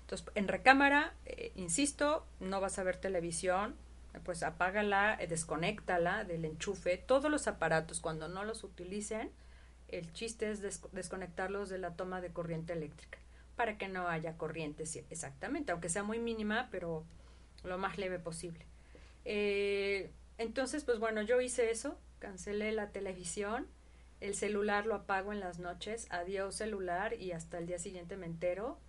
Entonces, 0.02 0.28
en 0.36 0.48
recámara, 0.48 1.14
eh, 1.26 1.52
insisto, 1.56 2.26
no 2.40 2.62
vas 2.62 2.78
a 2.80 2.84
ver 2.84 2.98
televisión, 2.98 3.76
pues 4.24 4.44
apágala, 4.44 5.18
eh, 5.20 5.28
desconéctala 5.28 6.24
del 6.24 6.46
enchufe, 6.46 6.98
todos 6.98 7.32
los 7.32 7.48
aparatos 7.48 8.00
cuando 8.00 8.28
no 8.28 8.44
los 8.44 8.64
utilicen, 8.64 9.32
el 9.90 10.12
chiste 10.14 10.52
es 10.52 10.62
des- 10.62 10.82
desconectarlos 10.92 11.70
de 11.70 11.78
la 11.80 11.92
toma 11.96 12.22
de 12.22 12.30
corriente 12.32 12.74
eléctrica 12.74 13.18
para 13.56 13.78
que 13.78 13.88
no 13.88 14.08
haya 14.08 14.38
corriente 14.38 14.86
sí, 14.86 15.04
exactamente, 15.12 15.72
aunque 15.72 15.90
sea 15.90 16.04
muy 16.04 16.20
mínima, 16.20 16.68
pero 16.72 17.04
lo 17.64 17.78
más 17.78 17.98
leve 17.98 18.20
posible. 18.20 18.66
Eh, 19.26 20.10
entonces, 20.38 20.84
pues 20.84 21.00
bueno, 21.00 21.22
yo 21.22 21.40
hice 21.42 21.72
eso, 21.72 21.98
cancelé 22.24 22.72
la 22.72 22.92
televisión, 22.92 23.68
el 24.22 24.34
celular 24.34 24.86
lo 24.86 24.96
apago 24.96 25.34
en 25.34 25.42
las 25.42 25.60
noches, 25.60 26.08
adiós 26.10 26.56
celular 26.56 27.20
y 27.20 27.34
hasta 27.34 27.58
el 27.58 27.68
día 27.68 27.80
siguiente 27.80 28.16
me 28.16 28.28
entero. 28.28 28.80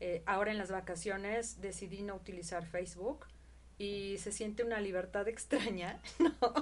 Eh, 0.00 0.22
ahora 0.26 0.50
en 0.50 0.58
las 0.58 0.70
vacaciones 0.70 1.62
decidí 1.62 2.02
no 2.02 2.14
utilizar 2.14 2.66
Facebook 2.66 3.24
y 3.78 4.18
se 4.18 4.30
siente 4.30 4.62
una 4.62 4.78
libertad 4.78 5.26
extraña, 5.34 6.02
¿no? 6.18 6.52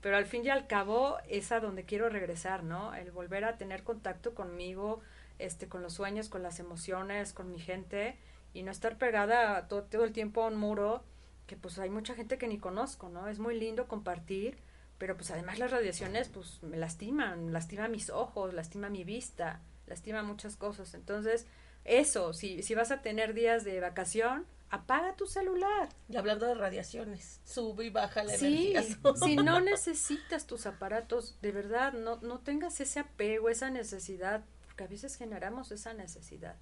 Pero 0.00 0.16
al 0.16 0.26
fin 0.26 0.44
y 0.44 0.48
al 0.48 0.66
cabo 0.66 1.18
es 1.28 1.52
a 1.52 1.60
donde 1.60 1.84
quiero 1.84 2.08
regresar, 2.08 2.64
¿no? 2.64 2.92
El 2.92 3.12
volver 3.12 3.44
a 3.44 3.56
tener 3.56 3.84
contacto 3.84 4.34
conmigo, 4.34 5.00
este, 5.38 5.68
con 5.68 5.80
los 5.80 5.92
sueños, 5.92 6.28
con 6.28 6.42
las 6.42 6.58
emociones, 6.58 7.32
con 7.32 7.52
mi 7.52 7.60
gente 7.60 8.16
y 8.52 8.64
no 8.64 8.72
estar 8.72 8.98
pegada 8.98 9.68
todo, 9.68 9.84
todo 9.84 10.02
el 10.02 10.12
tiempo 10.12 10.42
a 10.42 10.48
un 10.48 10.56
muro 10.56 11.04
que 11.46 11.54
pues 11.56 11.78
hay 11.78 11.88
mucha 11.88 12.16
gente 12.16 12.36
que 12.36 12.48
ni 12.48 12.58
conozco, 12.58 13.08
¿no? 13.08 13.28
Es 13.28 13.38
muy 13.38 13.56
lindo 13.56 13.86
compartir, 13.86 14.58
pero 15.02 15.16
pues 15.16 15.32
además 15.32 15.58
las 15.58 15.72
radiaciones 15.72 16.28
pues 16.28 16.62
me 16.62 16.76
lastiman, 16.76 17.52
lastima 17.52 17.88
mis 17.88 18.08
ojos, 18.08 18.54
lastima 18.54 18.88
mi 18.88 19.02
vista, 19.02 19.60
lastima 19.88 20.22
muchas 20.22 20.54
cosas. 20.54 20.94
Entonces, 20.94 21.44
eso, 21.84 22.32
si, 22.32 22.62
si 22.62 22.76
vas 22.76 22.92
a 22.92 23.02
tener 23.02 23.34
días 23.34 23.64
de 23.64 23.80
vacación, 23.80 24.46
apaga 24.70 25.16
tu 25.16 25.26
celular. 25.26 25.88
Y 26.08 26.16
hablando 26.16 26.46
de 26.46 26.54
radiaciones, 26.54 27.40
sube 27.44 27.86
y 27.86 27.90
baja 27.90 28.22
la 28.22 28.36
Sí, 28.38 28.74
energía. 28.76 28.96
si 29.24 29.34
no 29.34 29.58
necesitas 29.72 30.46
tus 30.46 30.66
aparatos, 30.66 31.36
de 31.42 31.50
verdad, 31.50 31.94
no, 31.94 32.20
no 32.20 32.38
tengas 32.38 32.80
ese 32.80 33.00
apego, 33.00 33.48
esa 33.48 33.70
necesidad, 33.70 34.44
porque 34.66 34.84
a 34.84 34.86
veces 34.86 35.16
generamos 35.16 35.72
esa 35.72 35.94
necesidad. 35.94 36.54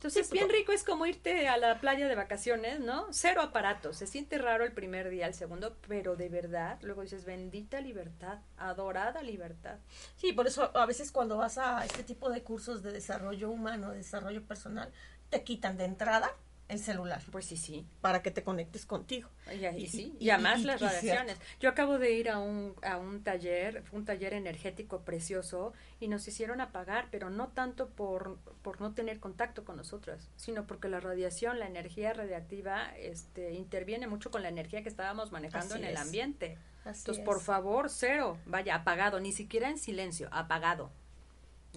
Entonces, 0.00 0.28
Sí, 0.28 0.32
bien 0.32 0.46
porque- 0.46 0.56
rico 0.60 0.72
es 0.72 0.82
como 0.82 1.04
irte 1.04 1.46
a 1.46 1.58
la 1.58 1.78
playa 1.78 2.08
de 2.08 2.14
vacaciones, 2.14 2.80
¿no? 2.80 3.08
Cero 3.10 3.42
aparatos. 3.42 3.98
Se 3.98 4.06
siente 4.06 4.38
raro 4.38 4.64
el 4.64 4.72
primer 4.72 5.10
día, 5.10 5.26
el 5.26 5.34
segundo, 5.34 5.76
pero 5.86 6.16
de 6.16 6.30
verdad, 6.30 6.78
luego 6.80 7.02
dices, 7.02 7.26
bendita 7.26 7.82
libertad, 7.82 8.38
adorada 8.56 9.20
libertad. 9.22 9.76
Sí, 10.16 10.32
por 10.32 10.46
eso 10.46 10.74
a 10.74 10.86
veces 10.86 11.12
cuando 11.12 11.36
vas 11.36 11.58
a 11.58 11.84
este 11.84 12.02
tipo 12.02 12.30
de 12.30 12.42
cursos 12.42 12.82
de 12.82 12.92
desarrollo 12.92 13.50
humano, 13.50 13.90
de 13.90 13.98
desarrollo 13.98 14.42
personal, 14.42 14.90
te 15.28 15.44
quitan 15.44 15.76
de 15.76 15.84
entrada 15.84 16.30
el 16.70 16.78
celular 16.78 17.22
Pues 17.30 17.46
sí, 17.46 17.56
sí. 17.56 17.86
para 18.00 18.22
que 18.22 18.30
te 18.30 18.42
conectes 18.42 18.86
contigo. 18.86 19.28
Y, 19.52 19.64
y 19.66 19.84
Y- 19.84 19.86
sí, 19.88 20.16
y- 20.18 20.26
y, 20.26 20.30
además 20.30 20.62
las 20.64 20.80
radiaciones. 20.80 21.36
Yo 21.60 21.68
acabo 21.68 21.98
de 21.98 22.12
ir 22.12 22.30
a 22.30 22.38
un, 22.38 22.74
a 22.82 22.96
un 22.96 23.22
taller, 23.22 23.82
fue 23.84 23.98
un 23.98 24.04
taller 24.04 24.34
energético 24.34 25.00
precioso, 25.00 25.72
y 26.00 26.08
nos 26.08 26.26
hicieron 26.28 26.60
apagar, 26.60 27.08
pero 27.10 27.30
no 27.30 27.48
tanto 27.48 27.88
por, 27.88 28.38
por 28.62 28.80
no 28.80 28.92
tener 28.94 29.20
contacto 29.20 29.64
con 29.64 29.76
nosotras, 29.76 30.30
sino 30.36 30.66
porque 30.66 30.88
la 30.88 31.00
radiación, 31.00 31.58
la 31.58 31.66
energía 31.66 32.12
radiactiva, 32.12 32.96
este, 32.96 33.52
interviene 33.54 34.06
mucho 34.06 34.30
con 34.30 34.42
la 34.42 34.48
energía 34.48 34.82
que 34.82 34.88
estábamos 34.88 35.32
manejando 35.32 35.74
Así 35.74 35.82
en 35.84 35.88
el 35.90 35.96
ambiente. 35.96 36.58
Así 36.84 37.00
Entonces, 37.00 37.18
es. 37.22 37.26
por 37.26 37.40
favor, 37.40 37.90
cero, 37.90 38.38
vaya, 38.46 38.74
apagado, 38.74 39.20
ni 39.20 39.32
siquiera 39.32 39.68
en 39.68 39.76
silencio, 39.78 40.28
apagado. 40.32 40.90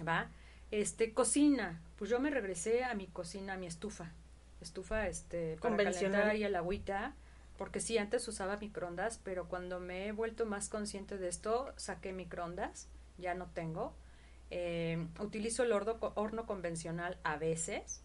¿Va? 0.06 0.30
Este, 0.70 1.12
cocina, 1.12 1.80
pues 1.96 2.10
yo 2.10 2.18
me 2.20 2.30
regresé 2.30 2.84
a 2.84 2.94
mi 2.94 3.06
cocina, 3.06 3.52
a 3.52 3.56
mi 3.56 3.66
estufa. 3.66 4.12
Estufa, 4.64 5.08
este, 5.08 5.56
para 5.56 5.70
Convencional. 5.70 6.12
calentar 6.12 6.36
y 6.36 6.44
el 6.44 6.56
agüita, 6.56 7.14
porque 7.56 7.80
sí, 7.80 7.98
antes 7.98 8.26
usaba 8.26 8.56
microondas, 8.56 9.20
pero 9.22 9.48
cuando 9.48 9.78
me 9.80 10.08
he 10.08 10.12
vuelto 10.12 10.46
más 10.46 10.68
consciente 10.68 11.18
de 11.18 11.28
esto, 11.28 11.72
saqué 11.76 12.12
microondas, 12.12 12.88
ya 13.18 13.34
no 13.34 13.46
tengo. 13.46 13.94
Eh, 14.50 15.06
utilizo 15.20 15.62
el 15.62 15.72
horno, 15.72 15.98
horno 16.16 16.46
convencional 16.46 17.18
a 17.22 17.36
veces, 17.36 18.02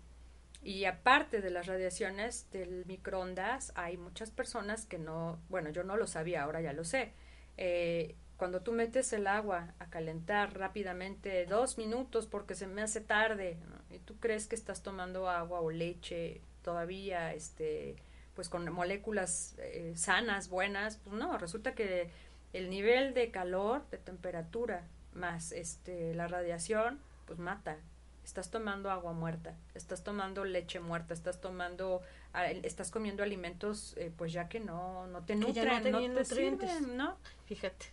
y 0.61 0.85
aparte 0.85 1.41
de 1.41 1.49
las 1.49 1.67
radiaciones 1.67 2.47
del 2.51 2.85
microondas, 2.85 3.71
hay 3.75 3.97
muchas 3.97 4.29
personas 4.29 4.85
que 4.85 4.99
no, 4.99 5.39
bueno, 5.49 5.69
yo 5.69 5.83
no 5.83 5.95
lo 5.95 6.05
sabía, 6.05 6.43
ahora 6.43 6.61
ya 6.61 6.73
lo 6.73 6.83
sé. 6.83 7.13
Eh, 7.57 8.15
cuando 8.37 8.61
tú 8.61 8.71
metes 8.71 9.11
el 9.13 9.27
agua 9.27 9.73
a 9.79 9.89
calentar 9.89 10.57
rápidamente, 10.57 11.45
dos 11.45 11.77
minutos 11.77 12.25
porque 12.25 12.55
se 12.55 12.67
me 12.67 12.81
hace 12.81 13.01
tarde, 13.01 13.57
¿no? 13.67 13.95
y 13.95 13.99
tú 13.99 14.17
crees 14.19 14.47
que 14.47 14.55
estás 14.55 14.81
tomando 14.81 15.29
agua 15.29 15.59
o 15.61 15.71
leche 15.71 16.41
todavía, 16.63 17.33
este, 17.33 17.95
pues 18.35 18.49
con 18.49 18.71
moléculas 18.71 19.55
eh, 19.59 19.93
sanas, 19.95 20.49
buenas, 20.49 20.97
pues 20.97 21.15
no, 21.15 21.37
resulta 21.37 21.73
que 21.75 22.09
el 22.53 22.69
nivel 22.69 23.13
de 23.13 23.31
calor, 23.31 23.87
de 23.91 23.97
temperatura, 23.97 24.87
más 25.13 25.51
este, 25.51 26.13
la 26.13 26.27
radiación, 26.27 26.99
pues 27.25 27.39
mata. 27.39 27.77
Estás 28.23 28.51
tomando 28.51 28.91
agua 28.91 29.11
muerta, 29.13 29.55
estás 29.73 30.03
tomando 30.03 30.45
leche 30.45 30.79
muerta, 30.79 31.15
estás 31.15 31.41
tomando, 31.41 32.01
ah, 32.33 32.45
estás 32.51 32.91
comiendo 32.91 33.23
alimentos, 33.23 33.95
eh, 33.97 34.11
pues 34.15 34.31
ya 34.31 34.47
que 34.49 34.59
no, 34.59 35.07
no 35.07 35.25
te 35.25 35.35
nutren, 35.35 35.91
no 35.91 35.99
te 35.99 36.07
nutrientes. 36.09 36.69
sirven, 36.69 36.95
¿no? 36.97 37.17
Fíjate. 37.45 37.87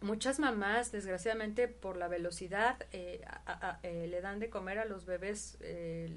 Muchas 0.00 0.38
mamás, 0.38 0.92
desgraciadamente, 0.92 1.66
por 1.66 1.96
la 1.96 2.08
velocidad, 2.08 2.76
eh, 2.92 3.22
a- 3.26 3.70
a- 3.70 3.80
eh, 3.82 4.06
le 4.06 4.20
dan 4.20 4.38
de 4.38 4.48
comer 4.50 4.78
a 4.78 4.84
los 4.84 5.06
bebés 5.06 5.56
eh, 5.60 6.16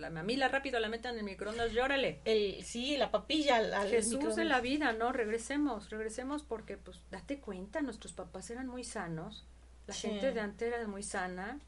la 0.00 0.10
mamila 0.10 0.48
rápido, 0.48 0.80
la 0.80 0.88
meten 0.88 1.12
en 1.12 1.18
el 1.18 1.24
microondas, 1.24 1.72
llórale. 1.72 2.20
El, 2.24 2.64
sí, 2.64 2.96
la 2.96 3.10
papilla. 3.10 3.56
al- 3.56 3.74
al 3.74 3.88
Jesús 3.88 4.34
de 4.36 4.44
la 4.44 4.60
vida, 4.60 4.92
¿no? 4.92 5.12
Regresemos, 5.12 5.90
regresemos 5.90 6.42
porque, 6.42 6.76
pues, 6.76 6.98
date 7.10 7.38
cuenta, 7.40 7.80
nuestros 7.82 8.12
papás 8.12 8.50
eran 8.50 8.66
muy 8.66 8.82
sanos, 8.84 9.46
la 9.86 9.94
Sí. 9.94 10.08
gente 10.08 10.32
de 10.32 10.40
antes 10.40 10.72
era 10.74 10.86
muy 10.88 11.02
sana, 11.02 11.60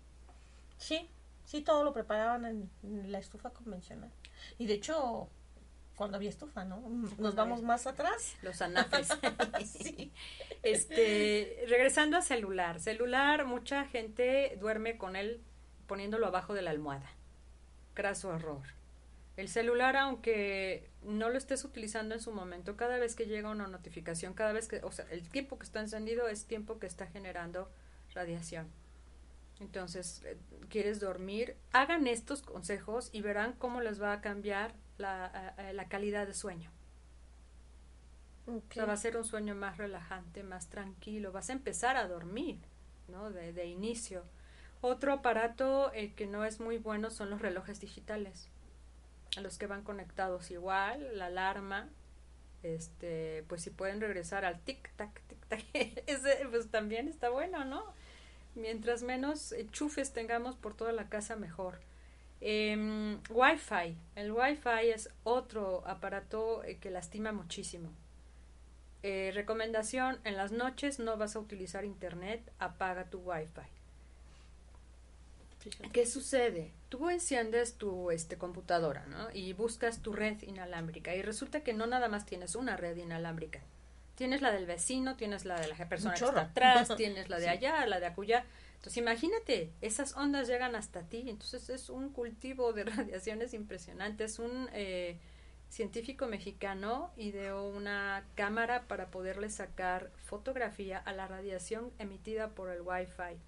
Sí, 0.78 1.09
sí, 1.45 1.61
todo 1.61 1.85
lo 1.85 1.93
preparaban 1.93 2.45
en, 2.45 2.70
en 2.83 3.12
la 3.12 3.18
estufa 3.18 3.51
convencional. 3.51 4.11
Y 4.59 4.66
de 4.66 4.74
hecho, 4.74 5.28
cuando 5.95 6.16
había 6.16 6.30
estufa, 6.30 6.64
¿no? 6.64 6.80
Nos 7.18 7.37
vamos 7.37 7.62
más 7.62 7.87
atrás. 7.87 8.35
Los 8.43 8.61
anafes. 8.62 9.09
sí. 9.66 10.11
Este, 10.64 11.64
regresando 11.68 12.16
a 12.16 12.22
celular. 12.22 12.80
Celular, 12.80 13.45
mucha 13.47 13.85
gente 13.85 14.57
duerme 14.61 14.97
con 14.97 15.16
él 15.16 15.41
poniéndolo 15.87 16.26
abajo 16.26 16.55
de 16.55 16.62
la 16.62 16.70
almohada. 16.70 17.11
Craso 17.95 18.34
error. 18.34 18.62
El 19.36 19.49
celular, 19.49 19.97
aunque 19.97 20.90
no 21.03 21.30
lo 21.30 21.38
estés 21.38 21.64
utilizando 21.64 22.14
en 22.14 22.20
su 22.20 22.32
momento, 22.32 22.76
cada 22.76 22.99
vez 22.99 23.16
que 23.16 23.26
llega 23.26 23.51
una 23.51 23.66
notificación, 23.66 24.34
cada 24.34 24.53
vez 24.53 24.68
que, 24.68 24.80
o 24.84 24.93
sea, 24.93 25.07
el 25.11 25.28
tiempo 25.28 25.59
que 25.59 25.64
está 25.64 25.80
encendido 25.80 26.28
es 26.28 26.45
tiempo 26.45 26.78
que 26.78 26.86
está 26.86 27.07
generando 27.07 27.70
radiación. 28.14 28.68
Entonces, 29.61 30.22
eh, 30.24 30.36
quieres 30.68 31.01
dormir, 31.01 31.57
hagan 31.72 32.07
estos 32.07 32.43
consejos 32.43 33.09
y 33.12 33.22
verán 33.22 33.55
cómo 33.55 33.80
les 33.80 34.03
va 34.03 34.12
a 34.12 34.20
cambiar 34.20 34.74
la, 34.99 35.55
la 35.72 35.88
calidad 35.88 36.26
de 36.26 36.34
sueño. 36.34 36.70
O 38.47 38.61
sea, 38.70 38.84
va 38.84 38.95
a 38.95 38.97
ser 38.97 39.16
un 39.16 39.24
sueño 39.24 39.55
más 39.55 39.78
relajante, 39.78 40.43
más 40.43 40.68
tranquilo, 40.68 41.32
vas 41.32 41.49
a 41.49 41.53
empezar 41.53 41.97
a 41.97 42.09
dormir, 42.09 42.59
¿no? 43.09 43.30
De, 43.30 43.53
de 43.53 43.66
inicio. 43.66 44.24
Otro 44.83 45.12
aparato 45.14 45.91
eh, 45.95 46.12
que 46.12 46.26
no 46.26 46.45
es 46.45 46.61
muy 46.61 46.76
bueno 46.76 47.11
son 47.11 47.30
los 47.30 47.41
relojes 47.41 47.80
digitales, 47.80 48.51
a 49.37 49.41
los 49.41 49.57
que 49.57 49.66
van 49.66 49.83
conectados 49.83 50.51
igual, 50.51 51.16
la 51.16 51.26
alarma, 51.26 51.89
este, 52.62 53.45
pues 53.49 53.62
si 53.62 53.70
pueden 53.70 54.01
regresar 54.01 54.45
al 54.45 54.61
tic 54.61 54.93
tac 54.97 55.22
tic 55.28 55.47
tac, 55.47 55.64
ese 56.07 56.47
pues 56.51 56.68
también 56.68 57.09
está 57.09 57.30
bueno, 57.30 57.64
¿no? 57.64 57.85
Mientras 58.55 59.03
menos 59.03 59.53
enchufes 59.53 60.12
tengamos 60.12 60.57
por 60.57 60.74
toda 60.74 60.93
la 60.93 61.09
casa 61.09 61.37
mejor. 61.37 61.78
Eh, 62.41 63.18
Wi-Fi, 63.30 63.97
el 64.16 64.33
Wi-Fi 64.33 64.91
es 64.93 65.09
otro 65.22 65.87
aparato 65.87 66.64
eh, 66.64 66.78
que 66.78 66.91
lastima 66.91 67.30
muchísimo. 67.30 67.89
Eh, 69.05 69.30
recomendación, 69.33 70.18
en 70.24 70.37
las 70.37 70.53
noches 70.53 70.99
no 70.99 71.16
vas 71.16 71.37
a 71.37 71.41
utilizar 71.41 71.85
internet, 71.85 72.53
apaga 72.59 73.11
tu 73.11 73.20
Wi-Fi. 73.20 73.82
¿Qué 75.93 76.07
sucede? 76.07 76.73
Tú 76.89 77.11
enciendes 77.11 77.75
tu 77.75 78.11
este, 78.11 78.37
computadora 78.37 79.07
¿no? 79.07 79.29
y 79.33 79.53
buscas 79.53 80.01
tu 80.01 80.13
red 80.13 80.41
inalámbrica 80.43 81.15
y 81.15 81.23
resulta 81.23 81.63
que 81.63 81.73
no 81.73 81.87
nada 81.87 82.09
más 82.09 82.27
tienes 82.27 82.55
una 82.55 82.77
red 82.77 82.97
inalámbrica. 82.97 83.61
Tienes 84.15 84.43
la 84.43 84.53
del 84.53 84.67
vecino, 84.67 85.17
tienes 85.17 85.45
la 85.45 85.61
de 85.61 85.69
la 85.69 85.89
persona 85.89 86.15
que 86.15 86.25
está 86.25 86.43
atrás, 86.43 86.89
tienes 86.97 87.29
la 87.29 87.39
de 87.39 87.49
allá, 87.49 87.87
la 87.87 87.99
de 87.99 88.07
acullá. 88.07 88.45
Entonces 88.75 88.99
imagínate, 88.99 89.71
esas 89.81 90.17
ondas 90.17 90.49
llegan 90.49 90.75
hasta 90.75 91.03
ti, 91.03 91.25
entonces 91.29 91.71
es 91.71 91.89
un 91.89 92.11
cultivo 92.11 92.73
de 92.73 92.85
radiaciones 92.85 93.55
impresionante, 93.55 94.25
es 94.25 94.39
un 94.39 94.69
eh, 94.73 95.19
científico 95.69 96.27
mexicano 96.27 97.13
ideó 97.17 97.65
una 97.65 98.25
cámara 98.35 98.83
para 98.89 99.11
poderle 99.11 99.49
sacar 99.49 100.11
fotografía 100.25 100.99
a 100.99 101.13
la 101.13 101.27
radiación 101.27 101.93
emitida 101.99 102.51
por 102.51 102.71
el 102.71 102.83
Wi-Fi. 102.83 103.39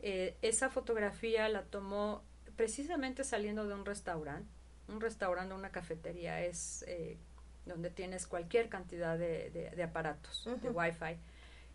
Eh, 0.00 0.36
esa 0.42 0.70
fotografía 0.70 1.48
la 1.48 1.62
tomó 1.62 2.22
precisamente 2.56 3.24
saliendo 3.24 3.66
de 3.66 3.74
un 3.74 3.84
restaurante, 3.84 4.48
un 4.88 5.00
restaurante, 5.00 5.54
una 5.54 5.70
cafetería, 5.70 6.44
es 6.44 6.84
eh, 6.88 7.18
donde 7.66 7.90
tienes 7.90 8.26
cualquier 8.26 8.68
cantidad 8.68 9.18
de, 9.18 9.50
de, 9.50 9.70
de 9.70 9.82
aparatos 9.82 10.46
uh 10.46 10.50
-huh. 10.52 10.60
de 10.60 10.70
Wi-Fi. 10.70 11.18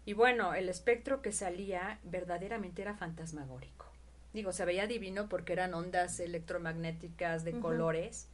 Y 0.05 0.13
bueno, 0.13 0.53
el 0.53 0.67
espectro 0.69 1.21
que 1.21 1.31
salía 1.31 1.99
verdaderamente 2.03 2.81
era 2.81 2.95
fantasmagórico. 2.95 3.85
Digo, 4.33 4.51
se 4.51 4.65
veía 4.65 4.87
divino 4.87 5.29
porque 5.29 5.53
eran 5.53 5.73
ondas 5.73 6.19
electromagnéticas 6.19 7.43
de 7.43 7.51
uh 7.51 7.57
-huh. 7.57 7.61
colores, 7.61 8.27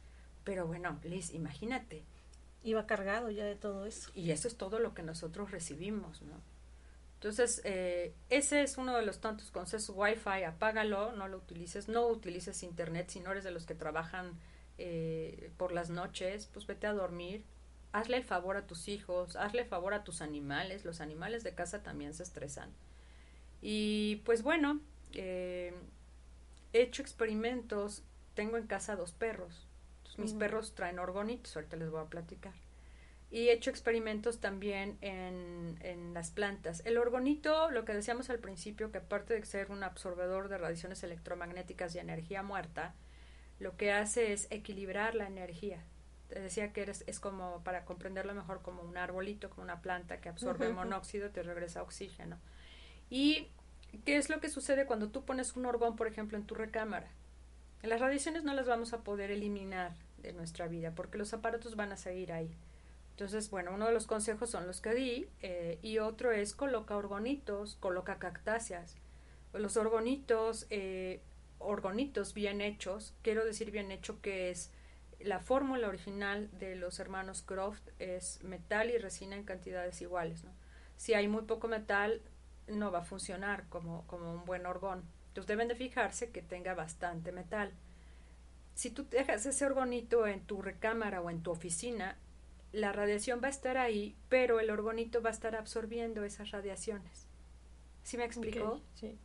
pero 0.44 0.66
bueno, 0.66 0.98
Liz, 1.04 1.32
imagínate. 1.34 2.02
Iba 2.62 2.86
cargado 2.86 3.30
ya 3.30 3.44
de 3.44 3.56
todo 3.56 3.86
eso. 3.86 4.10
Y 4.14 4.32
eso 4.32 4.48
es 4.48 4.56
todo 4.56 4.78
lo 4.78 4.92
que 4.94 5.02
nosotros 5.02 5.50
recibimos, 5.50 6.22
¿no? 6.22 6.40
Entonces, 7.20 7.60
eh, 7.64 8.14
ese 8.30 8.62
es 8.62 8.78
uno 8.78 8.96
de 8.96 9.04
los 9.04 9.20
tantos 9.20 9.50
consejos. 9.50 9.92
Wi-Fi, 9.94 10.44
apágalo, 10.44 11.12
no 11.12 11.28
lo 11.28 11.36
utilices, 11.36 11.86
no 11.86 12.06
utilices 12.06 12.62
Internet. 12.62 13.10
Si 13.10 13.20
no 13.20 13.30
eres 13.30 13.44
de 13.44 13.50
los 13.50 13.66
que 13.66 13.74
trabajan 13.74 14.38
eh, 14.78 15.50
por 15.58 15.72
las 15.72 15.90
noches, 15.90 16.48
pues 16.50 16.66
vete 16.66 16.86
a 16.86 16.94
dormir. 16.94 17.44
Hazle 17.92 18.16
el 18.16 18.24
favor 18.24 18.56
a 18.56 18.66
tus 18.66 18.88
hijos, 18.88 19.36
hazle 19.36 19.62
el 19.62 19.68
favor 19.68 19.92
a 19.92 20.02
tus 20.02 20.22
animales. 20.22 20.86
Los 20.86 21.02
animales 21.02 21.44
de 21.44 21.54
casa 21.54 21.82
también 21.82 22.14
se 22.14 22.22
estresan. 22.22 22.70
Y 23.60 24.22
pues 24.24 24.42
bueno, 24.42 24.80
eh, 25.12 25.74
he 26.72 26.80
hecho 26.80 27.02
experimentos. 27.02 28.02
Tengo 28.32 28.56
en 28.56 28.66
casa 28.66 28.96
dos 28.96 29.12
perros. 29.12 29.68
Entonces, 29.98 30.18
mis 30.20 30.32
uh 30.32 30.36
-huh. 30.36 30.38
perros 30.38 30.74
traen 30.74 30.98
orgonitos, 30.98 31.54
ahorita 31.54 31.76
les 31.76 31.90
voy 31.90 32.00
a 32.00 32.06
platicar 32.06 32.54
y 33.30 33.48
he 33.48 33.52
hecho 33.52 33.70
experimentos 33.70 34.40
también 34.40 34.98
en, 35.02 35.78
en, 35.82 36.12
las 36.14 36.30
plantas. 36.30 36.82
El 36.84 36.98
orgonito, 36.98 37.70
lo 37.70 37.84
que 37.84 37.94
decíamos 37.94 38.28
al 38.28 38.40
principio, 38.40 38.90
que 38.90 38.98
aparte 38.98 39.34
de 39.34 39.44
ser 39.46 39.70
un 39.70 39.84
absorbedor 39.84 40.48
de 40.48 40.58
radiaciones 40.58 41.02
electromagnéticas 41.04 41.94
y 41.94 42.00
energía 42.00 42.42
muerta, 42.42 42.94
lo 43.60 43.76
que 43.76 43.92
hace 43.92 44.32
es 44.32 44.48
equilibrar 44.50 45.14
la 45.14 45.28
energía. 45.28 45.84
Te 46.28 46.40
decía 46.40 46.72
que 46.72 46.82
eres, 46.82 47.04
es 47.06 47.20
como, 47.20 47.62
para 47.62 47.84
comprenderlo 47.84 48.34
mejor, 48.34 48.62
como 48.62 48.82
un 48.82 48.96
arbolito, 48.96 49.48
como 49.48 49.62
una 49.62 49.80
planta 49.80 50.20
que 50.20 50.28
absorbe 50.28 50.68
uh 50.68 50.72
-huh. 50.72 50.74
monóxido, 50.74 51.30
te 51.30 51.42
regresa 51.42 51.82
oxígeno. 51.82 52.38
¿Y 53.10 53.48
qué 54.04 54.16
es 54.16 54.28
lo 54.28 54.40
que 54.40 54.48
sucede 54.48 54.86
cuando 54.86 55.10
tú 55.10 55.24
pones 55.24 55.54
un 55.56 55.66
orgón, 55.66 55.94
por 55.94 56.08
ejemplo, 56.08 56.36
en 56.36 56.46
tu 56.46 56.54
recámara? 56.56 57.08
Las 57.82 58.00
radiaciones 58.00 58.42
no 58.42 58.54
las 58.54 58.66
vamos 58.66 58.92
a 58.92 59.02
poder 59.02 59.30
eliminar 59.30 59.92
de 60.18 60.32
nuestra 60.32 60.66
vida 60.68 60.92
porque 60.94 61.16
los 61.16 61.32
aparatos 61.32 61.76
van 61.76 61.92
a 61.92 61.96
seguir 61.96 62.32
ahí. 62.32 62.56
Entonces, 63.20 63.50
bueno, 63.50 63.72
uno 63.74 63.84
de 63.84 63.92
los 63.92 64.06
consejos 64.06 64.48
son 64.48 64.66
los 64.66 64.80
que 64.80 64.94
di 64.94 65.28
eh, 65.42 65.78
y 65.82 65.98
otro 65.98 66.32
es 66.32 66.54
coloca 66.54 66.96
orgonitos, 66.96 67.76
coloca 67.76 68.18
cactáceas. 68.18 68.96
Los 69.52 69.76
orgonitos, 69.76 70.66
eh, 70.70 71.20
orgonitos 71.58 72.32
bien 72.32 72.62
hechos, 72.62 73.12
quiero 73.20 73.44
decir 73.44 73.72
bien 73.72 73.92
hecho 73.92 74.22
que 74.22 74.48
es 74.48 74.72
la 75.18 75.38
fórmula 75.38 75.88
original 75.88 76.48
de 76.58 76.76
los 76.76 76.98
hermanos 76.98 77.42
Croft 77.42 77.86
es 77.98 78.42
metal 78.42 78.88
y 78.88 78.96
resina 78.96 79.36
en 79.36 79.44
cantidades 79.44 80.00
iguales. 80.00 80.46
Si 80.96 81.12
hay 81.12 81.28
muy 81.28 81.42
poco 81.42 81.68
metal, 81.68 82.22
no 82.68 82.90
va 82.90 83.00
a 83.00 83.04
funcionar 83.04 83.68
como, 83.68 84.06
como 84.06 84.32
un 84.32 84.46
buen 84.46 84.64
orgón. 84.64 85.04
Entonces 85.28 85.46
deben 85.46 85.68
de 85.68 85.74
fijarse 85.74 86.30
que 86.30 86.40
tenga 86.40 86.72
bastante 86.72 87.32
metal. 87.32 87.74
Si 88.74 88.88
tú 88.88 89.06
dejas 89.10 89.44
ese 89.44 89.66
orgonito 89.66 90.26
en 90.26 90.40
tu 90.40 90.62
recámara 90.62 91.20
o 91.20 91.28
en 91.28 91.42
tu 91.42 91.50
oficina, 91.50 92.16
la 92.72 92.92
radiación 92.92 93.40
va 93.42 93.48
a 93.48 93.50
estar 93.50 93.76
ahí, 93.78 94.16
pero 94.28 94.60
el 94.60 94.70
orgonito 94.70 95.22
va 95.22 95.30
a 95.30 95.32
estar 95.32 95.56
absorbiendo 95.56 96.24
esas 96.24 96.50
radiaciones. 96.50 97.26
¿Sí 98.02 98.16
me 98.16 98.24
explicó? 98.24 98.82
Okay, 98.94 99.12
sí. 99.12 99.18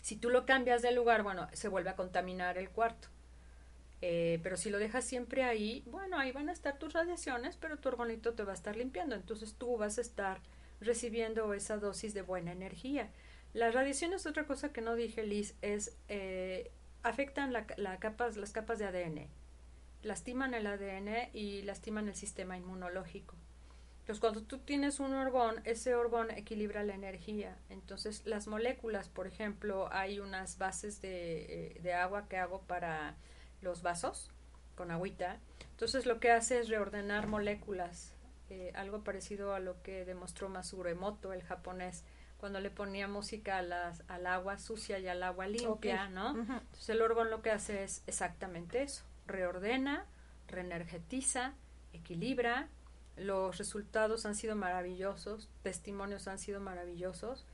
Si 0.00 0.16
tú 0.16 0.30
lo 0.30 0.46
cambias 0.46 0.82
de 0.82 0.92
lugar, 0.92 1.22
bueno, 1.22 1.48
se 1.52 1.68
vuelve 1.68 1.90
a 1.90 1.96
contaminar 1.96 2.58
el 2.58 2.70
cuarto. 2.70 3.08
Eh, 4.00 4.38
pero 4.42 4.56
si 4.56 4.70
lo 4.70 4.78
dejas 4.78 5.04
siempre 5.04 5.42
ahí, 5.42 5.82
bueno, 5.86 6.18
ahí 6.18 6.30
van 6.30 6.48
a 6.48 6.52
estar 6.52 6.78
tus 6.78 6.92
radiaciones, 6.92 7.56
pero 7.56 7.78
tu 7.78 7.88
orgonito 7.88 8.34
te 8.34 8.44
va 8.44 8.52
a 8.52 8.54
estar 8.54 8.76
limpiando. 8.76 9.14
Entonces 9.14 9.54
tú 9.54 9.76
vas 9.76 9.98
a 9.98 10.00
estar 10.00 10.40
recibiendo 10.80 11.52
esa 11.54 11.78
dosis 11.78 12.14
de 12.14 12.22
buena 12.22 12.52
energía. 12.52 13.10
Las 13.54 13.74
radiaciones, 13.74 14.26
otra 14.26 14.46
cosa 14.46 14.72
que 14.72 14.80
no 14.80 14.94
dije, 14.94 15.24
Liz, 15.24 15.54
es 15.62 15.96
eh, 16.08 16.70
afectan 17.02 17.52
la, 17.52 17.66
la 17.76 17.98
capas, 17.98 18.36
las 18.36 18.52
capas 18.52 18.78
de 18.78 18.86
ADN 18.86 19.28
lastiman 20.02 20.54
el 20.54 20.66
ADN 20.66 21.30
y 21.32 21.62
lastiman 21.62 22.08
el 22.08 22.14
sistema 22.14 22.56
inmunológico. 22.56 23.34
Entonces, 24.00 24.20
cuando 24.20 24.42
tú 24.42 24.56
tienes 24.58 25.00
un 25.00 25.12
orgón, 25.12 25.60
ese 25.64 25.94
orgón 25.94 26.30
equilibra 26.30 26.82
la 26.82 26.94
energía. 26.94 27.58
Entonces, 27.68 28.24
las 28.24 28.46
moléculas, 28.46 29.10
por 29.10 29.26
ejemplo, 29.26 29.92
hay 29.92 30.18
unas 30.18 30.56
bases 30.56 31.02
de, 31.02 31.74
eh, 31.76 31.80
de 31.82 31.92
agua 31.92 32.26
que 32.26 32.38
hago 32.38 32.62
para 32.62 33.16
los 33.60 33.82
vasos 33.82 34.30
con 34.76 34.90
agüita. 34.90 35.40
Entonces, 35.72 36.06
lo 36.06 36.20
que 36.20 36.30
hace 36.30 36.58
es 36.58 36.70
reordenar 36.70 37.26
moléculas, 37.26 38.14
eh, 38.48 38.72
algo 38.74 39.04
parecido 39.04 39.52
a 39.52 39.60
lo 39.60 39.82
que 39.82 40.06
demostró 40.06 40.48
Masuro 40.48 40.88
Emoto, 40.88 41.34
el 41.34 41.42
japonés, 41.42 42.02
cuando 42.38 42.60
le 42.60 42.70
ponía 42.70 43.08
música 43.08 43.58
a 43.58 43.62
las, 43.62 44.04
al 44.08 44.26
agua 44.26 44.58
sucia 44.58 44.98
y 45.00 45.08
al 45.08 45.22
agua 45.22 45.48
limpia, 45.48 46.04
okay. 46.04 46.14
¿no? 46.14 46.32
Uh 46.32 46.36
-huh. 46.36 46.60
Entonces, 46.60 46.88
el 46.88 47.02
orgón 47.02 47.28
lo 47.28 47.42
que 47.42 47.50
hace 47.50 47.84
es 47.84 48.02
exactamente 48.06 48.82
eso 48.82 49.04
reordena, 49.28 50.06
reenergetiza, 50.48 51.54
equilibra. 51.92 52.68
Los 53.16 53.58
resultados 53.58 54.26
han 54.26 54.34
sido 54.34 54.56
maravillosos, 54.56 55.48
testimonios 55.62 56.28
han 56.28 56.38
sido 56.38 56.60
maravillosos. 56.60 57.46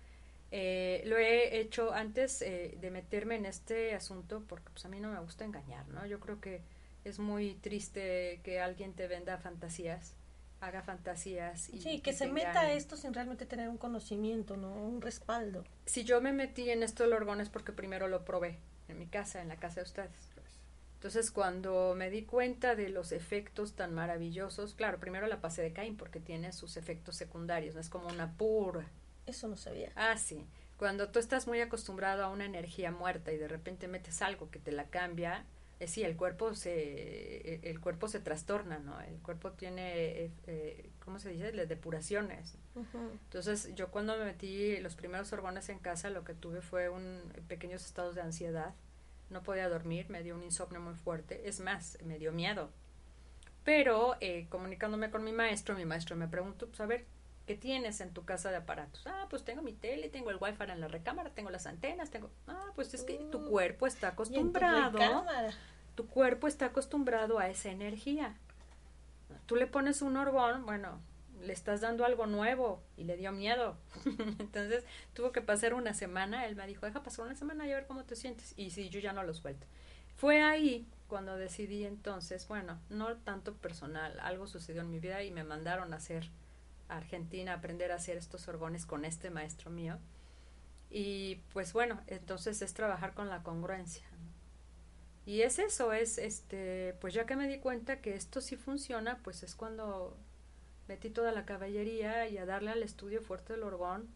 Eh, 0.50 1.02
lo 1.06 1.16
he 1.18 1.58
hecho 1.58 1.92
antes 1.92 2.40
eh, 2.42 2.76
de 2.80 2.90
meterme 2.90 3.36
en 3.36 3.46
este 3.46 3.94
asunto 3.94 4.44
porque 4.46 4.70
pues, 4.70 4.84
a 4.84 4.88
mí 4.88 5.00
no 5.00 5.10
me 5.10 5.18
gusta 5.18 5.44
engañar, 5.44 5.88
¿no? 5.88 6.06
Yo 6.06 6.20
creo 6.20 6.40
que 6.40 6.62
es 7.04 7.18
muy 7.18 7.54
triste 7.54 8.40
que 8.44 8.60
alguien 8.60 8.94
te 8.94 9.08
venda 9.08 9.36
fantasías, 9.38 10.14
haga 10.60 10.82
fantasías. 10.82 11.70
Y, 11.70 11.80
sí, 11.80 12.00
que 12.00 12.12
se 12.12 12.28
meta 12.28 12.60
a 12.60 12.72
esto 12.72 12.96
sin 12.96 13.12
realmente 13.12 13.46
tener 13.46 13.68
un 13.68 13.78
conocimiento, 13.78 14.56
¿no? 14.56 14.72
Un 14.72 15.00
respaldo. 15.00 15.64
Si 15.86 16.04
yo 16.04 16.20
me 16.20 16.32
metí 16.32 16.70
en 16.70 16.82
esto 16.82 17.02
del 17.02 17.14
orgón 17.14 17.40
es 17.40 17.48
porque 17.48 17.72
primero 17.72 18.06
lo 18.06 18.24
probé 18.24 18.58
en 18.88 18.98
mi 18.98 19.06
casa, 19.06 19.42
en 19.42 19.48
la 19.48 19.56
casa 19.56 19.80
de 19.80 19.84
ustedes. 19.84 20.34
Entonces, 21.04 21.30
cuando 21.30 21.94
me 21.94 22.08
di 22.08 22.22
cuenta 22.22 22.74
de 22.74 22.88
los 22.88 23.12
efectos 23.12 23.74
tan 23.74 23.92
maravillosos, 23.92 24.72
claro, 24.72 24.98
primero 24.98 25.26
la 25.26 25.42
pasé 25.42 25.60
de 25.60 25.74
Cain 25.74 25.98
porque 25.98 26.18
tiene 26.18 26.50
sus 26.54 26.78
efectos 26.78 27.14
secundarios, 27.14 27.74
no 27.74 27.82
es 27.82 27.90
como 27.90 28.08
una 28.08 28.32
pura. 28.38 28.90
Eso 29.26 29.46
no 29.46 29.58
sabía. 29.58 29.92
Ah, 29.96 30.16
sí. 30.16 30.46
Cuando 30.78 31.10
tú 31.10 31.18
estás 31.18 31.46
muy 31.46 31.60
acostumbrado 31.60 32.24
a 32.24 32.30
una 32.30 32.46
energía 32.46 32.90
muerta 32.90 33.32
y 33.32 33.36
de 33.36 33.48
repente 33.48 33.86
metes 33.86 34.22
algo 34.22 34.50
que 34.50 34.58
te 34.58 34.72
la 34.72 34.86
cambia, 34.86 35.44
eh, 35.78 35.88
sí, 35.88 36.02
el 36.04 36.16
cuerpo 36.16 36.54
se 36.54 36.72
eh, 36.72 37.60
el 37.64 37.80
cuerpo 37.80 38.08
se 38.08 38.20
trastorna, 38.20 38.78
¿no? 38.78 38.98
El 39.02 39.18
cuerpo 39.18 39.52
tiene, 39.52 40.32
eh, 40.46 40.90
¿cómo 41.04 41.18
se 41.18 41.28
dice? 41.28 41.52
Las 41.52 41.68
depuraciones. 41.68 42.56
Entonces, 43.24 43.74
yo 43.74 43.90
cuando 43.90 44.16
me 44.16 44.24
metí 44.24 44.78
los 44.78 44.94
primeros 44.94 45.30
orgones 45.34 45.68
en 45.68 45.80
casa, 45.80 46.08
lo 46.08 46.24
que 46.24 46.32
tuve 46.32 46.62
fue 46.62 46.88
un 46.88 47.20
pequeños 47.46 47.84
estados 47.84 48.14
de 48.14 48.22
ansiedad. 48.22 48.74
No 49.34 49.42
podía 49.42 49.68
dormir, 49.68 50.08
me 50.10 50.22
dio 50.22 50.36
un 50.36 50.44
insomnio 50.44 50.80
muy 50.80 50.94
fuerte. 50.94 51.48
Es 51.48 51.58
más, 51.58 51.98
me 52.04 52.20
dio 52.20 52.30
miedo. 52.30 52.70
Pero 53.64 54.14
comunicándome 54.48 55.10
con 55.10 55.24
mi 55.24 55.32
maestro, 55.32 55.74
mi 55.74 55.84
maestro 55.84 56.14
me 56.14 56.28
preguntó, 56.28 56.68
pues 56.68 56.80
a 56.80 56.86
ver, 56.86 57.04
¿qué 57.44 57.56
tienes 57.56 58.00
en 58.00 58.12
tu 58.12 58.24
casa 58.24 58.52
de 58.52 58.58
aparatos? 58.58 59.02
Ah, 59.06 59.26
pues 59.28 59.44
tengo 59.44 59.60
mi 59.60 59.72
tele, 59.72 60.08
tengo 60.08 60.30
el 60.30 60.36
wifi 60.40 60.62
en 60.62 60.80
la 60.80 60.86
recámara, 60.86 61.30
tengo 61.30 61.50
las 61.50 61.66
antenas, 61.66 62.12
tengo... 62.12 62.30
Ah, 62.46 62.70
pues 62.76 62.94
es 62.94 63.02
que 63.02 63.16
tu 63.32 63.40
mm. 63.40 63.50
cuerpo 63.50 63.88
está 63.88 64.08
acostumbrado 64.08 65.00
tu 65.96 66.06
cuerpo 66.06 66.46
está 66.46 66.66
acostumbrado 66.66 67.38
a 67.38 67.48
esa 67.48 67.70
energía. 67.70 68.36
Tú 69.46 69.56
le 69.56 69.66
pones 69.66 70.02
un 70.02 70.16
orgón, 70.16 70.64
bueno, 70.64 71.00
le 71.44 71.52
estás 71.52 71.80
dando 71.80 72.04
algo 72.04 72.26
nuevo 72.26 72.82
y 72.96 73.04
le 73.04 73.16
dio 73.16 73.32
miedo. 73.32 73.76
Entonces 74.38 74.84
tuvo 75.12 75.32
que 75.32 75.42
pasar 75.42 75.74
una 75.74 75.94
semana. 75.94 76.46
Él 76.46 76.56
me 76.56 76.66
dijo, 76.66 76.86
deja 76.86 77.02
pasar 77.02 77.26
una 77.26 77.34
semana 77.34 77.66
y 77.66 77.72
a 77.72 77.76
ver 77.76 77.86
cómo 77.86 78.04
te 78.04 78.16
sientes. 78.16 78.54
Y 78.56 78.70
sí, 78.70 78.88
yo 78.88 79.00
ya 79.00 79.12
no 79.12 79.22
lo 79.22 79.34
suelto. 79.34 79.66
Fue 80.16 80.42
ahí 80.42 80.86
cuando 81.08 81.36
decidí 81.36 81.84
entonces, 81.84 82.48
bueno, 82.48 82.80
no 82.88 83.16
tanto 83.18 83.54
personal, 83.54 84.18
algo 84.20 84.46
sucedió 84.46 84.82
en 84.82 84.90
mi 84.90 85.00
vida 85.00 85.22
y 85.22 85.30
me 85.30 85.44
mandaron 85.44 85.92
a 85.92 85.96
hacer 85.96 86.30
a 86.88 86.96
Argentina, 86.96 87.52
a 87.52 87.56
aprender 87.56 87.92
a 87.92 87.96
hacer 87.96 88.16
estos 88.16 88.48
orgones 88.48 88.86
con 88.86 89.04
este 89.04 89.30
maestro 89.30 89.70
mío. 89.70 89.98
Y 90.90 91.36
pues 91.52 91.72
bueno, 91.72 92.00
entonces 92.06 92.62
es 92.62 92.72
trabajar 92.74 93.14
con 93.14 93.28
la 93.28 93.42
congruencia. 93.42 94.04
Y 95.26 95.42
es 95.42 95.58
eso, 95.58 95.92
es 95.92 96.18
este, 96.18 96.94
pues 97.00 97.14
ya 97.14 97.24
que 97.24 97.34
me 97.34 97.48
di 97.48 97.58
cuenta 97.58 98.00
que 98.00 98.14
esto 98.14 98.40
sí 98.40 98.56
funciona, 98.56 99.18
pues 99.22 99.42
es 99.42 99.54
cuando 99.54 100.16
metí 100.88 101.10
toda 101.10 101.32
la 101.32 101.44
caballería 101.44 102.28
y 102.28 102.38
a 102.38 102.46
darle 102.46 102.70
al 102.70 102.82
estudio 102.82 103.20
fuerte 103.22 103.54
del 103.54 103.62
orgón. 103.62 104.08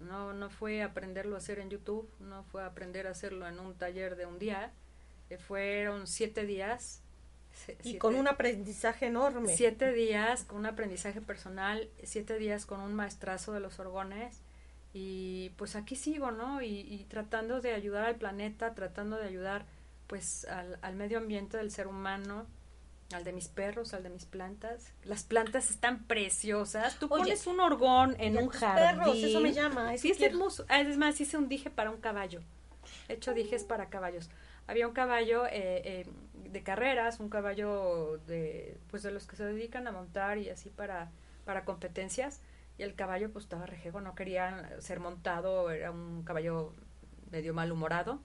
No, 0.00 0.34
no 0.34 0.50
fue 0.50 0.82
aprenderlo 0.82 1.36
a 1.36 1.38
hacer 1.38 1.58
en 1.58 1.70
YouTube, 1.70 2.08
no 2.20 2.44
fue 2.44 2.62
aprender 2.62 3.06
a 3.06 3.10
hacerlo 3.10 3.46
en 3.48 3.58
un 3.58 3.74
taller 3.74 4.16
de 4.16 4.26
un 4.26 4.38
día, 4.38 4.72
eh, 5.30 5.38
fueron 5.38 6.06
siete 6.06 6.44
días. 6.44 7.02
y 7.82 7.96
con 7.96 8.14
un 8.14 8.28
aprendizaje 8.28 9.06
enorme. 9.06 9.56
Siete 9.56 9.92
días 9.92 10.44
con 10.44 10.58
un 10.58 10.66
aprendizaje 10.66 11.22
personal, 11.22 11.88
siete 12.02 12.38
días 12.38 12.66
con 12.66 12.80
un 12.80 12.94
maestrazo 12.94 13.52
de 13.52 13.60
los 13.60 13.78
orgones. 13.78 14.42
Y 14.92 15.50
pues 15.56 15.76
aquí 15.76 15.96
sigo, 15.96 16.30
¿no? 16.30 16.62
Y, 16.62 16.80
y 16.80 17.04
tratando 17.08 17.60
de 17.60 17.72
ayudar 17.72 18.04
al 18.04 18.16
planeta, 18.16 18.74
tratando 18.74 19.16
de 19.16 19.26
ayudar 19.26 19.66
pues 20.06 20.44
al, 20.46 20.78
al 20.82 20.96
medio 20.96 21.18
ambiente 21.18 21.56
del 21.56 21.70
ser 21.70 21.86
humano, 21.86 22.46
al 23.12 23.24
de 23.24 23.32
mis 23.32 23.48
perros, 23.48 23.94
al 23.94 24.02
de 24.02 24.10
mis 24.10 24.24
plantas. 24.24 24.92
Las 25.04 25.22
plantas 25.22 25.70
están 25.70 26.04
preciosas. 26.04 26.98
Tú 26.98 27.08
pones 27.08 27.46
un 27.46 27.60
orgón 27.60 28.16
en 28.18 28.36
un 28.36 28.48
jardín. 28.48 28.98
Perros, 28.98 29.16
eso 29.18 29.40
me 29.40 29.52
llama. 29.52 29.96
sí, 29.96 30.10
es 30.10 30.20
hermoso. 30.20 30.64
Ah, 30.68 30.80
es 30.80 30.96
más, 30.96 31.20
hice 31.20 31.36
un 31.36 31.48
dije 31.48 31.70
para 31.70 31.90
un 31.90 31.98
caballo. 31.98 32.40
De 33.08 33.14
hecho, 33.14 33.34
dijes 33.34 33.64
para 33.64 33.88
caballos. 33.88 34.30
Había 34.66 34.88
un 34.88 34.94
caballo 34.94 35.46
eh, 35.46 35.82
eh, 35.84 36.06
de 36.34 36.62
carreras, 36.62 37.20
un 37.20 37.28
caballo 37.28 38.18
de, 38.26 38.78
pues 38.90 39.02
de 39.02 39.12
los 39.12 39.26
que 39.26 39.36
se 39.36 39.44
dedican 39.44 39.86
a 39.86 39.92
montar 39.92 40.38
y 40.38 40.50
así 40.50 40.70
para, 40.70 41.10
para 41.44 41.64
competencias. 41.64 42.40
Y 42.78 42.82
el 42.82 42.94
caballo 42.94 43.32
pues 43.32 43.44
estaba 43.44 43.66
rejego, 43.66 44.00
no 44.00 44.14
quería 44.14 44.70
ser 44.80 45.00
montado, 45.00 45.70
era 45.70 45.90
un 45.90 46.24
caballo 46.24 46.72
medio 47.30 47.54
malhumorado 47.54 48.20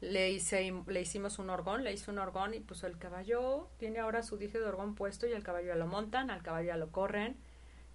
le, 0.00 0.30
hice, 0.30 0.72
le 0.86 1.00
hicimos 1.00 1.38
un 1.38 1.50
orgón, 1.50 1.84
le 1.84 1.92
hice 1.92 2.10
un 2.10 2.18
orgón 2.18 2.54
y 2.54 2.60
pues 2.60 2.82
el 2.84 2.98
caballo 2.98 3.68
tiene 3.78 3.98
ahora 3.98 4.22
su 4.22 4.36
dije 4.36 4.58
de 4.58 4.66
orgón 4.66 4.94
puesto 4.94 5.26
y 5.26 5.32
el 5.32 5.42
caballo 5.42 5.68
ya 5.68 5.76
lo 5.76 5.86
montan, 5.86 6.30
al 6.30 6.42
caballo 6.42 6.68
ya 6.68 6.76
lo 6.76 6.90
corren. 6.90 7.36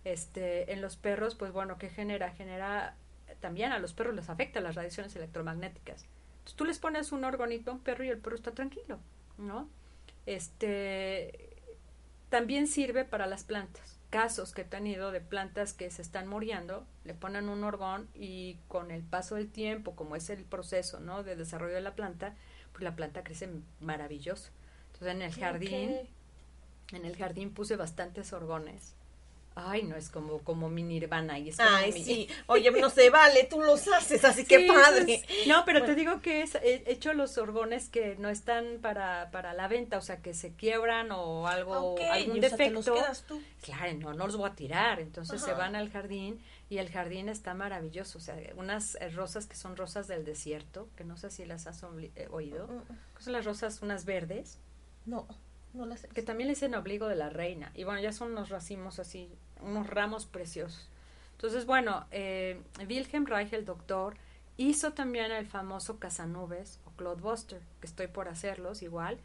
Este, 0.03 0.73
en 0.73 0.81
los 0.81 0.97
perros, 0.97 1.35
pues 1.35 1.51
bueno, 1.51 1.77
¿qué 1.77 1.89
genera? 1.89 2.31
Genera 2.31 2.95
también 3.39 3.71
a 3.71 3.79
los 3.79 3.93
perros 3.93 4.15
les 4.15 4.29
afecta 4.29 4.59
las 4.61 4.75
radiaciones 4.75 5.15
electromagnéticas. 5.15 6.05
Entonces 6.39 6.55
tú 6.55 6.65
les 6.65 6.79
pones 6.79 7.11
un 7.11 7.23
orgonito 7.23 7.71
a 7.71 7.73
un 7.75 7.81
perro 7.81 8.03
y 8.03 8.09
el 8.09 8.17
perro 8.17 8.35
está 8.35 8.51
tranquilo, 8.51 8.99
¿no? 9.37 9.69
Este, 10.25 11.55
también 12.29 12.67
sirve 12.67 13.05
para 13.05 13.27
las 13.27 13.43
plantas 13.43 14.00
casos 14.11 14.53
que 14.53 14.61
he 14.61 14.65
tenido 14.65 15.11
de 15.11 15.21
plantas 15.21 15.73
que 15.73 15.89
se 15.89 16.03
están 16.03 16.27
muriendo, 16.27 16.85
le 17.05 17.15
ponen 17.15 17.49
un 17.49 17.63
orgón 17.63 18.07
y 18.13 18.57
con 18.67 18.91
el 18.91 19.01
paso 19.01 19.35
del 19.35 19.49
tiempo, 19.49 19.95
como 19.95 20.15
es 20.15 20.29
el 20.29 20.43
proceso 20.43 20.99
¿no? 20.99 21.23
de 21.23 21.35
desarrollo 21.35 21.73
de 21.73 21.81
la 21.81 21.95
planta, 21.95 22.35
pues 22.73 22.83
la 22.83 22.95
planta 22.95 23.23
crece 23.23 23.49
maravilloso. 23.79 24.51
Entonces 24.87 25.15
en 25.15 25.21
el 25.23 25.33
jardín, 25.33 25.95
en 26.91 27.05
el 27.05 27.15
jardín 27.17 27.53
puse 27.53 27.75
bastantes 27.77 28.33
orgones 28.33 28.95
Ay, 29.53 29.83
no 29.83 29.97
es 29.97 30.09
como, 30.09 30.39
como 30.39 30.69
mi 30.69 30.81
nirvana. 30.81 31.37
Y 31.37 31.49
es 31.49 31.59
Ay, 31.59 31.91
sí. 31.91 32.29
Oye, 32.47 32.71
no 32.71 32.89
se 32.89 33.09
vale, 33.09 33.43
tú 33.43 33.59
los 33.61 33.85
haces, 33.89 34.23
así 34.23 34.45
que 34.45 34.65
padre. 34.65 35.23
no, 35.47 35.65
pero 35.65 35.83
te 35.83 35.93
digo 35.93 36.21
que 36.21 36.41
es, 36.41 36.55
he 36.55 36.83
hecho 36.89 37.13
los 37.13 37.37
orgones 37.37 37.89
que 37.89 38.15
no 38.15 38.29
están 38.29 38.79
para, 38.81 39.29
para 39.31 39.53
la 39.53 39.67
venta, 39.67 39.97
o 39.97 40.01
sea, 40.01 40.21
que 40.21 40.33
se 40.33 40.53
quiebran 40.53 41.11
o 41.11 41.47
algo, 41.47 41.97
algún 42.11 42.39
defecto. 42.39 42.95
Claro, 43.61 43.93
no, 43.99 44.13
no 44.13 44.25
los 44.25 44.37
voy 44.37 44.49
a 44.49 44.55
tirar. 44.55 44.99
Entonces 44.99 45.41
se 45.41 45.53
van 45.53 45.75
al 45.75 45.91
jardín 45.91 46.39
y 46.69 46.77
el 46.77 46.89
jardín 46.89 47.27
está 47.27 47.53
maravilloso. 47.53 48.17
O 48.17 48.21
sea, 48.21 48.37
unas 48.55 48.95
eh, 48.95 49.09
rosas 49.09 49.47
que 49.47 49.57
son 49.57 49.75
rosas 49.75 50.07
del 50.07 50.23
desierto, 50.23 50.87
que 50.95 51.03
no 51.03 51.17
sé 51.17 51.29
si 51.29 51.43
las 51.45 51.67
has 51.67 51.83
eh, 52.15 52.27
oído. 52.31 52.67
Mm, 52.67 52.71
mm, 52.71 52.77
mm. 52.77 52.97
Son 53.19 53.33
las 53.33 53.43
rosas, 53.43 53.81
unas 53.81 54.05
verdes. 54.05 54.59
No. 55.05 55.27
Que 56.13 56.21
también 56.21 56.47
le 56.47 56.55
dicen 56.55 56.75
obligo 56.75 57.07
de 57.07 57.15
la 57.15 57.29
reina. 57.29 57.71
Y 57.75 57.83
bueno, 57.83 58.01
ya 58.01 58.11
son 58.11 58.31
unos 58.31 58.49
racimos 58.49 58.99
así, 58.99 59.29
unos 59.61 59.87
ramos 59.87 60.25
preciosos. 60.25 60.89
Entonces, 61.33 61.65
bueno, 61.65 62.05
eh, 62.11 62.61
Wilhelm 62.87 63.25
Reich, 63.25 63.53
el 63.53 63.65
doctor, 63.65 64.15
hizo 64.57 64.93
también 64.93 65.31
el 65.31 65.47
famoso 65.47 65.97
Casanubes 65.97 66.79
o 66.85 66.91
Cloudbuster, 66.91 67.61
que 67.79 67.87
estoy 67.87 68.07
por 68.07 68.27
hacerlos 68.27 68.83
igual, 68.83 69.17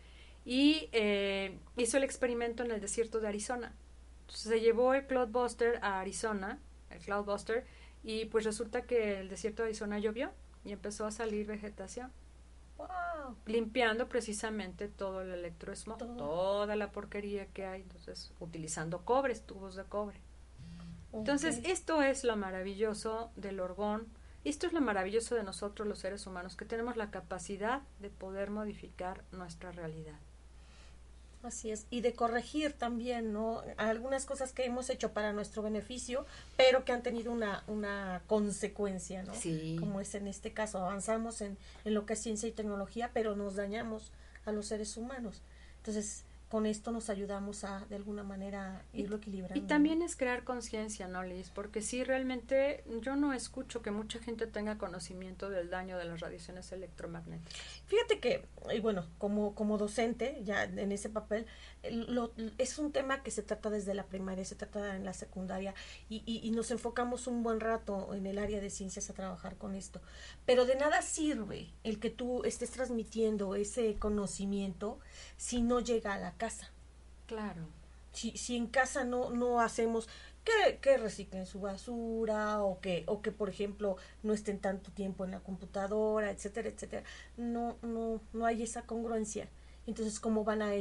y 0.45 0.89
eh, 0.93 1.59
hizo 1.77 1.97
el 1.97 2.05
experimento 2.05 2.63
en 2.63 2.71
el 2.71 2.81
desierto 2.81 3.21
de 3.21 3.29
Arizona. 3.29 3.75
Entonces 4.21 4.49
se 4.49 4.61
llevó 4.61 4.95
el 4.95 5.07
Cloudbuster 5.07 5.79
a 5.83 6.01
Arizona, 6.01 6.59
el 6.91 7.01
Cloudbuster, 7.01 7.67
y 8.03 8.27
pues 8.27 8.45
resulta 8.45 8.83
que 8.83 9.21
el 9.21 9.29
desierto 9.29 9.63
de 9.63 9.69
Arizona 9.69 9.99
llovió 9.99 10.31
y 10.65 10.73
empezó 10.73 11.07
a 11.07 11.11
salir 11.11 11.47
vegetación. 11.47 12.11
Limpiando 13.47 14.09
precisamente 14.09 14.89
todo 14.89 15.23
el 15.23 15.31
electroesmog, 15.31 15.99
toda 16.17 16.77
la 16.77 16.93
porquería 16.93 17.47
que 17.47 17.67
hay, 17.67 17.83
entonces 17.83 18.33
utilizando 18.41 19.05
cobres, 19.05 19.43
tubos 19.43 19.75
de 19.75 19.85
cobre. 19.85 20.21
Entonces, 21.13 21.61
esto 21.65 22.03
es 22.03 22.25
lo 22.25 22.37
maravilloso 22.37 23.31
del 23.37 23.61
orgón, 23.61 24.07
esto 24.45 24.67
es 24.67 24.73
lo 24.73 24.81
maravilloso 24.81 25.35
de 25.35 25.43
nosotros 25.43 25.89
los 25.89 25.99
seres 25.99 26.27
humanos, 26.27 26.57
que 26.57 26.65
tenemos 26.65 26.97
la 26.97 27.11
capacidad 27.11 27.83
de 28.01 28.11
poder 28.11 28.51
modificar 28.51 29.25
nuestra 29.33 29.73
realidad. 29.73 30.19
Así 31.47 31.71
es, 31.71 31.87
y 31.91 32.01
de 32.01 32.13
corregir 32.13 32.73
también, 32.73 33.33
¿no? 33.33 33.63
Algunas 33.77 34.25
cosas 34.25 34.53
que 34.53 34.65
hemos 34.65 34.91
hecho 34.91 35.13
para 35.13 35.33
nuestro 35.33 35.63
beneficio, 35.63 36.27
pero 36.57 36.85
que 36.85 36.93
han 36.93 37.03
tenido 37.03 37.31
una, 37.33 37.63
una 37.69 38.23
consecuencia, 38.27 39.23
¿no? 39.23 39.35
Sí. 39.35 39.77
Como 39.79 40.01
es 40.01 40.15
en 40.15 40.27
este 40.27 40.53
caso, 40.53 40.79
avanzamos 40.79 41.41
en, 41.41 41.57
en 41.85 41.95
lo 41.95 42.05
que 42.05 42.15
es 42.15 42.21
ciencia 42.21 42.49
y 42.49 42.53
tecnología, 42.53 43.11
pero 43.15 43.37
nos 43.37 43.55
dañamos 43.55 44.11
a 44.45 44.53
los 44.53 44.67
seres 44.67 44.97
humanos. 44.97 45.41
Entonces, 45.79 46.25
con 46.49 46.65
esto 46.65 46.93
nos 46.93 47.11
ayudamos 47.11 47.65
a 47.65 47.85
de 47.89 47.97
alguna 47.97 48.23
manera 48.23 48.85
irlo 48.93 49.17
equilibrando. 49.17 49.59
Y 49.59 49.67
también 49.67 50.01
es 50.03 50.15
crear 50.15 50.45
conciencia, 50.45 51.09
¿no, 51.09 51.25
Liz? 51.25 51.51
Porque 51.51 51.83
sí, 51.83 52.05
realmente 52.05 52.85
yo 53.01 53.17
no 53.17 53.33
escucho 53.33 53.83
que 53.83 53.91
mucha 53.91 54.21
gente 54.21 54.47
tenga 54.47 54.79
conocimiento 54.79 55.51
del 55.51 55.71
daño 55.71 55.99
de 55.99 56.05
las 56.05 56.21
radiaciones 56.21 56.71
electromagnéticas. 56.71 57.53
Fíjate 57.87 58.21
que, 58.21 58.47
y 58.73 58.79
bueno, 58.79 59.07
como, 59.19 59.57
como 59.57 59.77
docente, 59.77 60.41
ya 60.45 60.63
en 60.65 60.93
ese 60.93 61.09
papel, 61.09 61.47
lo, 61.91 62.33
es 62.59 62.79
un 62.79 62.93
tema 62.93 63.25
que 63.25 63.33
se 63.33 63.43
trata 63.43 63.69
desde 63.69 63.95
la 63.95 64.07
primaria, 64.07 64.45
se 64.45 64.55
trata 64.55 64.95
en 64.95 65.05
la 65.05 65.15
secundaria, 65.15 65.75
y, 66.09 66.23
y, 66.27 66.47
y 66.47 66.53
nos 66.53 66.71
enfocamos 66.71 67.27
un 67.27 67.43
buen 67.43 67.59
rato 67.59 68.15
en 68.15 68.25
el 68.25 68.39
área 68.39 68.61
de 68.61 68.71
ciencias 68.71 69.11
a 69.11 69.15
trabajar 69.15 69.57
con 69.57 69.75
esto. 69.75 70.01
Pero 70.45 70.65
de 70.65 70.77
nada 70.77 71.03
sirve 71.03 71.73
el 71.83 71.99
que 71.99 72.11
tú 72.11 72.45
estés 72.45 72.71
transmitiendo 72.71 73.57
ese 73.57 73.97
conocimiento 73.97 75.01
si 75.37 75.61
no 75.61 75.81
llega 75.81 76.15
a 76.15 76.19
la 76.19 76.36
casa. 76.37 76.71
Claro. 77.27 77.69
Si, 78.13 78.37
si 78.37 78.57
en 78.57 78.67
casa 78.67 79.05
no, 79.05 79.31
no 79.31 79.61
hacemos 79.61 80.09
que, 80.45 80.79
que 80.79 80.97
reciclen 80.97 81.45
su 81.45 81.61
basura 81.61 82.63
o 82.63 82.81
que, 82.81 83.05
o 83.07 83.21
que, 83.21 83.33
por 83.33 83.51
ejemplo, 83.51 83.97
no 84.23 84.33
estén 84.33 84.61
tanto 84.61 84.91
tiempo 84.93 85.25
en 85.25 85.33
la 85.33 85.41
computadora, 85.41 86.31
etcétera, 86.31 86.69
etcétera. 86.69 87.03
No, 87.37 87.77
no, 87.83 88.21
no 88.33 88.47
hay 88.47 88.63
esa 88.63 88.83
congruencia. 88.83 89.49
Entonces, 89.87 90.19
¿cómo 90.19 90.45
van 90.45 90.63
a, 90.63 90.73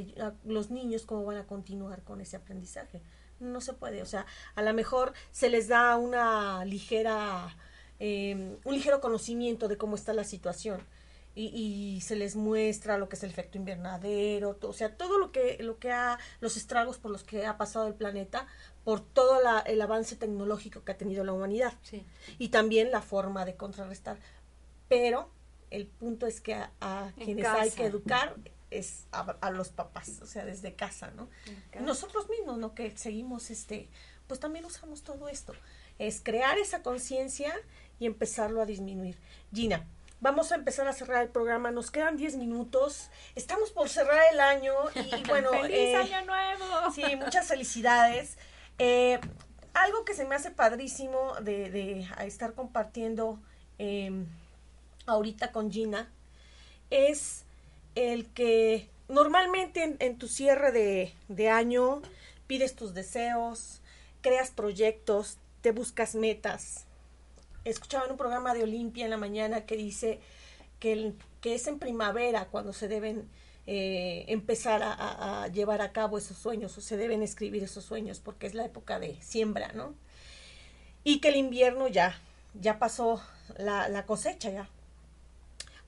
los 0.46 0.72
niños, 0.72 1.06
cómo 1.06 1.26
van 1.26 1.38
a 1.38 1.46
continuar 1.48 2.04
con 2.04 2.22
ese 2.22 2.38
aprendizaje? 2.38 3.02
No 3.40 3.62
se 3.62 3.74
puede, 3.74 4.02
o 4.02 4.06
sea, 4.06 4.26
a 4.56 4.62
lo 4.62 4.74
mejor 4.74 5.14
se 5.32 5.50
les 5.50 5.68
da 5.68 5.98
una 5.98 6.66
ligera, 6.66 7.56
em, 8.00 8.58
un 8.64 8.74
ligero 8.74 9.02
conocimiento 9.02 9.68
de 9.68 9.78
cómo 9.78 9.96
está 9.96 10.14
la 10.14 10.24
situación, 10.24 10.82
y, 11.36 12.02
se 12.02 12.16
les 12.16 12.36
muestra 12.36 12.98
lo 12.98 13.10
que 13.10 13.18
es 13.18 13.24
el 13.24 13.30
efecto 13.30 13.58
invernadero, 13.58 14.58
o 14.62 14.74
sea, 14.74 14.96
todo 14.96 15.18
lo 15.20 15.32
que, 15.32 15.58
lo 15.62 15.80
que 15.80 15.92
ha, 15.92 16.18
los 16.40 16.56
estragos 16.56 16.98
por 16.98 17.12
los 17.12 17.24
que 17.24 17.46
ha 17.46 17.58
pasado 17.58 17.88
el 17.88 17.94
planeta, 17.94 18.48
por 18.84 19.02
todo 19.02 19.42
el 19.66 19.82
avance 19.82 20.16
tecnológico 20.16 20.84
que 20.84 20.94
ha 20.94 20.98
tenido 20.98 21.24
la 21.24 21.34
humanidad. 21.34 21.74
Y 22.38 22.50
también 22.50 22.92
la 22.92 23.02
forma 23.02 23.44
de 23.44 23.56
contrarrestar. 23.56 24.18
Pero 24.88 25.30
el 25.72 25.88
punto 25.88 26.26
es 26.26 26.40
que 26.40 26.54
a, 26.54 27.12
quienes 27.18 27.48
hay 27.48 27.72
que 27.72 27.86
educar 27.86 28.36
es 28.72 29.08
a, 29.12 29.52
los 29.52 29.70
papás, 29.70 30.20
o 30.22 30.26
sea, 30.26 30.46
desde 30.46 30.74
casa, 30.74 31.12
¿no? 31.12 31.30
Nosotros 31.82 32.30
mismos, 32.30 32.58
¿no? 32.58 32.74
Que 32.76 32.96
seguimos, 32.98 33.52
este, 33.52 33.90
pues 34.28 34.40
también 34.40 34.66
usamos 34.66 35.04
todo 35.04 35.28
esto. 35.28 35.54
Es 35.98 36.22
crear 36.22 36.58
esa 36.60 36.82
conciencia 36.82 37.54
y 38.00 38.06
empezarlo 38.06 38.62
a 38.62 38.66
disminuir. 38.66 39.18
Gina, 39.54 39.88
Vamos 40.22 40.52
a 40.52 40.56
empezar 40.56 40.88
a 40.88 40.94
cerrar 40.94 41.24
el 41.24 41.30
programa. 41.30 41.72
Nos 41.72 41.92
quedan 41.92 42.18
10 42.18 42.38
minutos. 42.38 43.10
Estamos 43.36 43.72
por 43.72 43.90
cerrar 43.90 44.22
el 44.32 44.40
año 44.40 44.74
y 44.96 45.24
bueno. 45.28 45.52
¡Feliz 45.52 45.72
eh, 45.72 45.96
año 45.96 46.26
nuevo! 46.26 46.92
Sí, 46.94 47.16
muchas 47.16 47.48
felicidades. 47.48 48.38
Eh, 48.80 49.20
algo 49.74 50.06
que 50.06 50.14
se 50.14 50.26
me 50.26 50.36
hace 50.36 50.52
padrísimo 50.52 51.36
de, 51.42 51.70
de 51.70 52.08
estar 52.26 52.54
compartiendo 52.54 53.40
em, 53.78 54.26
ahorita 55.06 55.52
con 55.52 55.72
Gina 55.72 56.10
es 56.90 57.44
el 57.96 58.26
que 58.28 58.90
normalmente 59.10 59.98
en, 60.00 60.18
tu 60.18 60.28
cierre 60.28 60.72
de, 60.72 61.14
de 61.28 61.50
año 61.50 62.02
pides 62.48 62.76
tus 62.76 62.94
deseos, 62.94 63.82
creas 64.22 64.52
proyectos, 64.52 65.38
te 65.62 65.72
buscas 65.72 66.16
metas 66.16 66.86
escuchaba 67.66 68.06
en 68.06 68.12
un 68.12 68.18
programa 68.18 68.54
de 68.54 68.64
Olimpia 68.64 69.04
en 69.04 69.12
la 69.12 69.18
mañana 69.18 69.66
que 69.66 69.76
dice 69.76 70.20
que, 70.80 71.14
que 71.42 71.56
es 71.56 71.68
en 71.68 71.80
primavera 71.80 72.46
cuando 72.46 72.74
se 72.74 72.88
deben 72.88 73.28
eh, 73.68 74.26
empezar 74.28 74.82
a, 74.84 75.48
llevar 75.48 75.82
a 75.82 75.92
cabo 75.92 76.20
esos 76.20 76.38
sueños 76.38 76.78
o 76.78 76.82
se 76.82 76.98
deben 76.98 77.24
escribir 77.24 77.64
esos 77.64 77.84
sueños 77.84 78.20
porque 78.20 78.46
es 78.46 78.54
la 78.54 78.64
época 78.64 79.00
de 79.00 79.20
siembra, 79.22 79.72
¿no? 79.74 79.96
Y 81.04 81.20
que 81.20 81.30
el 81.30 81.36
invierno 81.36 81.88
ya, 81.88 82.20
ya 82.54 82.78
pasó 82.78 83.22
la, 83.58 83.90
la 83.90 84.06
cosecha 84.06 84.52
ya. 84.52 84.70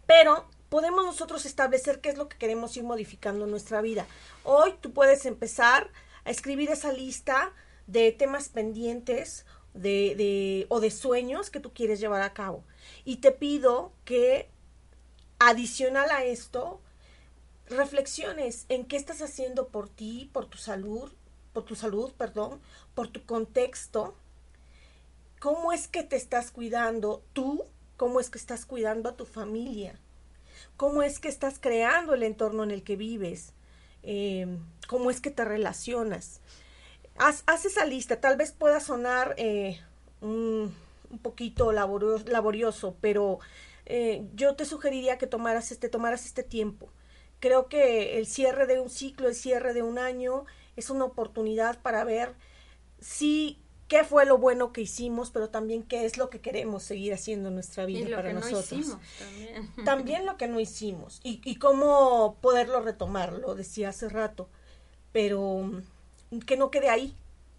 Pero 0.08 0.48
podemos 0.70 1.06
nosotros 1.06 1.46
establecer 1.46 2.02
qué 2.02 2.10
es 2.10 2.18
lo 2.18 2.28
que 2.30 2.38
queremos 2.38 2.76
ir 2.78 2.84
modificando 2.84 3.46
en 3.46 3.52
nuestra 3.52 3.82
vida. 3.82 4.08
Hoy 4.44 4.74
tú 4.82 4.92
puedes 4.92 5.26
empezar 5.28 5.92
a 6.26 6.32
escribir 6.32 6.72
esa 6.72 6.92
lista 6.92 7.54
de 7.86 8.12
temas 8.12 8.50
pendientes 8.50 9.46
de, 9.78 10.16
de, 10.16 10.66
o 10.70 10.80
de 10.80 10.92
sueños 10.92 11.50
que 11.50 11.60
tú 11.60 11.74
quieres 11.74 12.00
llevar 12.00 12.22
a 12.22 12.34
cabo. 12.34 12.64
Y 13.06 13.18
te 13.18 13.32
pido 13.32 13.92
que, 14.06 14.50
adicional 15.40 16.10
a 16.12 16.24
esto, 16.24 16.82
reflexiones 17.70 18.66
en 18.70 18.86
qué 18.86 18.98
estás 18.98 19.22
haciendo 19.22 19.68
por 19.68 19.90
ti, 19.90 20.30
por 20.34 20.46
tu 20.46 20.58
salud, 20.58 21.12
por 21.54 21.64
tu 21.64 21.76
salud, 21.76 22.12
perdón, 22.14 22.62
por 22.94 23.08
tu 23.08 23.26
contexto, 23.26 24.16
cómo 25.40 25.72
es 25.72 25.88
que 25.88 26.04
te 26.04 26.16
estás 26.16 26.52
cuidando 26.52 27.24
tú, 27.34 27.66
cómo 27.98 28.20
es 28.20 28.30
que 28.30 28.38
estás 28.38 28.66
cuidando 28.66 29.10
a 29.10 29.18
tu 29.18 29.26
familia, 29.26 30.00
cómo 30.78 31.02
es 31.02 31.20
que 31.20 31.28
estás 31.28 31.60
creando 31.60 32.14
el 32.14 32.24
entorno 32.24 32.64
en 32.64 32.72
el 32.72 32.84
que 32.84 32.96
vives, 32.96 33.54
eh, 34.04 34.48
cómo 34.88 35.10
es 35.10 35.20
que 35.20 35.32
te 35.32 35.44
relacionas. 35.44 36.42
Haz, 37.18 37.66
esa 37.66 37.86
lista, 37.86 38.20
tal 38.22 38.38
vez 38.38 38.52
pueda 38.52 38.80
sonar 38.80 39.34
eh, 39.38 39.80
un, 40.22 40.76
poquito 41.22 41.72
laborioso, 41.72 42.96
pero 43.02 43.40
eh, 43.86 44.28
yo 44.36 44.56
te 44.56 44.66
sugeriría 44.66 45.18
que 45.18 45.28
tomaras 45.28 45.72
este, 45.72 45.90
tomaras 45.90 46.26
este 46.26 46.44
tiempo. 46.44 46.90
Creo 47.40 47.68
que 47.68 48.18
el 48.18 48.28
cierre 48.28 48.68
de 48.68 48.80
un 48.80 48.90
ciclo, 48.90 49.28
el 49.28 49.36
cierre 49.36 49.74
de 49.74 49.84
un 49.84 50.00
año, 50.00 50.46
es 50.76 50.90
una 50.90 51.06
oportunidad 51.06 51.82
para 51.82 52.04
ver 52.04 52.34
si 53.00 53.60
qué 53.88 54.04
fue 54.04 54.26
lo 54.26 54.38
bueno 54.38 54.74
que 54.74 54.82
hicimos, 54.82 55.32
pero 55.32 55.50
también 55.50 55.84
qué 55.84 56.06
es 56.06 56.18
lo 56.18 56.30
que 56.30 56.42
queremos 56.42 56.84
seguir 56.84 57.14
haciendo 57.14 57.50
en 57.50 57.56
nuestra 57.56 57.86
vida 57.86 58.16
para 58.16 58.34
nosotros. 58.34 58.98
también. 59.18 59.72
también. 59.86 60.26
lo 60.26 60.38
que 60.38 60.48
no 60.48 60.60
hicimos 60.60 61.20
y, 61.24 61.42
y 61.46 61.56
cómo 61.56 62.38
poderlo 62.42 62.82
retomar, 62.82 63.34
lo 63.34 63.56
decía 63.56 63.90
hace 63.90 64.10
rato, 64.10 64.50
pero 65.14 65.72
que 66.46 66.58
no 66.58 66.72
quede 66.72 66.90
ahí, 66.90 67.16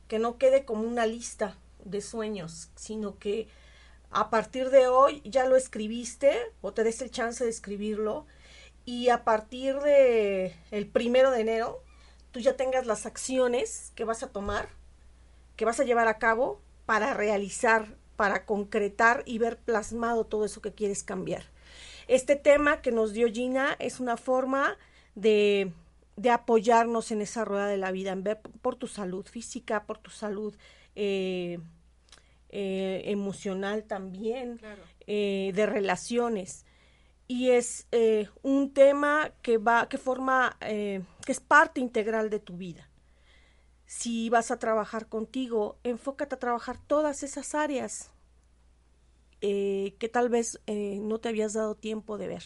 que 0.08 0.18
no 0.18 0.38
quede 0.38 0.64
como 0.64 0.82
una 0.82 1.06
lista 1.06 1.56
de 1.84 2.00
sueños, 2.00 2.70
sino 2.76 3.18
que 3.18 3.48
a 4.10 4.30
partir 4.30 4.70
de 4.70 4.88
hoy 4.88 5.22
ya 5.24 5.46
lo 5.46 5.56
escribiste 5.56 6.36
o 6.60 6.72
te 6.72 6.84
des 6.84 7.02
el 7.02 7.10
chance 7.10 7.44
de 7.44 7.50
escribirlo 7.50 8.26
y 8.84 9.10
a 9.10 9.24
partir 9.24 9.78
de 9.80 10.54
el 10.70 10.86
primero 10.86 11.30
de 11.30 11.40
enero 11.40 11.82
tú 12.30 12.40
ya 12.40 12.56
tengas 12.56 12.86
las 12.86 13.06
acciones 13.06 13.92
que 13.94 14.04
vas 14.04 14.22
a 14.22 14.30
tomar, 14.30 14.68
que 15.56 15.64
vas 15.64 15.80
a 15.80 15.84
llevar 15.84 16.08
a 16.08 16.18
cabo 16.18 16.60
para 16.86 17.12
realizar, 17.12 17.96
para 18.16 18.46
concretar 18.46 19.22
y 19.26 19.38
ver 19.38 19.58
plasmado 19.58 20.24
todo 20.24 20.44
eso 20.44 20.62
que 20.62 20.72
quieres 20.72 21.02
cambiar. 21.02 21.44
Este 22.06 22.36
tema 22.36 22.80
que 22.80 22.92
nos 22.92 23.12
dio 23.12 23.28
Gina 23.28 23.76
es 23.78 24.00
una 24.00 24.16
forma 24.16 24.78
de 25.14 25.72
de 26.18 26.30
apoyarnos 26.30 27.12
en 27.12 27.22
esa 27.22 27.44
rueda 27.44 27.68
de 27.68 27.76
la 27.76 27.92
vida, 27.92 28.10
en 28.10 28.24
ver 28.24 28.40
por 28.40 28.74
tu 28.74 28.88
salud 28.88 29.24
física, 29.24 29.84
por 29.86 29.98
tu 29.98 30.10
salud 30.10 30.52
eh, 30.96 31.60
eh, 32.48 33.02
emocional 33.04 33.84
también, 33.84 34.60
eh, 35.06 35.52
de 35.54 35.66
relaciones. 35.66 36.66
Y 37.28 37.50
es 37.50 37.86
un 38.42 38.72
tema 38.72 39.30
que 39.42 39.58
va, 39.58 39.88
que 39.88 39.98
forma, 39.98 40.56
que 40.60 41.02
es 41.26 41.40
parte 41.40 41.80
integral 41.80 42.30
de 42.30 42.40
tu 42.40 42.56
vida. 42.56 42.88
Si 43.86 44.28
vas 44.28 44.50
a 44.50 44.58
trabajar 44.58 45.08
contigo, 45.08 45.78
enfócate 45.84 46.34
a 46.34 46.38
trabajar 46.38 46.78
todas 46.84 47.22
esas 47.22 47.54
áreas 47.54 48.10
que 49.40 50.10
tal 50.10 50.30
vez 50.30 50.58
no 50.66 51.18
te 51.18 51.28
habías 51.28 51.52
dado 51.52 51.74
tiempo 51.76 52.16
de 52.16 52.28
ver. 52.28 52.44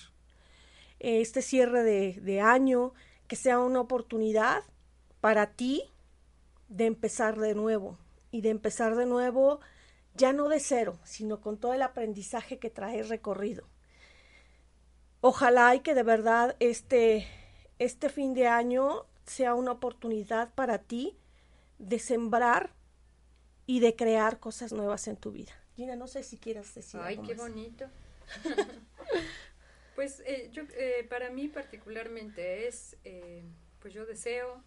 Este 0.98 1.42
cierre 1.42 1.84
de, 1.84 2.20
de 2.20 2.40
año, 2.40 2.92
que 3.32 3.36
sea 3.36 3.60
una 3.60 3.80
oportunidad 3.80 4.62
para 5.22 5.52
ti 5.52 5.90
de 6.68 6.84
empezar 6.84 7.38
de 7.38 7.54
nuevo 7.54 7.96
y 8.30 8.42
de 8.42 8.50
empezar 8.50 8.94
de 8.94 9.06
nuevo 9.06 9.60
ya 10.14 10.34
no 10.34 10.50
de 10.50 10.60
cero, 10.60 10.98
sino 11.02 11.40
con 11.40 11.56
todo 11.56 11.72
el 11.72 11.80
aprendizaje 11.80 12.58
que 12.58 12.68
traes 12.68 13.08
recorrido. 13.08 13.66
Ojalá 15.22 15.74
y 15.74 15.80
que 15.80 15.94
de 15.94 16.02
verdad 16.02 16.56
este, 16.60 17.26
este 17.78 18.10
fin 18.10 18.34
de 18.34 18.48
año 18.48 19.06
sea 19.24 19.54
una 19.54 19.72
oportunidad 19.72 20.52
para 20.52 20.76
ti 20.76 21.16
de 21.78 21.98
sembrar 22.00 22.74
y 23.64 23.80
de 23.80 23.96
crear 23.96 24.40
cosas 24.40 24.74
nuevas 24.74 25.08
en 25.08 25.16
tu 25.16 25.32
vida. 25.32 25.52
Gina, 25.74 25.96
no 25.96 26.06
sé 26.06 26.22
si 26.22 26.36
quieras 26.36 26.74
decir 26.74 27.00
Ay, 27.02 27.16
qué 27.16 27.32
bonito. 27.32 27.86
Pues 30.02 30.20
eh, 30.26 30.50
yo, 30.50 30.64
eh, 30.74 31.06
para 31.08 31.30
mí 31.30 31.46
particularmente 31.46 32.66
es, 32.66 32.96
eh, 33.04 33.44
pues 33.78 33.94
yo 33.94 34.04
deseo 34.04 34.60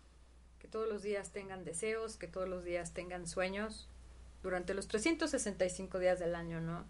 que 0.59 0.69
todos 0.69 0.87
los 0.87 1.03
días 1.03 1.33
tengan 1.33 1.65
deseos, 1.65 2.15
que 2.15 2.29
todos 2.29 2.47
los 2.47 2.63
días 2.63 2.93
tengan 2.93 3.27
sueños, 3.27 3.89
durante 4.43 4.73
los 4.73 4.87
365 4.87 5.99
días 5.99 6.19
del 6.19 6.35
año, 6.35 6.61
¿no? 6.61 6.85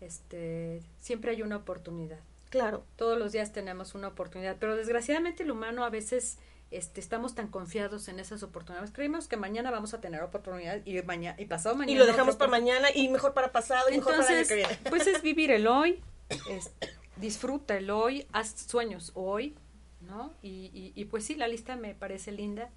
Este, 0.00 0.80
siempre 0.98 1.32
hay 1.32 1.42
una 1.42 1.56
oportunidad. 1.58 2.20
Claro. 2.48 2.86
Todos 2.96 3.18
los 3.18 3.32
días 3.32 3.52
tenemos 3.52 3.94
una 3.94 4.08
oportunidad, 4.08 4.56
pero 4.58 4.76
desgraciadamente 4.76 5.42
el 5.42 5.50
humano 5.50 5.84
a 5.84 5.90
veces 5.90 6.38
este, 6.70 7.02
estamos 7.02 7.34
tan 7.34 7.48
confiados 7.48 8.08
en 8.08 8.18
esas 8.18 8.42
oportunidades. 8.42 8.92
Creemos 8.92 9.28
que 9.28 9.36
mañana 9.36 9.70
vamos 9.70 9.92
a 9.92 10.00
tener 10.00 10.22
oportunidad 10.22 10.80
y 10.86 11.02
mañana 11.02 11.38
y 11.38 11.44
pasado 11.44 11.74
mañana. 11.76 11.92
Y 11.92 11.96
lo 11.96 12.06
dejamos 12.06 12.36
para 12.36 12.50
mañana 12.50 12.88
y 12.94 13.10
mejor 13.10 13.34
para 13.34 13.52
pasado 13.52 13.90
y 13.90 13.98
mejor 13.98 14.16
para 14.16 14.40
el 14.40 14.48
que 14.48 14.54
viene. 14.54 14.78
Pues 14.88 15.06
es 15.06 15.20
vivir 15.20 15.50
el 15.50 15.66
hoy, 15.66 16.02
este, 16.48 16.99
disfruta 17.20 17.76
el 17.76 17.90
hoy, 17.90 18.26
haz 18.32 18.54
sueños 18.66 19.12
hoy, 19.14 19.54
¿no? 20.00 20.32
Y, 20.42 20.92
y, 20.94 21.04
pues 21.06 21.24
sí, 21.24 21.34
la 21.34 21.48
lista 21.48 21.76
me 21.76 21.94
parece 21.94 22.32
linda, 22.32 22.70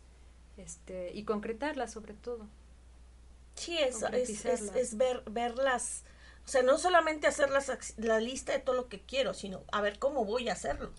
este, 0.58 1.12
y 1.14 1.24
concretarla 1.24 1.88
sobre 1.88 2.14
todo. 2.14 2.48
Sí, 3.56 3.78
es, 3.78 4.02
es, 4.02 4.46
es, 4.46 4.98
ver, 4.98 5.24
verlas, 5.30 6.04
o 6.46 6.48
sea, 6.48 6.64
no 6.64 6.78
solamente 6.78 7.28
hacer 7.28 7.50
la 7.98 8.20
lista 8.20 8.52
de 8.52 8.60
todo 8.60 8.76
lo 8.76 8.90
que 8.90 9.00
quiero, 9.00 9.34
sino 9.34 9.64
a 9.72 9.82
ver 9.82 10.00
cómo 10.00 10.26
voy 10.26 10.50
a 10.50 10.54
hacerlo. 10.54 10.92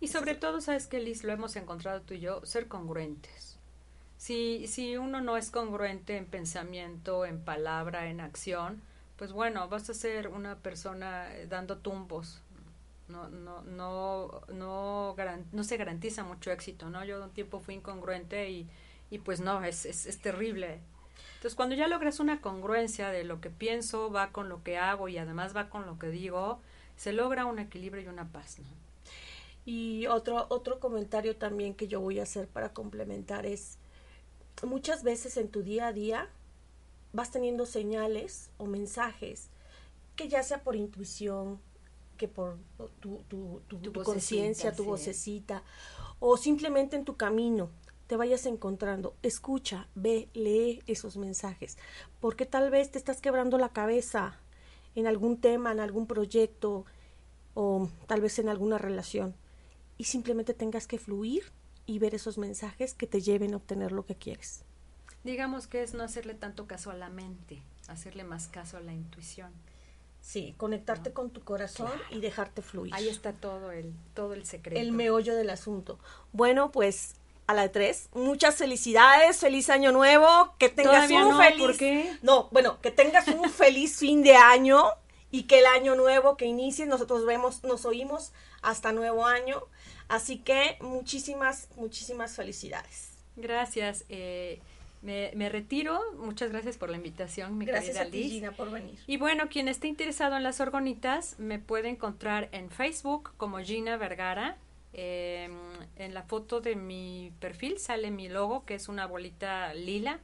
Y 0.00 0.08
sobre 0.08 0.34
todo, 0.34 0.60
sabes 0.60 0.86
que 0.86 1.00
Liz, 1.00 1.24
lo 1.24 1.32
hemos 1.32 1.56
encontrado 1.56 2.00
tú 2.02 2.14
y 2.14 2.20
yo, 2.20 2.44
ser 2.44 2.68
congruentes. 2.68 3.58
Si, 4.16 4.66
si 4.66 4.96
uno 4.96 5.20
no 5.20 5.36
es 5.36 5.50
congruente 5.50 6.16
en 6.16 6.26
pensamiento, 6.26 7.24
en 7.24 7.40
palabra, 7.40 8.08
en 8.08 8.20
acción, 8.20 8.82
pues 9.16 9.32
bueno, 9.32 9.68
vas 9.68 9.90
a 9.90 9.94
ser 9.94 10.28
una 10.28 10.56
persona 10.56 11.34
eh, 11.34 11.46
dando 11.46 11.78
tumbos, 11.78 12.40
no, 13.08 13.28
no, 13.28 13.62
no, 13.62 14.42
no, 14.48 15.64
se 15.64 15.76
garantiza 15.76 16.24
mucho 16.24 16.50
éxito, 16.50 16.90
¿no? 16.90 17.04
Yo 17.04 17.22
un 17.22 17.30
tiempo 17.30 17.60
fui 17.60 17.74
incongruente 17.74 18.50
y, 18.50 18.68
y 19.10 19.18
pues 19.18 19.40
no, 19.40 19.64
es, 19.64 19.86
es, 19.86 20.06
es 20.06 20.18
terrible. 20.18 20.80
Entonces, 21.36 21.54
cuando 21.54 21.74
ya 21.74 21.86
logras 21.86 22.20
una 22.20 22.40
congruencia 22.40 23.10
de 23.10 23.24
lo 23.24 23.40
que 23.40 23.50
pienso 23.50 24.10
va 24.10 24.32
con 24.32 24.48
lo 24.48 24.62
que 24.62 24.76
hago 24.76 25.08
y 25.08 25.18
además 25.18 25.56
va 25.56 25.68
con 25.68 25.86
lo 25.86 25.98
que 25.98 26.08
digo, 26.08 26.60
se 26.96 27.12
logra 27.12 27.46
un 27.46 27.58
equilibrio 27.58 28.02
y 28.02 28.08
una 28.08 28.30
paz. 28.32 28.58
Y 29.64 30.06
otro, 30.06 30.46
otro 30.50 30.80
comentario 30.80 31.36
también 31.36 31.74
que 31.74 31.88
yo 31.88 32.00
voy 32.00 32.18
a 32.18 32.24
hacer 32.24 32.48
para 32.48 32.72
complementar 32.72 33.46
es, 33.46 33.78
muchas 34.62 35.04
veces 35.04 35.36
en 35.36 35.48
tu 35.48 35.62
día 35.62 35.86
a 35.86 35.92
día 35.92 36.28
vas 37.12 37.30
teniendo 37.30 37.66
señales 37.66 38.50
o 38.58 38.66
mensajes 38.66 39.48
que 40.16 40.28
ya 40.28 40.42
sea 40.42 40.64
por 40.64 40.74
intuición, 40.74 41.60
que 42.18 42.28
por 42.28 42.58
tu, 43.00 43.22
tu, 43.28 43.62
tu, 43.66 43.92
conciencia, 44.02 44.74
tu 44.74 44.84
vocecita, 44.84 45.62
o 46.20 46.36
simplemente 46.36 46.96
en 46.96 47.06
tu 47.06 47.16
camino 47.16 47.70
te 48.06 48.16
vayas 48.16 48.44
encontrando. 48.44 49.16
Escucha, 49.22 49.88
ve, 49.94 50.28
lee 50.34 50.82
esos 50.86 51.16
mensajes, 51.16 51.78
porque 52.20 52.44
tal 52.44 52.70
vez 52.70 52.90
te 52.90 52.98
estás 52.98 53.22
quebrando 53.22 53.56
la 53.56 53.70
cabeza 53.70 54.38
en 54.94 55.06
algún 55.06 55.40
tema, 55.40 55.72
en 55.72 55.80
algún 55.80 56.06
proyecto, 56.06 56.84
o 57.54 57.88
tal 58.06 58.20
vez 58.20 58.38
en 58.38 58.50
alguna 58.50 58.76
relación, 58.76 59.34
y 59.96 60.04
simplemente 60.04 60.52
tengas 60.52 60.86
que 60.86 60.98
fluir 60.98 61.52
y 61.86 61.98
ver 61.98 62.14
esos 62.14 62.36
mensajes 62.36 62.92
que 62.92 63.06
te 63.06 63.20
lleven 63.20 63.54
a 63.54 63.56
obtener 63.56 63.92
lo 63.92 64.04
que 64.04 64.14
quieres. 64.14 64.64
Digamos 65.24 65.66
que 65.66 65.82
es 65.82 65.94
no 65.94 66.04
hacerle 66.04 66.34
tanto 66.34 66.66
caso 66.66 66.90
a 66.90 66.94
la 66.94 67.08
mente, 67.08 67.62
hacerle 67.88 68.24
más 68.24 68.48
caso 68.48 68.76
a 68.76 68.80
la 68.80 68.92
intuición. 68.92 69.52
Sí, 70.28 70.54
conectarte 70.58 71.14
con 71.14 71.30
tu 71.30 71.42
corazón 71.42 71.90
y 72.10 72.20
dejarte 72.20 72.60
fluir. 72.60 72.94
Ahí 72.94 73.08
está 73.08 73.32
todo 73.32 73.72
el, 73.72 73.94
todo 74.12 74.34
el 74.34 74.44
secreto. 74.44 74.78
El 74.78 74.92
meollo 74.92 75.34
del 75.34 75.48
asunto. 75.48 75.98
Bueno, 76.32 76.70
pues 76.70 77.14
a 77.46 77.54
la 77.54 77.62
de 77.62 77.70
tres, 77.70 78.10
muchas 78.12 78.56
felicidades, 78.56 79.38
feliz 79.38 79.70
año 79.70 79.90
nuevo, 79.90 80.54
que 80.58 80.68
tengas 80.68 81.10
un 81.10 81.30
no, 81.30 81.38
feliz... 81.38 81.58
¿por 81.58 81.76
qué? 81.78 82.18
No, 82.20 82.50
bueno, 82.50 82.78
que 82.82 82.90
tengas 82.90 83.26
un 83.28 83.48
feliz 83.50 83.96
fin 83.96 84.22
de 84.22 84.34
año 84.34 84.84
y 85.30 85.44
que 85.44 85.60
el 85.60 85.66
año 85.66 85.94
nuevo 85.94 86.36
que 86.36 86.44
inicie, 86.44 86.84
nosotros 86.84 87.24
vemos, 87.24 87.64
nos 87.64 87.86
oímos 87.86 88.32
hasta 88.60 88.92
nuevo 88.92 89.24
año. 89.24 89.62
Así 90.08 90.40
que 90.40 90.76
muchísimas, 90.82 91.68
muchísimas 91.76 92.36
felicidades. 92.36 93.12
Gracias. 93.36 94.04
Eh, 94.10 94.60
me, 95.02 95.48
retiro. 95.48 96.00
Muchas 96.18 96.50
gracias 96.50 96.76
por 96.76 96.90
la 96.90 96.96
invitación, 96.96 97.56
mi 97.56 97.64
gracias 97.64 97.98
querida 97.98 98.26
a 98.26 98.30
Gina, 98.30 98.52
por 98.52 98.70
venir. 98.70 98.98
Y 99.06 99.16
bueno, 99.16 99.48
quien 99.48 99.68
esté 99.68 99.88
interesado 99.88 100.36
en 100.36 100.42
las 100.42 100.60
orgonitas, 100.60 101.38
me 101.38 101.58
puede 101.58 101.88
encontrar 101.88 102.48
en 102.52 102.70
Facebook 102.70 103.32
como 103.36 103.58
Gina 103.58 103.96
Vergara. 103.96 104.56
Em, 104.92 105.52
en 105.96 106.14
la 106.14 106.22
foto 106.22 106.60
de 106.60 106.74
mi 106.74 107.32
perfil 107.40 107.78
sale 107.78 108.10
mi 108.10 108.28
logo, 108.28 108.64
que 108.64 108.74
es 108.74 108.88
una 108.88 109.06
bolita 109.06 109.72
lila. 109.74 110.20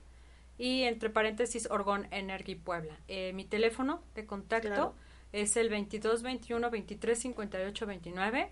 Y 0.56 0.82
entre 0.82 1.10
paréntesis, 1.10 1.68
Orgon 1.70 2.06
Energy 2.10 2.54
Puebla. 2.54 2.98
Eh, 3.08 3.32
mi 3.34 3.44
teléfono 3.44 4.02
de 4.14 4.26
contacto 4.26 4.94
es 5.32 5.56
el 5.56 5.68
22 5.68 6.22
21 6.22 6.70
23 6.70 7.18
58 7.18 7.86
29. 7.86 8.50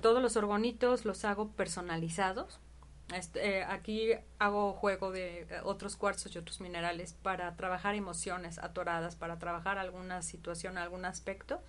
todos 0.00 0.22
los 0.22 0.36
orgonitos 0.36 1.04
los 1.04 1.24
hago 1.26 1.48
personalizados 1.50 2.60
este, 3.12 3.58
eh, 3.58 3.64
aquí 3.64 4.12
hago 4.38 4.72
juego 4.72 5.10
de 5.10 5.42
eh, 5.42 5.48
otros 5.64 5.96
cuarzos 5.96 6.34
y 6.34 6.38
otros 6.38 6.60
minerales 6.60 7.12
para 7.12 7.54
trabajar 7.56 7.94
emociones 7.94 8.58
atoradas, 8.58 9.16
para 9.16 9.38
trabajar 9.38 9.78
alguna 9.78 10.22
situación, 10.22 10.78
algún 10.78 11.04
aspecto. 11.04 11.60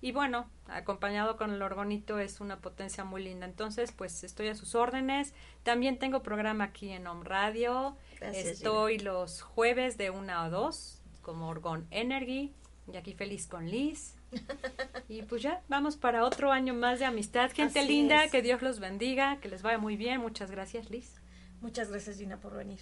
Y 0.00 0.12
bueno, 0.12 0.48
acompañado 0.68 1.36
con 1.36 1.52
el 1.52 1.62
orgonito 1.62 2.18
es 2.18 2.40
una 2.40 2.60
potencia 2.60 3.04
muy 3.04 3.24
linda. 3.24 3.46
Entonces, 3.46 3.92
pues 3.92 4.24
estoy 4.24 4.48
a 4.48 4.54
sus 4.54 4.74
órdenes. 4.74 5.32
También 5.62 5.98
tengo 5.98 6.22
programa 6.22 6.64
aquí 6.64 6.90
en 6.90 7.06
Home 7.06 7.24
Radio. 7.24 7.96
estoy 8.20 8.98
los 8.98 9.40
jueves 9.40 9.96
de 9.96 10.10
una 10.10 10.44
a 10.44 10.50
dos 10.50 11.00
como 11.22 11.48
Orgon 11.48 11.86
Energy. 11.90 12.54
Y 12.92 12.96
aquí 12.96 13.14
feliz 13.14 13.46
con 13.46 13.68
Liz. 13.68 14.15
Y 15.08 15.22
pues 15.22 15.42
ya, 15.42 15.62
vamos 15.68 15.96
para 15.96 16.24
otro 16.24 16.50
año 16.50 16.74
más 16.74 16.98
de 16.98 17.04
amistad. 17.04 17.52
Gente 17.52 17.84
linda, 17.84 18.28
que 18.28 18.42
Dios 18.42 18.60
los 18.60 18.80
bendiga, 18.80 19.38
que 19.40 19.48
les 19.48 19.62
vaya 19.62 19.78
muy 19.78 19.96
bien. 19.96 20.20
Muchas 20.20 20.50
gracias, 20.50 20.90
Liz. 20.90 21.20
Muchas 21.60 21.90
gracias, 21.90 22.18
Gina, 22.18 22.38
por 22.38 22.54
venir. 22.54 22.80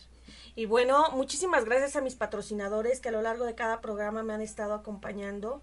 Y 0.56 0.64
bueno, 0.64 1.10
muchísimas 1.12 1.64
gracias 1.64 1.96
a 1.96 2.00
mis 2.00 2.14
patrocinadores 2.14 3.00
que 3.00 3.10
a 3.10 3.12
lo 3.12 3.20
largo 3.20 3.44
de 3.44 3.54
cada 3.54 3.80
programa 3.80 4.22
me 4.22 4.32
han 4.32 4.40
estado 4.40 4.72
acompañando. 4.72 5.62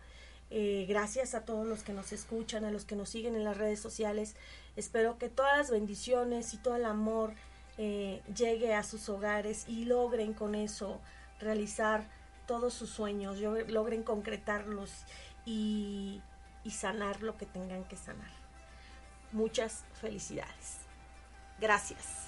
Eh, 0.50 0.86
gracias 0.88 1.34
a 1.34 1.46
todos 1.46 1.66
los 1.66 1.82
que 1.84 1.94
nos 1.94 2.12
escuchan, 2.12 2.64
a 2.64 2.72
los 2.72 2.86
que 2.86 2.96
nos 2.96 3.10
siguen 3.10 3.36
en 3.36 3.44
las 3.44 3.58
redes 3.58 3.80
sociales. 3.80 4.36
Espero 4.76 5.18
que 5.18 5.30
todas 5.30 5.58
las 5.58 5.72
bendiciones 5.72 6.54
y 6.54 6.58
todo 6.58 6.76
el 6.76 6.86
amor 6.86 7.34
eh, 7.78 8.22
llegue 8.36 8.74
a 8.74 8.84
sus 8.84 9.10
hogares 9.10 9.66
y 9.68 9.86
logren 9.86 10.34
con 10.34 10.56
eso 10.56 11.00
realizar 11.40 12.06
todos 12.48 12.74
sus 12.74 12.90
sueños, 12.90 13.40
logren 13.40 14.04
concretarlos 14.04 14.92
y, 15.46 16.22
sanar 16.70 17.22
lo 17.22 17.38
que 17.38 17.46
tengan 17.46 17.84
que 17.84 17.98
sanar. 17.98 18.32
Muchas 19.32 19.84
felicidades. 20.00 20.80
Gracias. 21.60 22.28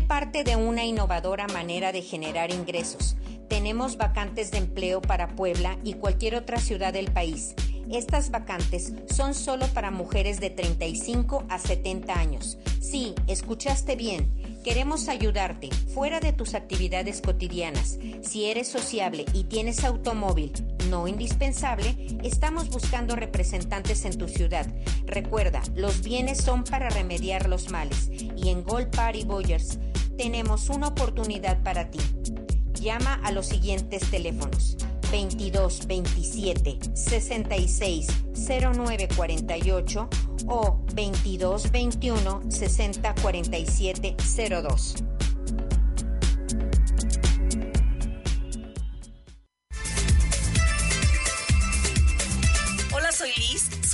Parte 0.00 0.44
de 0.44 0.54
una 0.54 0.84
innovadora 0.84 1.48
manera 1.48 1.90
de 1.90 2.00
generar 2.00 2.52
ingresos. 2.52 3.16
Tenemos 3.48 3.96
vacantes 3.96 4.50
de 4.52 4.58
empleo 4.58 5.02
para 5.02 5.34
Puebla 5.34 5.78
y 5.82 5.94
cualquier 5.94 6.36
otra 6.36 6.58
ciudad 6.58 6.92
del 6.92 7.10
país. 7.10 7.54
Estas 7.90 8.30
vacantes 8.30 8.92
son 9.10 9.34
solo 9.34 9.66
para 9.68 9.90
mujeres 9.90 10.38
de 10.40 10.50
35 10.50 11.44
a 11.48 11.58
70 11.58 12.18
años. 12.18 12.56
Sí, 12.80 13.14
escuchaste 13.26 13.96
bien. 13.96 14.60
Queremos 14.64 15.08
ayudarte 15.08 15.70
fuera 15.92 16.20
de 16.20 16.32
tus 16.32 16.54
actividades 16.54 17.20
cotidianas. 17.20 17.98
Si 18.22 18.46
eres 18.46 18.68
sociable 18.68 19.24
y 19.32 19.44
tienes 19.44 19.84
automóvil 19.84 20.52
no 20.88 21.08
indispensable, 21.08 21.96
estamos 22.22 22.70
buscando 22.70 23.16
representantes 23.16 24.04
en 24.04 24.16
tu 24.16 24.28
ciudad. 24.28 24.66
Recuerda, 25.04 25.62
los 25.74 26.02
bienes 26.02 26.38
son 26.38 26.64
para 26.64 26.90
remediar 26.90 27.48
los 27.48 27.70
males 27.70 28.08
y 28.10 28.50
en 28.50 28.62
Gold 28.62 28.90
Party 28.90 29.24
Boyers 29.24 29.78
tenemos 30.16 30.68
una 30.68 30.88
oportunidad 30.88 31.62
para 31.62 31.90
ti. 31.90 32.00
Llama 32.74 33.20
a 33.24 33.32
los 33.32 33.46
siguientes 33.46 34.10
teléfonos 34.10 34.76
22 35.10 35.86
27 35.86 36.78
66 36.94 38.06
09 38.34 39.08
48 39.16 40.08
o 40.46 40.80
22 40.94 41.70
21 41.70 42.42
60 42.50 43.14
47 43.14 44.16
02. 44.62 45.15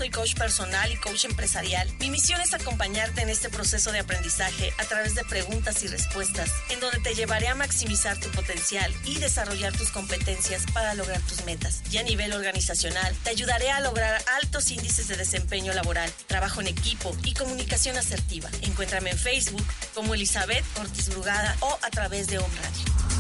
Soy 0.03 0.11
coach 0.11 0.35
personal 0.35 0.91
y 0.91 0.97
coach 0.97 1.27
empresarial. 1.27 1.89
Mi 2.01 2.11
misión 2.11 2.41
es 2.41 2.55
acompañarte 2.55 3.23
en 3.23 3.29
este 3.29 3.49
proceso 3.49 3.93
de 3.93 4.01
aprendizaje 4.01 4.73
a 4.79 4.85
través 4.85 5.15
de 5.15 5.23
preguntas 5.23 5.81
y 5.85 5.87
respuestas, 5.87 6.51
en 6.71 6.81
donde 6.81 6.99
te 6.99 7.15
llevaré 7.15 7.47
a 7.47 7.55
maximizar 7.55 8.19
tu 8.19 8.29
potencial 8.31 8.93
y 9.05 9.21
desarrollar 9.21 9.73
tus 9.73 9.93
competencias 9.93 10.65
para 10.75 10.95
lograr 10.95 11.21
tus 11.21 11.45
metas. 11.45 11.85
Y 11.93 11.99
a 11.99 12.03
nivel 12.03 12.33
organizacional, 12.33 13.15
te 13.23 13.31
ayudaré 13.31 13.71
a 13.71 13.81
lograr 13.81 14.21
altos 14.41 14.73
índices 14.73 15.07
de 15.07 15.17
desempeño 15.17 15.73
laboral, 15.73 16.11
trabajo 16.27 16.61
en 16.61 16.67
equipo 16.67 17.17
y 17.23 17.35
comunicación 17.35 17.97
asertiva. 17.97 18.51
Encuéntrame 18.63 19.11
en 19.11 19.19
Facebook 19.19 19.65
como 19.95 20.15
Elizabeth 20.15 20.65
Ortiz 20.81 21.11
Brugada 21.11 21.57
o 21.61 21.79
a 21.81 21.91
través 21.91 22.27
de 22.27 22.39
Home. 22.39 23.12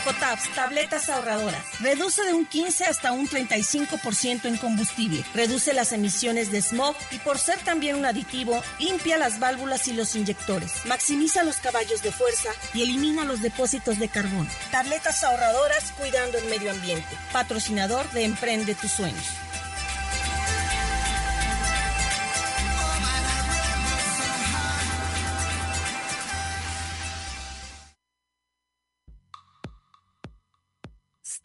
Ecotabs, 0.00 0.48
tabletas 0.54 1.08
ahorradoras. 1.08 1.62
Reduce 1.80 2.22
de 2.24 2.32
un 2.32 2.46
15 2.46 2.84
hasta 2.84 3.12
un 3.12 3.28
35% 3.28 4.46
en 4.46 4.56
combustible. 4.56 5.24
Reduce 5.34 5.74
las 5.74 5.92
emisiones 5.92 6.50
de 6.50 6.62
smog 6.62 6.96
y 7.10 7.18
por 7.18 7.38
ser 7.38 7.58
también 7.58 7.96
un 7.96 8.06
aditivo, 8.06 8.62
limpia 8.78 9.18
las 9.18 9.38
válvulas 9.38 9.88
y 9.88 9.92
los 9.92 10.16
inyectores. 10.16 10.86
Maximiza 10.86 11.42
los 11.42 11.56
caballos 11.56 12.02
de 12.02 12.12
fuerza 12.12 12.50
y 12.72 12.82
elimina 12.82 13.24
los 13.24 13.42
depósitos 13.42 13.98
de 13.98 14.08
carbón. 14.08 14.48
Tabletas 14.70 15.22
ahorradoras 15.22 15.92
cuidando 15.98 16.38
el 16.38 16.46
medio 16.46 16.70
ambiente. 16.70 17.08
Patrocinador 17.32 18.10
de 18.12 18.24
Emprende 18.24 18.74
tus 18.74 18.92
sueños. 18.92 19.26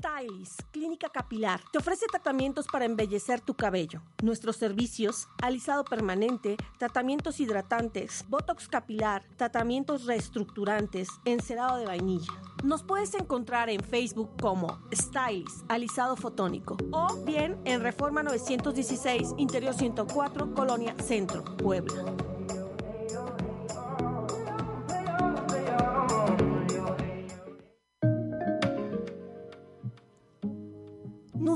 Stylis, 0.05 0.57
Clínica 0.71 1.09
Capilar, 1.09 1.61
te 1.71 1.79
ofrece 1.79 2.05
tratamientos 2.05 2.67
para 2.71 2.85
embellecer 2.85 3.41
tu 3.41 3.55
cabello. 3.55 4.01
Nuestros 4.21 4.55
servicios, 4.55 5.27
alisado 5.41 5.83
permanente, 5.83 6.57
tratamientos 6.77 7.39
hidratantes, 7.39 8.23
botox 8.29 8.67
capilar, 8.67 9.23
tratamientos 9.35 10.05
reestructurantes, 10.05 11.09
encerado 11.25 11.77
de 11.77 11.85
vainilla. 11.85 12.33
Nos 12.63 12.83
puedes 12.83 13.15
encontrar 13.15 13.69
en 13.69 13.81
Facebook 13.81 14.29
como 14.39 14.79
Stylis, 14.93 15.63
alisado 15.69 16.15
fotónico, 16.15 16.77
o 16.91 17.15
bien 17.25 17.57
en 17.65 17.81
Reforma 17.81 18.21
916, 18.21 19.33
Interior 19.37 19.73
104, 19.73 20.53
Colonia 20.53 20.95
Centro, 20.99 21.43
Puebla. 21.57 22.34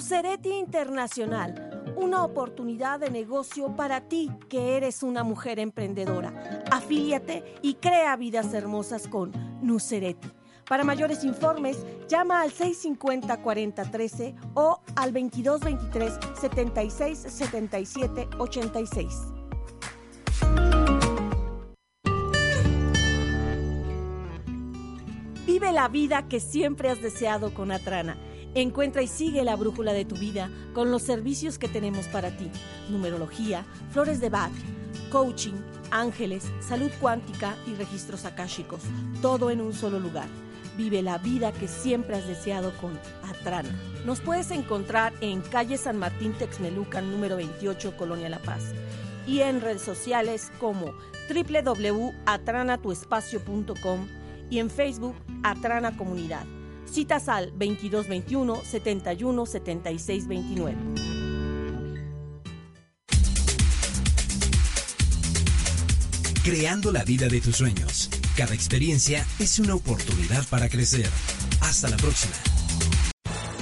Nucereti 0.10 0.50
Internacional, 0.50 1.94
una 1.96 2.24
oportunidad 2.24 3.00
de 3.00 3.12
negocio 3.12 3.76
para 3.76 4.02
ti 4.02 4.32
que 4.50 4.76
eres 4.76 5.04
una 5.04 5.24
mujer 5.24 5.60
emprendedora. 5.60 6.64
Afíliate 6.72 7.44
y 7.62 7.76
crea 7.76 8.16
vidas 8.16 8.52
hermosas 8.56 9.08
con 9.08 9.32
Nucereti. 9.62 10.28
Para 10.68 10.84
mayores 10.84 11.24
informes, 11.24 11.86
llama 12.08 12.42
al 12.42 12.50
650-4013 12.52 14.34
o 14.56 14.82
al 14.96 15.14
2223 15.14 16.18
76 16.42 17.20
77 17.20 18.30
86. 18.40 19.14
Vive 25.46 25.72
la 25.72 25.88
vida 25.88 26.28
que 26.28 26.40
siempre 26.40 26.90
has 26.90 27.00
deseado 27.00 27.54
con 27.54 27.72
Atrana. 27.72 28.18
Encuentra 28.56 29.04
y 29.04 29.08
sigue 29.08 29.44
la 29.44 29.56
brújula 29.56 29.94
de 29.94 30.06
tu 30.06 30.16
vida 30.16 30.50
con 30.74 30.90
los 30.92 31.04
servicios 31.04 31.60
que 31.60 31.68
tenemos 31.68 32.08
para 32.08 32.36
ti. 32.36 32.50
Numerología, 32.90 33.64
flores 33.92 34.20
de 34.20 34.30
Bach, 34.30 34.52
coaching, 35.12 35.54
ángeles, 35.92 36.52
salud 36.60 36.90
cuántica 37.00 37.56
y 37.68 37.76
registros 37.76 38.26
akáshicos. 38.26 38.82
Todo 39.22 39.52
en 39.52 39.62
un 39.62 39.74
solo 39.74 40.00
lugar. 40.00 40.28
Vive 40.78 41.02
la 41.02 41.18
vida 41.18 41.52
que 41.52 41.68
siempre 41.68 42.16
has 42.16 42.28
deseado 42.28 42.72
con 42.78 42.98
Atrana. 43.24 43.76
Nos 44.06 44.22
puedes 44.22 44.52
encontrar 44.52 45.12
en 45.22 45.42
calle 45.42 45.78
San 45.78 45.98
Martín 45.98 46.34
Texmelucan 46.34 47.12
número 47.12 47.36
28, 47.36 47.98
Colonia 47.98 48.30
La 48.30 48.40
Paz. 48.40 48.74
Y 49.28 49.42
en 49.42 49.60
redes 49.62 49.82
sociales 49.82 50.52
como 50.60 50.94
www.atranatuespacio.com 51.30 54.08
y 54.50 54.60
en 54.60 54.70
Facebook 54.70 55.16
Atrana 55.44 55.98
Comunidad. 55.98 56.46
Citas 56.92 57.30
al 57.30 57.52
2221 57.52 58.62
71 58.64 59.46
76 59.46 60.28
29. 60.28 60.78
Creando 66.44 66.92
la 66.92 67.04
vida 67.04 67.28
de 67.28 67.42
tus 67.42 67.58
sueños. 67.58 68.10
Cada 68.36 68.54
experiencia 68.54 69.26
es 69.40 69.60
una 69.60 69.76
oportunidad 69.76 70.48
para 70.48 70.70
crecer. 70.70 71.10
Hasta 71.62 71.90
la 71.90 71.98
próxima. 71.98 72.59